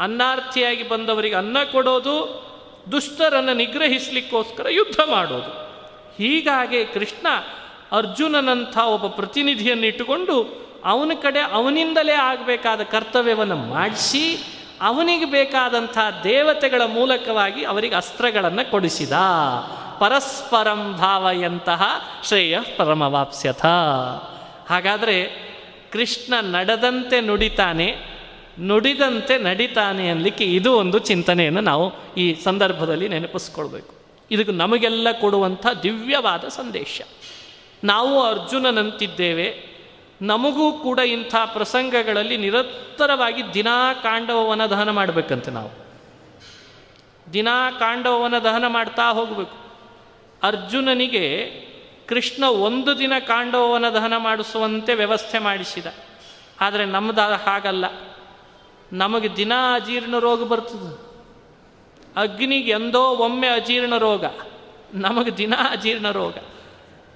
[0.00, 2.51] ಅನ್ನಾರ್ಥಿಯಾಗಿ ಬಂದವರಿಗೆ ಅನ್ನ ಕೊಡೋದು
[2.90, 5.50] ದುಷ್ಟರನ್ನು ನಿಗ್ರಹಿಸಲಿಕ್ಕೋಸ್ಕರ ಯುದ್ಧ ಮಾಡೋದು.
[6.18, 7.26] ಹೀಗಾಗಿ ಕೃಷ್ಣ
[7.92, 14.44] ಅರ್ಜುನನಂಥ ಒಬ್ಬ ಪ್ರತಿನಿಧಿಯನ್ನು ಇಟ್ಟುಕೊಂಡು ಅವನ ಕಡೆ ಅವನಿಂದಲೇ ಆಗಬೇಕಾದ ಕರ್ತವ್ಯವನ್ನು ಮಾಡಿಸಿ,
[14.80, 19.12] ಅವನಿಗೆ ಬೇಕಾದಂಥ ದೇವತೆಗಳ ಮೂಲಕವಾಗಿ ಅವರಿಗೆ ಅಸ್ತ್ರಗಳನ್ನು ಕೊಡಿಸಿದ.
[19.98, 21.82] ಪರಸ್ಪರಂ ಭಾವಯಂತಹ
[22.24, 23.66] ಶ್ರೇಯ ಪರಮವಾಪ್ಸ್ಯಥ.
[24.70, 25.52] ಹಾಗಾದರೆ
[25.92, 28.11] ಕೃಷ್ಣ ನಡೆದಂತೆ ನುಡಿತಾನೆ
[28.60, 33.94] ನುಡಿದಂತೆ ನಡಿತಾನೆ ಅನ್ನಲಿಕ್ಕೆ ಇದು ಒಂದು ಚಿಂತನೆಯನ್ನು ನಾವು ಈ ಸಂದರ್ಭದಲ್ಲಿ ನೆನಪಿಸ್ಕೊಳ್ಬೇಕು.
[34.30, 37.02] ಇದಕ್ಕೆ ನಮಗೆಲ್ಲ ಕೊಡುವಂಥ ದಿವ್ಯವಾದ ಸಂದೇಶ.
[37.84, 39.72] ನಾವು ಅರ್ಜುನನಂತಿದ್ದೇವೆ.
[40.22, 45.70] ನಮಗೂ ಕೂಡ ಇಂಥ ಪ್ರಸಂಗಗಳಲ್ಲಿ ನಿರಂತರವಾಗಿ ದಿನಾ ಕಾಂಡವವನ್ನು ದಹನ ಮಾಡಬೇಕಂತೆ ನಾವು.
[47.32, 49.62] ದಿನಾ ಕಾಂಡವವನ್ನು ದಹನ ಮಾಡ್ತಾ ಹೋಗಬೇಕು.
[50.42, 51.50] ಅರ್ಜುನನಿಗೆ
[52.08, 55.86] ಕೃಷ್ಣ ಒಂದು ದಿನ ಕಾಂಡವನ ದಹನ ಮಾಡಿಸುವಂತೆ ವ್ಯವಸ್ಥೆ ಮಾಡಿಸಿದ.
[56.60, 58.11] ಆದರೆ ನಮ್ಮದಾದ ಹಾಗಲ್ಲ.
[58.92, 60.90] ನಮಗೆ ದಿನ ಅಜೀರ್ಣ ರೋಗ ಬರ್ತದೆ.
[62.16, 64.24] ಅಗ್ನಿಗೆ ಎಂದೋ ಒಮ್ಮೆ ಅಜೀರ್ಣ ರೋಗ,
[64.94, 66.34] ನಮಗೆ ದಿನ ಅಜೀರ್ಣ ರೋಗ.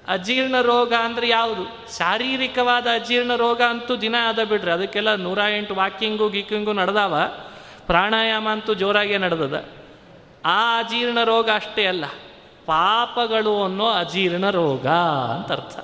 [0.07, 1.63] ಅಜೀರ್ಣ ರೋಗ ಅಂದರೆ ಯಾವುದು?
[1.97, 4.71] ಶಾರೀರಿಕವಾದ ಅಜೀರ್ಣ ರೋಗ ಅಂತೂ ದಿನ ಅದ ಬಿಡ್ರಿ.
[4.71, 7.15] ಅದಕ್ಕೆಲ್ಲ ನೂರ ಎಂಟು ವಾಕಿಂಗು ಗೀಕಿಂಗು ನಡೆದಾವ.
[7.85, 9.57] ಪ್ರಾಣಾಯಾಮ ಅಂತೂ ಜೋರಾಗೇ ನಡೆದದ.
[10.45, 12.05] ಆ ಅಜೀರ್ಣ ರೋಗ ಅಷ್ಟೇ ಅಲ್ಲ,
[12.65, 14.87] ಪಾಪಗಳು ಅನ್ನೋ ಅಜೀರ್ಣ ರೋಗ
[15.35, 15.77] ಅಂತ ಅರ್ಥ.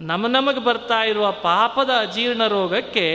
[0.00, 3.06] ನಮ್ಮ ನಮಗೆ ಬರ್ತಾ ಇರುವ ಪಾಪದ ಅಜೀರ್ಣ ರೋಗಕ್ಕೆ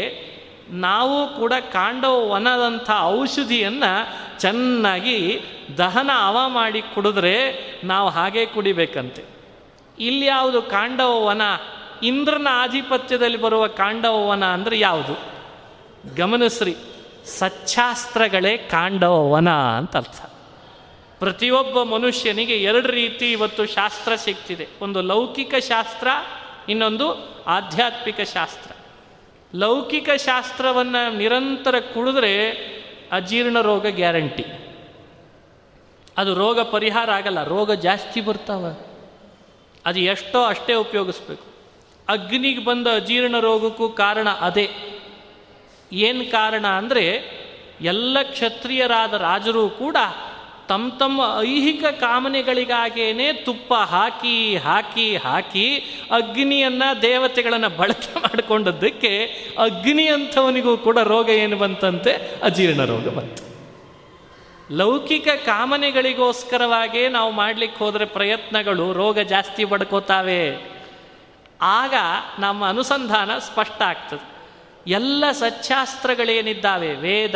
[0.70, 5.42] ನಾವು ಕೂಡ ಕಾಂಡವ ವನದಂಥ ಔಷಧಿಯನ್ನು ಚೆನ್ನಾಗಿ
[5.78, 7.36] ದಹನ ಅವ ಮಾಡಿ ಕುಡಿದ್ರೆ
[7.84, 9.24] ನಾವು ಹಾಗೆ ಕುಡಿಬೇಕಂತೆ.
[10.00, 10.62] ಇಲ್ಲಿ ಯಾವುದು
[11.26, 11.42] ವನ
[12.04, 15.38] ಇಂದ್ರನ ಆಧಿಪತ್ಯದಲ್ಲಿ ಬರುವ ಕಾಂಡವ ವನ ಅಂದರೆ ಯಾವುದು?
[16.16, 16.76] ಗಮನಿಸ್ರಿ
[17.26, 20.26] ಸಚ್ಚಾಸ್ತ್ರಗಳೇ ಕಾಂಡವ ವನ ಅಂತ ಅರ್ಥ.
[21.20, 24.68] ಪ್ರತಿಯೊಬ್ಬ ಮನುಷ್ಯನಿಗೆ ಎರಡು ರೀತಿ ಇವತ್ತು ಶಾಸ್ತ್ರ ಸಿಗ್ತಿದೆ.
[24.82, 26.08] ಒಂದು ಲೌಕಿಕ ಶಾಸ್ತ್ರ,
[26.70, 28.77] ಇನ್ನೊಂದು ಆಧ್ಯಾತ್ಮಿಕ ಶಾಸ್ತ್ರ.
[29.56, 32.52] ಲೌಕಿಕ ಶಾಸ್ತ್ರವನ್ನು ನಿರಂತರ ಕುಡಿದ್ರೆ
[33.12, 34.46] ಅಜೀರ್ಣ ರೋಗ ಗ್ಯಾರಂಟಿ.
[36.18, 38.76] ಅದು ರೋಗ ಪರಿಹಾರ ಆಗಲ್ಲ, ರೋಗ ಜಾಸ್ತಿ ಬರ್ತಾವ.
[39.86, 41.44] ಅದು ಎಷ್ಟೋ ಅಷ್ಟೇ ಉಪಯೋಗಿಸ್ಬೇಕು.
[42.10, 44.70] ಅಗ್ನಿಗೆ ಬಂದ ಅಜೀರ್ಣ ರೋಗಕ್ಕೂ ಕಾರಣ ಅದೇ.
[45.92, 47.38] ಏನು ಕಾರಣ ಅಂದರೆ
[47.82, 49.98] ಎಲ್ಲ ಕ್ಷತ್ರಿಯರಾದ ರಾಜರು ಕೂಡ
[50.70, 55.78] ತಮ್ಮ ತಮ್ಮ ಐಹಿಕ ಕಾಮನೆಗಳಿಗಾಗೇನೆ ತುಪ್ಪ ಹಾಕಿ ಹಾಕಿ ಹಾಕಿ
[56.12, 59.26] ಅಗ್ನಿಯನ್ನು ದೇವತೆಗಳನ್ನು ಬಳಕೆ ಮಾಡಿಕೊಂಡದ್ದಕ್ಕೆ
[59.62, 62.40] ಅಗ್ನಿ ಅಂಥವನಿಗೂ ಕೂಡ ರೋಗ ಏನು ಬಂತಂತೆ?
[62.44, 63.48] ಅಜೀರ್ಣ ರೋಗ ಬಂತು.
[64.72, 70.58] ಲೌಕಿಕ ಕಾಮನೆಗಳಿಗೋಸ್ಕರವಾಗೇ ನಾವು ಮಾಡ್ಲಿಕ್ಕೆ ಹೋದರೆ ಪ್ರಯತ್ನಗಳು ರೋಗ ಜಾಸ್ತಿ ಬಡ್ಕೋತಾವೆ
[71.62, 71.94] ಆಗ
[72.40, 74.38] ನಮ್ಮ ಅನುಸಂಧಾನ ಸ್ಪಷ್ಟ ಆಗ್ತದೆ.
[74.92, 76.94] ಎಲ್ಲ ಸಚ್ಚಾಸ್ತ್ರಗಳೇನಿದ್ದಾವೆ?
[76.94, 77.36] ವೇದ,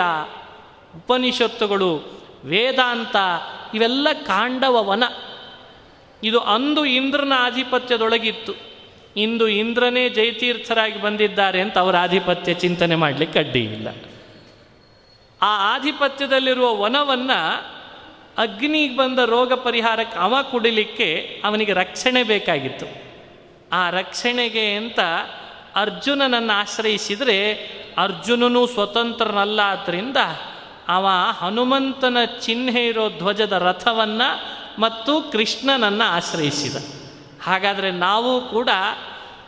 [0.96, 3.16] ಉಪನಿಷತ್ತುಗಳು ವೇದಾಂತ,
[3.74, 5.04] ಇವೆಲ್ಲ ಕಾಂಡವ ವನ
[6.24, 8.54] ಇದು ಅಂದು ಇಂದ್ರನ ಆಧಿಪತ್ಯದೊಳಗಿತ್ತು.
[9.18, 13.88] ಇಂದು ಇಂದ್ರನೇ ಜಯತೀರ್ಥರಾಗಿ ಬಂದಿದ್ದಾರೆ ಅಂತ ಅವರ ಆಧಿಪತ್ಯ ಚಿಂತನೆ ಮಾಡಲಿಕ್ಕೆ ಅಡ್ಡಿ ಇಲ್ಲ.
[15.42, 17.66] ಆ ಆಧಿಪತ್ಯದಲ್ಲಿರುವ ವನವನ್ನು
[18.38, 22.86] ಅಗ್ನಿಗೆ ಬಂದ ರೋಗ ಪರಿಹಾರಕ್ಕೆ ಅವ ಕುಡಿಲಿಕ್ಕೆ ಅವನಿಗೆ ರಕ್ಷಣೆ ಬೇಕಾಗಿತ್ತು.
[23.72, 25.00] ಆ ರಕ್ಷಣೆಗೆ ಅಂತ
[25.76, 27.54] ಅರ್ಜುನನನ್ನು ಆಶ್ರಯಿಸಿದರೆ
[27.98, 30.18] ಅರ್ಜುನನು ಸ್ವತಂತ್ರನಲ್ಲ ಆದ್ದರಿಂದ
[30.92, 31.08] ಅವ
[31.40, 34.30] ಹನುಮಂತನ ಚಿಹ್ನೆ ಇರೋ ಧ್ವಜದ ರಥವನ್ನು
[34.82, 36.76] ಮತ್ತು ಕೃಷ್ಣನನ್ನು ಆಶ್ರಯಿಸಿದ.
[37.44, 38.70] ಹಾಗಾದರೆ ನಾವು ಕೂಡ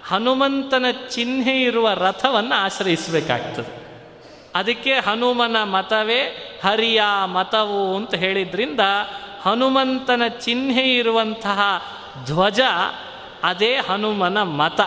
[0.07, 3.83] ಹನುಮಂತನ ಚಿಹ್ನೆ ಇರುವ ರಥವನ್ನು ಆಶ್ರಯಿಸಬೇಕಾಗ್ತದೆ.
[4.55, 6.21] ಅದಕ್ಕೆ ಹನುಮನ ಮತವೇ
[6.65, 8.79] ಹರಿಯ ಮತವು ಅಂತ ಹೇಳಿದ್ರಿಂದ
[9.41, 11.59] ಹನುಮಂತನ ಚಿಹ್ನೆ ಇರುವಂತಹ
[12.25, 12.59] ಧ್ವಜ
[13.43, 14.81] ಅದೇ ಹನುಮನ ಮತ.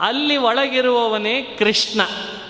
[0.00, 2.00] ಅಲ್ಲಿ ಒಳಗಿರುವವನೇ ಕೃಷ್ಣ.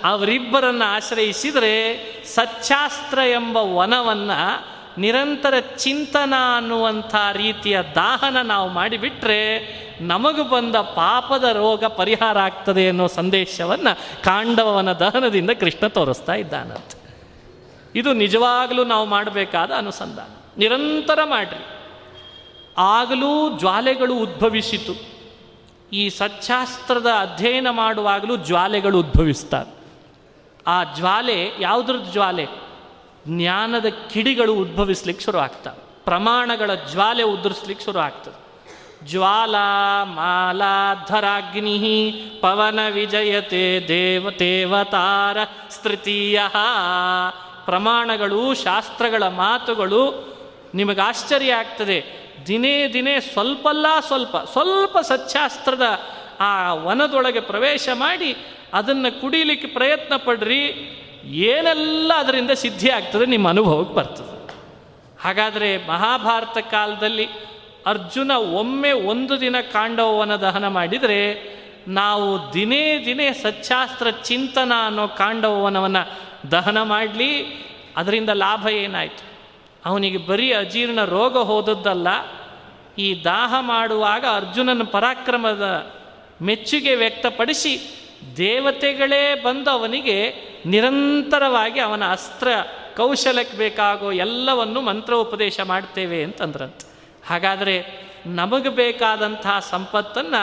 [0.05, 4.67] ಅವರಿಬ್ಬರನ್ನು ಆಶ್ರಯಿಸಿದರೆ ಸಚ್ಚಾಸ್ತ್ರ ಎಂಬ ವನವನ್ನು
[5.01, 9.59] ನಿರಂತರ ಚಿಂತನ ಅನ್ನುವಂಥ ರೀತಿಯ ದಾಹನ ನಾವು ಮಾಡಿಬಿಟ್ರೆ
[10.01, 17.01] ನಮಗೂ ಬಂದ ಪಾಪದ ರೋಗ ಪರಿಹಾರ ಆಗ್ತದೆ ಅನ್ನೋ ಸಂದೇಶವನ್ನು ಕಾಂಡವನ ದಹನದಿಂದ ಕೃಷ್ಣ ತೋರಿಸ್ತಾ ಇದ್ದಾನಂತೆ.
[17.95, 20.29] ಇದು ನಿಜವಾಗಲೂ ನಾವು ಮಾಡಬೇಕಾದ ಅನುಸಂಧಾನ.
[20.59, 21.67] ನಿರಂತರ ಮಾಡಿರಿ.
[22.79, 25.20] ಆಗಲೂ ಜ್ವಾಲೆಗಳು ಉದ್ಭವಿಸಿತು.
[25.93, 29.75] ಈ ಸಚ್ಚಾಸ್ತ್ರದ ಅಧ್ಯಯನ ಮಾಡುವಾಗಲೂ ಜ್ವಾಲೆಗಳು ಉದ್ಭವಿಸ್ತಾರೆ
[30.67, 32.47] ಆ ಜ್ವಾಲೆ ಯಾವುದ್ರದ್ದು ಜ್ವಾಲೆ?
[33.29, 38.51] ಜ್ಞಾನದ ಕಿಡಿಗಳು ಉದ್ಭವಿಸ್ಲಿಕ್ಕೆ ಶುರು ಆಗ್ತವೆ ಪ್ರಮಾಣಗಳ ಜ್ವಾಲೆ ಉದುರಿಸ್ಲಿಕ್ಕೆ ಶುರು ಆಗ್ತದೆ
[39.07, 41.79] ಜ್ವಾಲಾ ಮಾಲಾಧರಾಗ್ನಿ
[42.41, 45.37] ಪವನ ವಿಜಯತೆ, ದೇವ, ದೇವತಾರ
[45.71, 46.43] ಸ್ತೃತೀಯ
[47.65, 50.31] ಪ್ರಮಾಣಗಳು, ಶಾಸ್ತ್ರಗಳ ಮಾತುಗಳು
[50.75, 52.30] ನಿಮಗೆ ಆಶ್ಚರ್ಯ ಆಗ್ತದೆ.
[52.47, 55.83] ದಿನೇ ದಿನೇ ಸ್ವಲ್ಪಲ್ಲ ಸ್ವಲ್ಪ ಸ್ವಲ್ಪ ಸಚ್ಚಾಸ್ತ್ರದ
[56.41, 58.37] ಆ ವನದೊಳಗೆ ಪ್ರವೇಶ ಮಾಡಿ
[58.75, 60.63] ಅದನ್ನು ಕುಡಿಲಿಕ್ಕೆ ಪ್ರಯತ್ನ ಪಡ್ರಿ,
[61.25, 64.55] ಏನೆಲ್ಲ ಅದರಿಂದ ಸಿದ್ಧಿ ಆಗ್ತದೆ ನಿಮ್ಮ ಅನುಭವಕ್ಕೆ ಬರ್ತದೆ.
[65.21, 67.29] ಹಾಗಾದರೆ ಮಹಾಭಾರತ ಕಾಲದಲ್ಲಿ
[67.87, 71.51] ಅರ್ಜುನ ಒಮ್ಮೆ ಒಂದು ದಿನ ಕಾಂಡವನ ದಹನ ಮಾಡಿದರೆ,
[71.89, 76.19] ನಾವು ದಿನೇ ದಿನೇ ಸಚ್ಚಾಸ್ತ್ರ ಚಿಂತನ ಅನ್ನೋ ಕಾಂಡವನವನ್ನು
[76.51, 77.45] ದಹನ ಮಾಡಲಿ,
[77.97, 79.30] ಅದರಿಂದ ಲಾಭ ಏನಾಯಿತು?
[79.87, 82.09] ಅವನಿಗೆ ಬರೀ ಅಜೀರ್ಣ ರೋಗ ಹೋದದ್ದಲ್ಲ,
[82.99, 85.93] ಈ ದಾಹ ಮಾಡುವಾಗ ಅರ್ಜುನನ ಪರಾಕ್ರಮದ
[86.43, 87.73] ಮೆಚ್ಚುಗೆ ವ್ಯಕ್ತಪಡಿಸಿ
[88.37, 90.17] ದೇವತೆಗಳೇ ಬಂದು ಅವನಿಗೆ
[90.67, 92.49] ನಿರಂತರವಾಗಿ ಅವನ ಅಸ್ತ್ರ
[92.97, 96.85] ಕೌಶಲಕ್ಕೆ ಬೇಕಾಗೋ ಎಲ್ಲವನ್ನು ಮಂತ್ರ ಉಪದೇಶ ಮಾಡ್ತೇವೆ ಅಂತಂದ್ರಂತೆ.
[97.29, 97.77] ಹಾಗಾದರೆ
[98.27, 100.43] ನಮಗೆ ಬೇಕಾದಂತಹ ಸಂಪತ್ತನ್ನು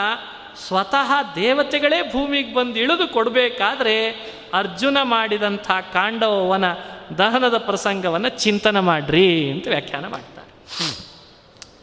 [0.56, 4.10] ಸ್ವತಃ ದೇವತೆಗಳೇ ಭೂಮಿಗೆ ಬಂದು ಇಳಿದು ಕೊಡಬೇಕಾದ್ರೆ
[4.54, 6.64] ಅರ್ಜುನ ಮಾಡಿದಂಥ ಕಾಂಡವನ
[7.18, 10.48] ದಹನದ ಪ್ರಸಂಗವನ್ನು ಚಿಂತನೆ ಮಾಡ್ರಿ ಅಂತ ವ್ಯಾಖ್ಯಾನ ಮಾಡ್ತಾರೆ.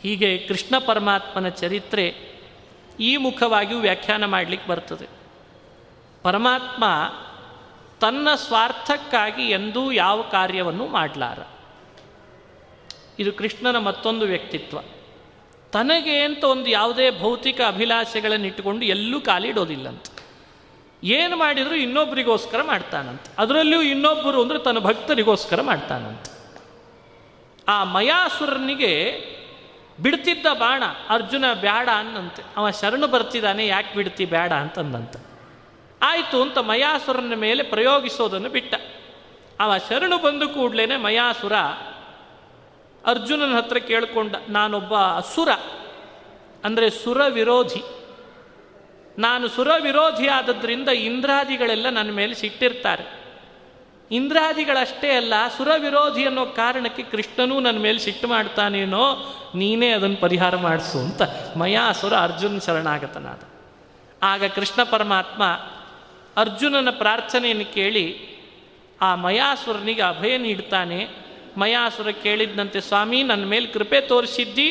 [0.03, 2.35] ಹೀಗೆ ಕೃಷ್ಣ ಪರಮಾತ್ಮನ ಚರಿತ್ರೆ
[2.99, 5.07] ಈ ಮುಖವಾಗಿಯೂ ವ್ಯಾಖ್ಯಾನ ಮಾಡಲಿಕ್ಕೆ ಬರ್ತದೆ.
[6.23, 6.83] ಪರಮಾತ್ಮ
[8.01, 11.39] ತನ್ನ ಸ್ವಾರ್ಥಕ್ಕಾಗಿ ಎಂದೂ ಯಾವ ಕಾರ್ಯವನ್ನು ಮಾಡಲಾರ?
[13.19, 14.77] ಇದು ಕೃಷ್ಣನ ಮತ್ತೊಂದು ವ್ಯಕ್ತಿತ್ವ.
[15.75, 20.05] ತನಗೆ ಅಂತ ಒಂದು ಯಾವುದೇ ಭೌತಿಕ ಅಭಿಲಾಷೆಗಳನ್ನು ಇಟ್ಟುಕೊಂಡು ಎಲ್ಲೂ ಕಾಲಿಡೋದಿಲ್ಲಂತ
[21.03, 23.21] ಏನು ಮಾಡಿದರೂ ಇನ್ನೊಬ್ಬರಿಗೋಸ್ಕರ ಮಾಡ್ತಾನಂತ.
[23.37, 26.25] ಅದರಲ್ಲೂ ಇನ್ನೊಬ್ಬರು ಅಂದರೆ ತನ್ನ ಭಕ್ತರಿಗೋಸ್ಕರ ಮಾಡ್ತಾನಂತ.
[27.67, 29.21] ಆ ಮಯಾಸುರನಿಗೆ
[29.99, 32.43] ಬಿಡ್ತಿದ್ದ ಬಾಣ, ಅರ್ಜುನ ಬೇಡ ಅನ್ನಂತೆ.
[32.57, 35.15] ಅವ ಶರಣು ಬರ್ತಿದ್ದಾನೆ, ಯಾಕೆ ಬಿಡ್ತಿ ಬೇಡ ಅಂತಂದಂತ.
[36.01, 38.75] ಆಯಿತು ಅಂತ ಮಯಾಸುರನ ಮೇಲೆ ಪ್ರಯೋಗಿಸೋದನ್ನು ಬಿಟ್ಟ.
[39.59, 41.53] ಅವ ಶರಣು ಬಂದು ಕೂಡಲೇ ಮಯಾಸುರ
[43.05, 45.49] ಅರ್ಜುನನ ಹತ್ರ ಕೇಳಿಕೊಂಡ, ನಾನೊಬ್ಬ ಅಸುರ,
[46.65, 47.83] ಅಂದರೆ ಸುರ ವಿರೋಧಿ
[49.17, 53.05] ನಾನು ಸುರ ವಿರೋಧಿ ಆದದ್ರಿಂದ ಇಂದ್ರಾದಿಗಳೆಲ್ಲ ನನ್ನ ಮೇಲೆ ಸಿಟ್ಟಿರ್ತಾರೆ.
[54.11, 59.05] ಇಂದ್ರಾದಿಗಳಷ್ಟೇ ಅಲ್ಲ ಸುರ ವಿರೋಧಿ ಅನ್ನೋ ಕಾರಣಕ್ಕೆ ಕೃಷ್ಣನೂ ನನ್ನ ಮೇಲೆ ಸಿಟ್ಟು ಮಾಡ್ತಾನೇನೋ,
[59.55, 61.21] ನೀನೇ ಅದನ್ನು ಪರಿಹಾರ ಮಾಡಿಸು ಅಂತ
[61.57, 63.41] ಮಯಾಸುರ ಅರ್ಜುನ ಶರಣಾಗತನಾದ.
[64.23, 65.43] ಆಗ ಕೃಷ್ಣ ಪರಮಾತ್ಮ
[66.37, 68.05] ಅರ್ಜುನನ ಪ್ರಾರ್ಥನೆಯನ್ನು ಕೇಳಿ,
[69.01, 70.99] ಆ ಮಯಾಸುರನಿಗೆ ಅಭಯ ನೀಡ್ತಾನೆ
[71.57, 74.69] ಮಯಾಸುರ ಕೇಳಿದ್ದಂತೆ, ಸ್ವಾಮಿ, ನನ್ನ ಮೇಲೆ ಕೃಪೆ ತೋರಿಸಿದ್ದಿ,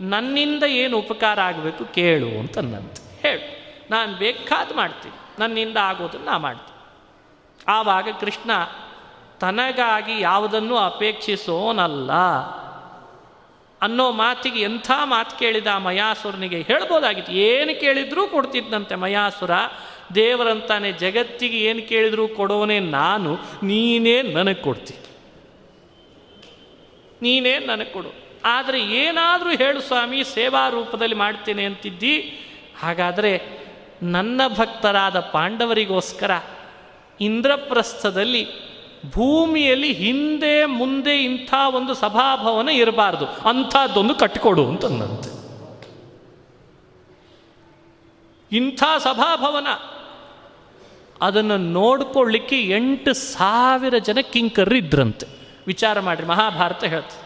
[0.00, 3.44] ನನ್ನಿಂದ ಏನು ಉಪಕಾರ ಆಗಬೇಕು ಕೇಳು ಅಂತಂದಂತೆ ಹೇಳು,
[3.90, 6.72] ನಾನು ಬೇಕಾದ ಮಾಡ್ತೀನಿ, ನನ್ನಿಂದ ಆಗೋದನ್ನು ನಾ ಮಾಡ್ತೀನಿ.
[7.68, 8.50] ಆವಾಗ ಕೃಷ್ಣ,
[9.40, 12.12] ತನಗಾಗಿ ಯಾವುದನ್ನು ಅಪೇಕ್ಷಿಸೋನಲ್ಲ.
[13.82, 17.32] ಅನ್ನೋ ಮಾತಿಗೆ ಎಂಥ ಮಾತು ಕೇಳಿದ ಮಯಾಸುರನಿಗೆ ಹೇಳ್ಬೋದಾಗಿತ್ತು.
[17.32, 19.50] ಏನು ಕೇಳಿದ್ರೂ ಕೊಡ್ತಿದ್ದಂತೆ ಮಯಾಸುರ.
[20.14, 24.94] ದೇವರಂತಾನೆ ಜಗತ್ತಿಗೆ ಏನು ಕೇಳಿದ್ರೂ ಕೊಡೋನೇ ನಾನು, ನೀನೇ ನನಗೆ ಕೊಡ್ತಿ.
[27.24, 28.12] ನೀನೇ ನನಗೆ ಕೊಡು.
[28.44, 32.16] ಆದರೆ ಏನಾದರೂ ಹೇಳು ಸ್ವಾಮಿ, ಸೇವಾ ರೂಪದಲ್ಲಿ ಮಾಡ್ತೇನೆ ಅಂತಿದ್ದಿ.
[32.80, 33.64] ಹಾಗಾದರೆ
[34.02, 36.30] ನನ್ನ ಭಕ್ತರಾದ ಪಾಂಡವರಿಗೋಸ್ಕರ
[37.20, 38.46] ಇಂದ್ರಪ್ರಸ್ಥದಲ್ಲಿ
[39.10, 43.26] ಭೂಮಿಯಲ್ಲಿ ಹಿಂದೆ ಮುಂದೆ ಇಂಥ ಒಂದು ಸಭಾಭವನ ಇರಬಾರ್ದು.
[43.26, 45.30] ಅಂಥದ್ದೊಂದು ಕಟ್ಟಿಕೊಡು ಅಂತಂದಂತೆ.
[48.56, 49.66] ಇಂಥ ಸಭಾಭವನ
[51.20, 56.26] ಅದನ್ನು ನೋಡ್ಕೊಳ್ಳಿಕ್ಕೆ ಎಂಟು ಸಾವಿರ ಜನ ಕಿಂಕರ್ರು ಇದ್ರಂತೆ ವಿಚಾರ ಮಾಡಿರಿ.
[56.26, 57.22] ಮಹಾಭಾರತ ಹೇಳ್ತದೆ,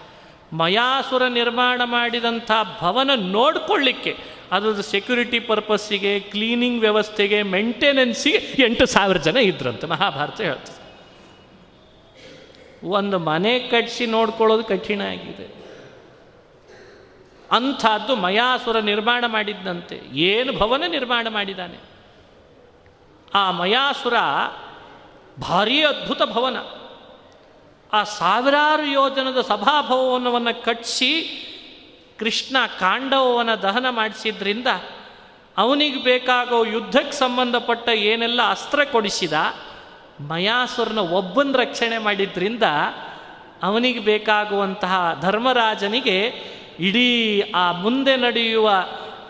[0.56, 4.12] ಮಯಾಸುರ ನಿರ್ಮಾಣ ಮಾಡಿದಂಥ ಭವನ ನೋಡ್ಕೊಳ್ಳಿಕ್ಕೆ,
[4.52, 9.86] ಅದ್ರದ್ದು ಸೆಕ್ಯೂರಿಟಿ ಪರ್ಪಸ್ಸಿಗೆ ಕ್ಲೀನಿಂಗ್ ವ್ಯವಸ್ಥೆಗೆ ಮೇಂಟೆನೆನ್ಸಿಗೆ ಎಂಟು ಸಾವಿರ ಜನ ಇದ್ರಂತೆ.
[9.86, 10.80] ಮಹಾಭಾರತ ಹೇಳ್ತದೆ,
[12.88, 15.46] ಒಂದು ಮನೆ ಕಟ್ಟಿಸಿ ನೋಡ್ಕೊಳ್ಳೋದು ಕಠಿಣ ಆಗಿದೆ.
[17.50, 21.78] ಅಂಥದ್ದು ಮಯಾಸುರ ನಿರ್ಮಾಣ ಮಾಡಿದ್ದಂತೆ, ಏನು ಭವನ ನಿರ್ಮಾಣ ಮಾಡಿದ್ದಾನೆ?
[23.34, 24.16] ಆ ಮಯಾಸುರ
[25.40, 26.58] ಭಾರೀ ಅದ್ಭುತ ಭವನ.
[27.92, 31.44] ಆ ಸಾವಿರಾರು ಯೋಜನದ ಸಭಾಭವನವನ್ನು ಕಟ್ಟಿಸಿ
[32.18, 34.66] ಕೃಷ್ಣ ಕಾಂಡವನ ದಹನ ಮಾಡಿಸಿದ್ರಿಂದ
[35.58, 39.32] ಅವನಿಗೆ ಬೇಕಾಗೋ ಯುದ್ಧಕ್ಕೆ ಸಂಬಂಧಪಟ್ಟ ಏನೆಲ್ಲ ಅಸ್ತ್ರ ಕೊಡಿಸಿದ,
[40.20, 42.62] ಮಯಾಸುರನ ಒಬ್ಬನ ರಕ್ಷಣೆ ಮಾಡಿದ್ರಿಂದ
[43.62, 46.26] ಅವನಿಗೆ ಬೇಕಾಗುವಂತಹ ಧರ್ಮರಾಜನಿಗೆ
[46.78, 48.70] ಇಡೀ ಆ ಮುಂದೆ ನಡೆಯುವ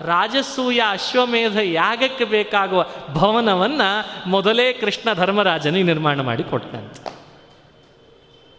[0.00, 2.84] ರಾಜಸೂಯ ಅಶ್ವಮೇಧ ಯಾಗಕ್ಕೆ ಬೇಕಾಗುವ
[3.14, 7.17] ಭವನವನ್ನು ಮೊದಲೇ ಕೃಷ್ಣ ಧರ್ಮರಾಜನಿಗೆ ನಿರ್ಮಾಣ ಮಾಡಿ ಕೊಟ್ಟಂತೆ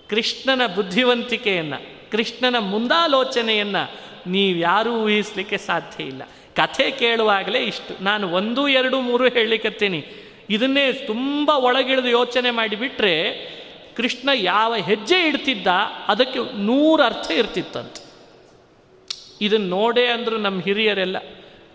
[0.09, 3.91] ಕೃಷ್ಣನ ಬುದ್ಧಿವಂತಿಕೆಯನ್ನು, ಕೃಷ್ಣನ ಮುಂದಾಲೋಚನೆಯನ್ನು
[4.29, 6.23] ನೀವ್ಯಾರೂ ಊಹಿಸಲಿಕ್ಕೆ ಸಾಧ್ಯ ಇಲ್ಲ.
[6.55, 8.03] ಕಥೆ ಕೇಳುವಾಗಲೇ ಇಷ್ಟು.
[8.03, 10.05] ನಾನು ಒಂದು, ಎರಡು, ಮೂರು ಹೇಳಲಿಕ್ಕತ್ತೀನಿ
[10.49, 13.33] ಇದನ್ನೇ ತುಂಬ ಒಳಗಿಳಿದು ಯೋಚನೆ ಮಾಡಿಬಿಟ್ರೆ
[13.95, 15.67] ಕೃಷ್ಣ ಯಾವ ಹೆಜ್ಜೆ ಇಡ್ತಿದ್ದ
[16.07, 18.09] ಅದಕ್ಕೆ ನೂರು ಅರ್ಥ ಇರ್ತಿತ್ತಂತೆ.
[19.41, 21.17] ಇದನ್ನು ನೋಡೇ ಅಂದರು ನಮ್ಮ ಹಿರಿಯರೆಲ್ಲ,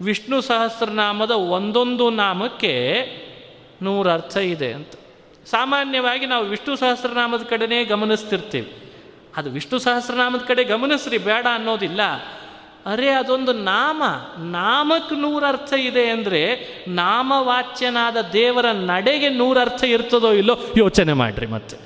[0.01, 3.03] ವಿಷ್ಣು ಸಹಸ್ರನಾಮದ ಒಂದೊಂದು ನಾಮಕ್ಕೆ
[3.83, 4.93] ನೂರು ಅರ್ಥ ಇದೆ ಅಂತ.
[5.47, 8.93] ಸಾಮಾನ್ಯವಾಗಿ ನಾವು ವಿಷ್ಣು ಸಹಸ್ರನಾಮದ ಕಡೆನೇ ಗಮನಿಸ್ತಿರ್ತೀವಿ.
[9.37, 12.03] ಅದು ವಿಷ್ಣು ಸಹಸ್ರನಾಮದ ಕಡೆ ಗಮನಿಸ್ರಿ, ಬೇಡ ಅನ್ನೋದಿಲ್ಲ.
[12.87, 14.03] ಅರೆ, ಅದೊಂದು ನಾಮ.
[14.39, 21.77] ನಾಮಕ್ಕೆ ನೂರರ್ಥ ಇದೆ ಅಂದರೆ ನಾಮವಾಚ್ಯನಾದ ದೇವರ ನಡೆಗೆ ನೂರರ್ಥ ಇರ್ತದೋ ಇಲ್ಲೋ ಯೋಚನೆ ಮಾಡ್ರಿ ಮತ್ತೆ.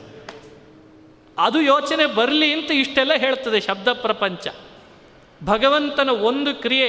[1.39, 4.49] ಅದು ಯೋಚನೆ ಬರಲಿ ಅಂತ ಇಷ್ಟೆಲ್ಲ ಹೇಳ್ತದೆ ಶಬ್ದ ಪ್ರಪಂಚ.
[5.45, 6.89] ಭಗವಂತನ ಒಂದು ಕ್ರಿಯೆ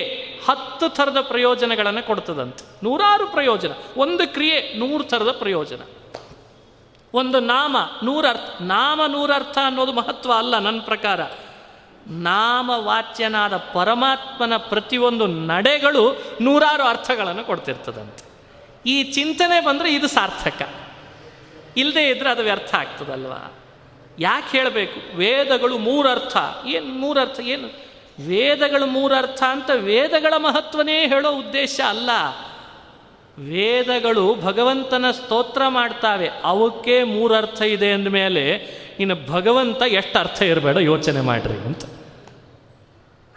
[0.50, 2.66] ಹತ್ತು ಥರದ ಪ್ರಯೋಜನಗಳನ್ನು ಕೊಡ್ತದಂತೆ.
[2.84, 3.72] ನೂರಾರು ಪ್ರಯೋಜನ.
[3.98, 5.80] ಒಂದು ಕ್ರಿಯೆ ನೂರು ಥರದ ಪ್ರಯೋಜನ.
[7.14, 11.20] ಒಂದು ನಾಮ, ನೂರರ್ಥ ನಾಮ ನೂರರ್ಥ ಅನ್ನೋದು ಮಹತ್ವ ಅಲ್ಲ ನನ್ನ ಪ್ರಕಾರ.
[12.08, 18.30] ನಾಮವಾಚ್ಯನಾದ ಪರಮಾತ್ಮನ ಪ್ರತಿಯೊಂದು ನಡೆಗಳು ನೂರಾರು ಅರ್ಥಗಳನ್ನು ಕೊಡ್ತಿರ್ತದಂತೆ.
[18.86, 20.70] ಈ ಚಿಂತನೆ ಬಂದರೆ ಇದು ಸಾರ್ಥಕ.
[21.78, 23.54] ಇಲ್ಲದೆ ಇದ್ದರೆ ಅದು ವ್ಯರ್ಥ ಆಗ್ತದಲ್ವಾ?
[24.20, 25.18] ಯಾಕೆ ಹೇಳಬೇಕು?
[25.18, 26.38] ವೇದಗಳು ಮೂರರ್ಥ.
[26.66, 27.40] ಏನು ಮೂರರ್ಥ?
[27.40, 27.68] ಏನು?
[28.28, 32.10] ವೇದಗಳು ಮೂರರ್ಥ ಅಂತ ವೇದಗಳ ಮಹತ್ವನೇ ಹೇಳೋ ಉದ್ದೇಶ ಅಲ್ಲ.
[33.40, 36.30] ವೇದಗಳು ಭಗವಂತನ ಸ್ತೋತ್ರ ಮಾಡ್ತಾವೆ.
[36.44, 38.50] ಅವಕ್ಕೆ ಮೂರರ್ಥ ಇದೆ ಅಂದಮೇಲೆ,
[39.00, 41.86] ಇನ್ನು ಭಗವಂತ ಎಷ್ಟು ಅರ್ಥ ಇರಬೇಡ ಯೋಚನೆ ಮಾಡ್ರಿ ಅಂತ.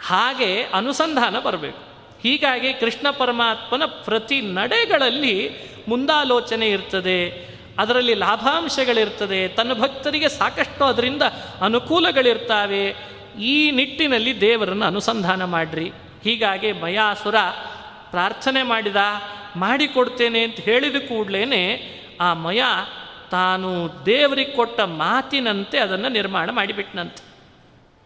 [0.06, 1.78] ಹಾಗೆ ಅನುಸಂಧಾನ ಬರಬೇಕು.
[2.22, 5.50] ಹೀಗಾಗಿ ಕೃಷ್ಣ ಪರಮಾತ್ಮನ ಪ್ರತಿ ನಡೆಗಳಲ್ಲಿ
[5.88, 7.48] ಮುಂದಾಲೋಚನೆ ಇರ್ತದೆ,
[7.78, 11.22] ಅದರಲ್ಲಿ ಲಾಭಾಂಶಗಳಿರ್ತದೆ, ತನ್ನ ಭಕ್ತರಿಗೆ ಸಾಕಷ್ಟು ಅದರಿಂದ
[11.60, 12.96] ಅನುಕೂಲಗಳಿರ್ತಾವೆ.
[13.40, 15.92] ಈ ನಿಟ್ಟಿನಲ್ಲಿ ದೇವರನ್ನು ಅನುಸಂಧಾನ ಮಾಡ್ರಿ.
[16.24, 17.34] ಹೀಗಾಗಿ ಮಯಾಸುರ
[18.10, 18.96] ಪ್ರಾರ್ಥನೆ ಮಾಡಿದ.
[19.56, 21.88] ಮಾಡಿಕೊಡ್ತೇನೆ ಅಂತ ಹೇಳಿದ ಕೂಡಲೇ
[22.20, 22.62] ಆ ಮಯ
[23.30, 27.32] ತಾನು ದೇವರಿಗೆ ಕೊಟ್ಟ ಮಾತಿನಂತೆ ಅದನ್ನು ನಿರ್ಮಾಣ ಮಾಡಿಬಿಟ್ನಂತೆ.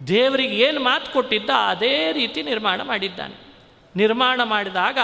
[0.06, 3.34] ದೇವರಿಗೆ ಏನು ಮಾತು ಕೊಟ್ಟಿದ್ದ ಅದೇ ರೀತಿ ನಿರ್ಮಾಣ ಮಾಡಿದ್ದಾನೆ.
[3.96, 4.98] ನಿರ್ಮಾಣ ಮಾಡಿದಾಗ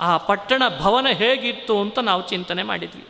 [0.00, 3.06] ಆ ಪಟ್ಟಣ ಭವನ ಹೇಗಿತ್ತು ಅಂತ ನಾವು ಚಿಂತನೆ ಮಾಡಿದ್ವಿ.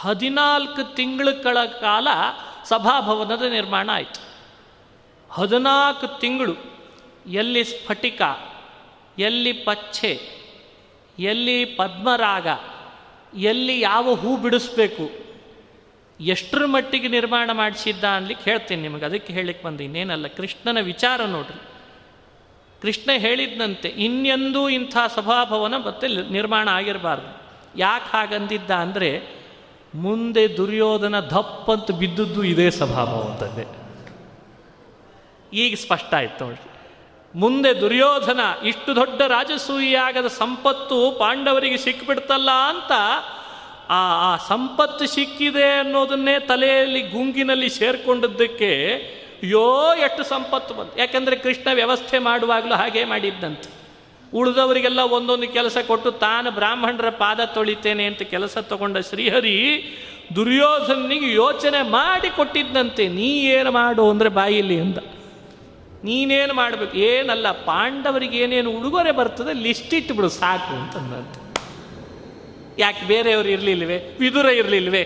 [0.00, 2.08] ಹದಿನಾಲ್ಕು ತಿಂಗಳ ಕಾಲ
[2.64, 4.20] ಸಭಾಭವನದ ನಿರ್ಮಾಣ ಆಯಿತು.
[5.30, 6.56] ಹದಿನಾಲ್ಕು ತಿಂಗಳು
[7.26, 8.22] ಎಲ್ಲಿ ಸ್ಫಟಿಕ,
[9.18, 10.41] ಎಲ್ಲಿ ಪಚ್ಚೆ
[11.18, 12.46] ಎಲ್ಲಿ ಪದ್ಮರಾಗ,
[13.38, 15.10] ಎಲ್ಲಿ ಯಾವ ಹೂ ಬಿಡಿಸ್ಬೇಕು,
[16.20, 19.04] ಎಷ್ಟರ ಮಟ್ಟಿಗೆ ನಿರ್ಮಾಣ ಮಾಡಿಸಿದ್ದ ಅನ್ಲಿಕ್ಕೆ ಹೇಳ್ತೀನಿ ನಿಮಗೆ.
[19.04, 21.60] ಅದಕ್ಕೆ ಹೇಳಿಕ್ಕೆ ಬಂದು, ಇನ್ನೇನಲ್ಲ, ಕೃಷ್ಣನ ವಿಚಾರ ನೋಡ್ರಿ.
[22.82, 27.42] ಕೃಷ್ಣ ಹೇಳಿದ್ನಂತೆ ಇನ್ನೆಂದೂ ಇಂಥ ಸಭಾಭವನ ಮತ್ತೆ ನಿರ್ಮಾಣ ಆಗಿರಬಾರ್ದು.
[27.78, 29.42] ಯಾಕೆ ಹಾಗಂದಿದ್ದ ಅಂದರೆ,
[29.94, 33.66] ಮುಂದೆ ದುರ್ಯೋಧನ ದಪ್ಪಂತ ಬಿದ್ದದ್ದು ಇದೇ ಸಭಾಭವನದಲ್ಲೇ.
[35.52, 36.71] ಈಗ ಸ್ಪಷ್ಟ ಆಯ್ತು ನೋಡ್ರಿ.
[37.34, 42.92] ಮುಂದೆ ದುರ್ಯೋಧನ ಇಷ್ಟು ದೊಡ್ಡ ರಾಜಸೂಯಿಯಾಗದ ಸಂಪತ್ತು ಪಾಂಡವರಿಗೆ ಸಿಕ್ಕಿಬಿಡ್ತಲ್ಲ ಅಂತ
[43.88, 48.72] ಆ ಆ ಸಂಪತ್ತು ಸಿಕ್ಕಿದೆ ಅನ್ನೋದನ್ನೇ ತಲೆಯಲ್ಲಿ ಗುಂಗಿನಲ್ಲಿ ಸೇರ್ಕೊಂಡದ್ದಕ್ಕೆ
[49.44, 50.98] ಯೋ ಎಷ್ಟು ಸಂಪತ್ತು ಬಂತು.
[50.98, 53.70] ಯಾಕೆಂದರೆ ಕೃಷ್ಣ ವ್ಯವಸ್ಥೆ ಮಾಡುವಾಗಲೂ ಹಾಗೆ ಮಾಡಿದ್ದಂತೆ.
[54.34, 59.58] ಉಳಿದವರಿಗೆಲ್ಲ ಒಂದೊಂದು ಕೆಲಸ ಕೊಟ್ಟು ತಾನು ಬ್ರಾಹ್ಮಣರ ಪಾದ ತೊಳಿತೇನೆ ಅಂತ ಕೆಲಸ ತಗೊಂಡ ಶ್ರೀಹರಿ
[60.36, 63.08] ದುರ್ಯೋಧನಿಗೆ ಯೋಚನೆ ಮಾಡಿ ಕೊಟ್ಟಿದ್ದಂತೆ.
[63.08, 64.98] ನೀ ಏನು ಮಾಡು ಅಂದರೆ ಬಾಯಿಲಿ ಅಂದ.
[66.04, 66.96] ನೀನೇನು ಮಾಡಬೇಕು?
[66.96, 71.42] ಏನಲ್ಲ, ಪಾಂಡವರಿಗೆ ಏನೇನು ಉಡುಗೊರೆ ಬರ್ತದೆ, ಲಿಸ್ಟ್ ಇಟ್ಬಿಡು, ಸಾಕು ಅಂತಂದಂತೆ
[72.78, 74.16] ಯಾಕೆ, ಬೇರೆಯವರು ಇರಲಿಲ್ವೇ?
[74.20, 75.02] ವಿದುರ ಇರಲಿಲ್ವೇ?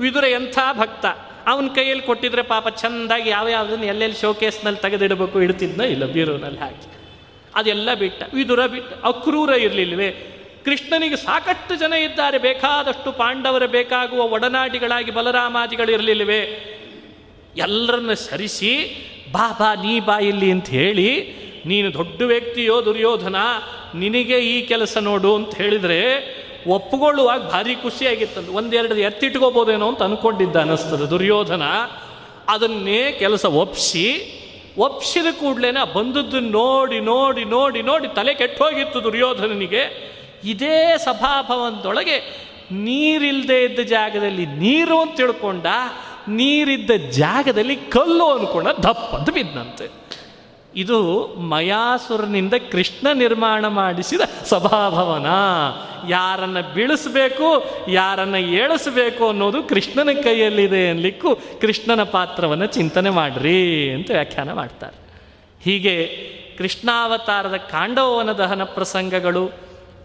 [0.00, 1.06] ವಿದುರ ಎಂಥ ಭಕ್ತ?
[1.46, 6.86] ಅವನ ಕೈಯಲ್ಲಿ ಕೊಟ್ಟಿದ್ರೆ ಪಾಪ ಚೆಂದಾಗಿ ಯಾವ ಯಾವುದನ್ನು ಎಲ್ಲೆಲ್ಲಿ ಶೋಕೇಸ್ನಲ್ಲಿ ತೆಗೆದಿಡಬೇಕು, ಇಡ್ತಿದ್ನೋ ಇಲ್ಲ ಬೀರುನಲ್ಲಿ ಹಾಕಿ.
[7.54, 10.10] ಅದೆಲ್ಲ ಬಿಟ್ಟ, ವಿದುರ ಬಿಟ್ಟ, ಅಕ್ರೂರ ಇರಲಿಲ್ವೇ?
[10.64, 16.42] ಕೃಷ್ಣನಿಗೆ ಸಾಕಷ್ಟು ಜನ ಇದ್ದಾರೆ, ಬೇಕಾದಷ್ಟು ಪಾಂಡವರ ಬೇಕಾಗುವ ಒಡನಾಡಿಗಳಾಗಿ ಬಲರಾಮಾದಿಗಳು ಇರಲಿಲ್ವೇ?
[17.56, 18.72] ಎಲ್ಲರನ್ನ ಸರಿಸಿ
[19.32, 21.08] ಬಾ ಬಾ, ನೀ ಬಾ ಇಲ್ಲಿ ಅಂತ ಹೇಳಿ,
[21.66, 23.36] ನೀನು ದೊಡ್ಡ ವ್ಯಕ್ತಿಯೋ ದುರ್ಯೋಧನ,
[23.94, 26.00] ನಿನಗೆ ಈ ಕೆಲಸ ನೋಡು ಅಂತ ಹೇಳಿದರೆ
[26.66, 28.52] ಒಪ್ಪಿಕೊಳ್ಳುವಾಗ ಭಾರಿ ಖುಷಿಯಾಗಿತ್ತಂದು.
[28.52, 31.62] ಒಂದೆರಡು ಎತ್ತಿಟ್ಕೋಬೋದೇನೋ ಅಂತ ಅನ್ಕೊಂಡಿದ್ದ ಅನ್ನಿಸ್ತದೆ ದುರ್ಯೋಧನ.
[32.48, 34.06] ಅದನ್ನೇ ಕೆಲಸ ಒಪ್ಪಿಸಿ
[34.78, 40.12] ಒಪ್ಸಿದ ಕೂಡಲೇ ಬಂದದ್ದು ನೋಡಿ ನೋಡಿ ನೋಡಿ ನೋಡಿ ತಲೆ ಕೆಟ್ಟೋಗಿತ್ತು ದುರ್ಯೋಧನನಿಗೆ.
[40.44, 42.16] ಇದೇ ಸಭಾಭವನದೊಳಗೆ
[42.72, 45.66] ನೀರಿಲ್ಲದೆ ಇದ್ದ ಜಾಗದಲ್ಲಿ ನೀರು ಅಂತ ತಿಳ್ಕೊಂಡ
[46.28, 50.02] ನೀರಿದ್ದ ಜಾಗದಲ್ಲಿ ಕಲ್ಲು ಅನ್ಕೊಂಡ ದಪ್ಪದ ಬಿದ್ದಂತೆ
[50.76, 55.26] ಇದು ಮಯಾಸುರನಿಂದ ಕೃಷ್ಣ ನಿರ್ಮಾಣ ಮಾಡಿಸಿದ ಸಭಾಭವನ.
[56.08, 64.96] ಯಾರನ್ನ ಬೀಳಿಸಬೇಕು, ಯಾರನ್ನ ಏಳಿಸಬೇಕು ಅನ್ನೋದು ಕೃಷ್ಣನ ಕೈಯಲ್ಲಿದೆ ಅನ್ಲಿಕ್ಕೂ ಕೃಷ್ಣನ ಪಾತ್ರವನ್ನು ಚಿಂತನೆ ಮಾಡ್ರಿ ಅಂತ ವ್ಯಾಖ್ಯಾನ ಮಾಡ್ತಾರೆ.
[65.64, 66.06] ಹೀಗೆ
[66.58, 69.52] ಕೃಷ್ಣಾವತಾರದ ಕಾಂಡವನ ದಹನ ಪ್ರಸಂಗಗಳು,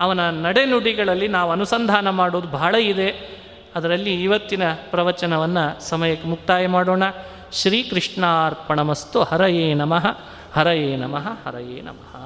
[0.01, 3.37] ಅವನ ನಡೆನುಡಿಗಳಲ್ಲಿ ನಾವು ಅನುಸಂಧಾನ ಮಾಡೋದು ಬಹಳ ಇದೆ.
[3.75, 7.03] ಅದರಲ್ಲಿ ಇವತ್ತಿನ ಪ್ರವಚನವನ್ನು ಸಮಯಕ್ಕೆ ಮುಕ್ತಾಯ ಮಾಡೋಣ.
[7.51, 10.05] ಶ್ರೀಕೃಷ್ಣಾರ್ಪಣಮಸ್ತು ಹರಯೇ ನಮಃ
[10.53, 12.16] ಹರಯೇ ನಮಃ ಹರಯೇ ನಮಃ.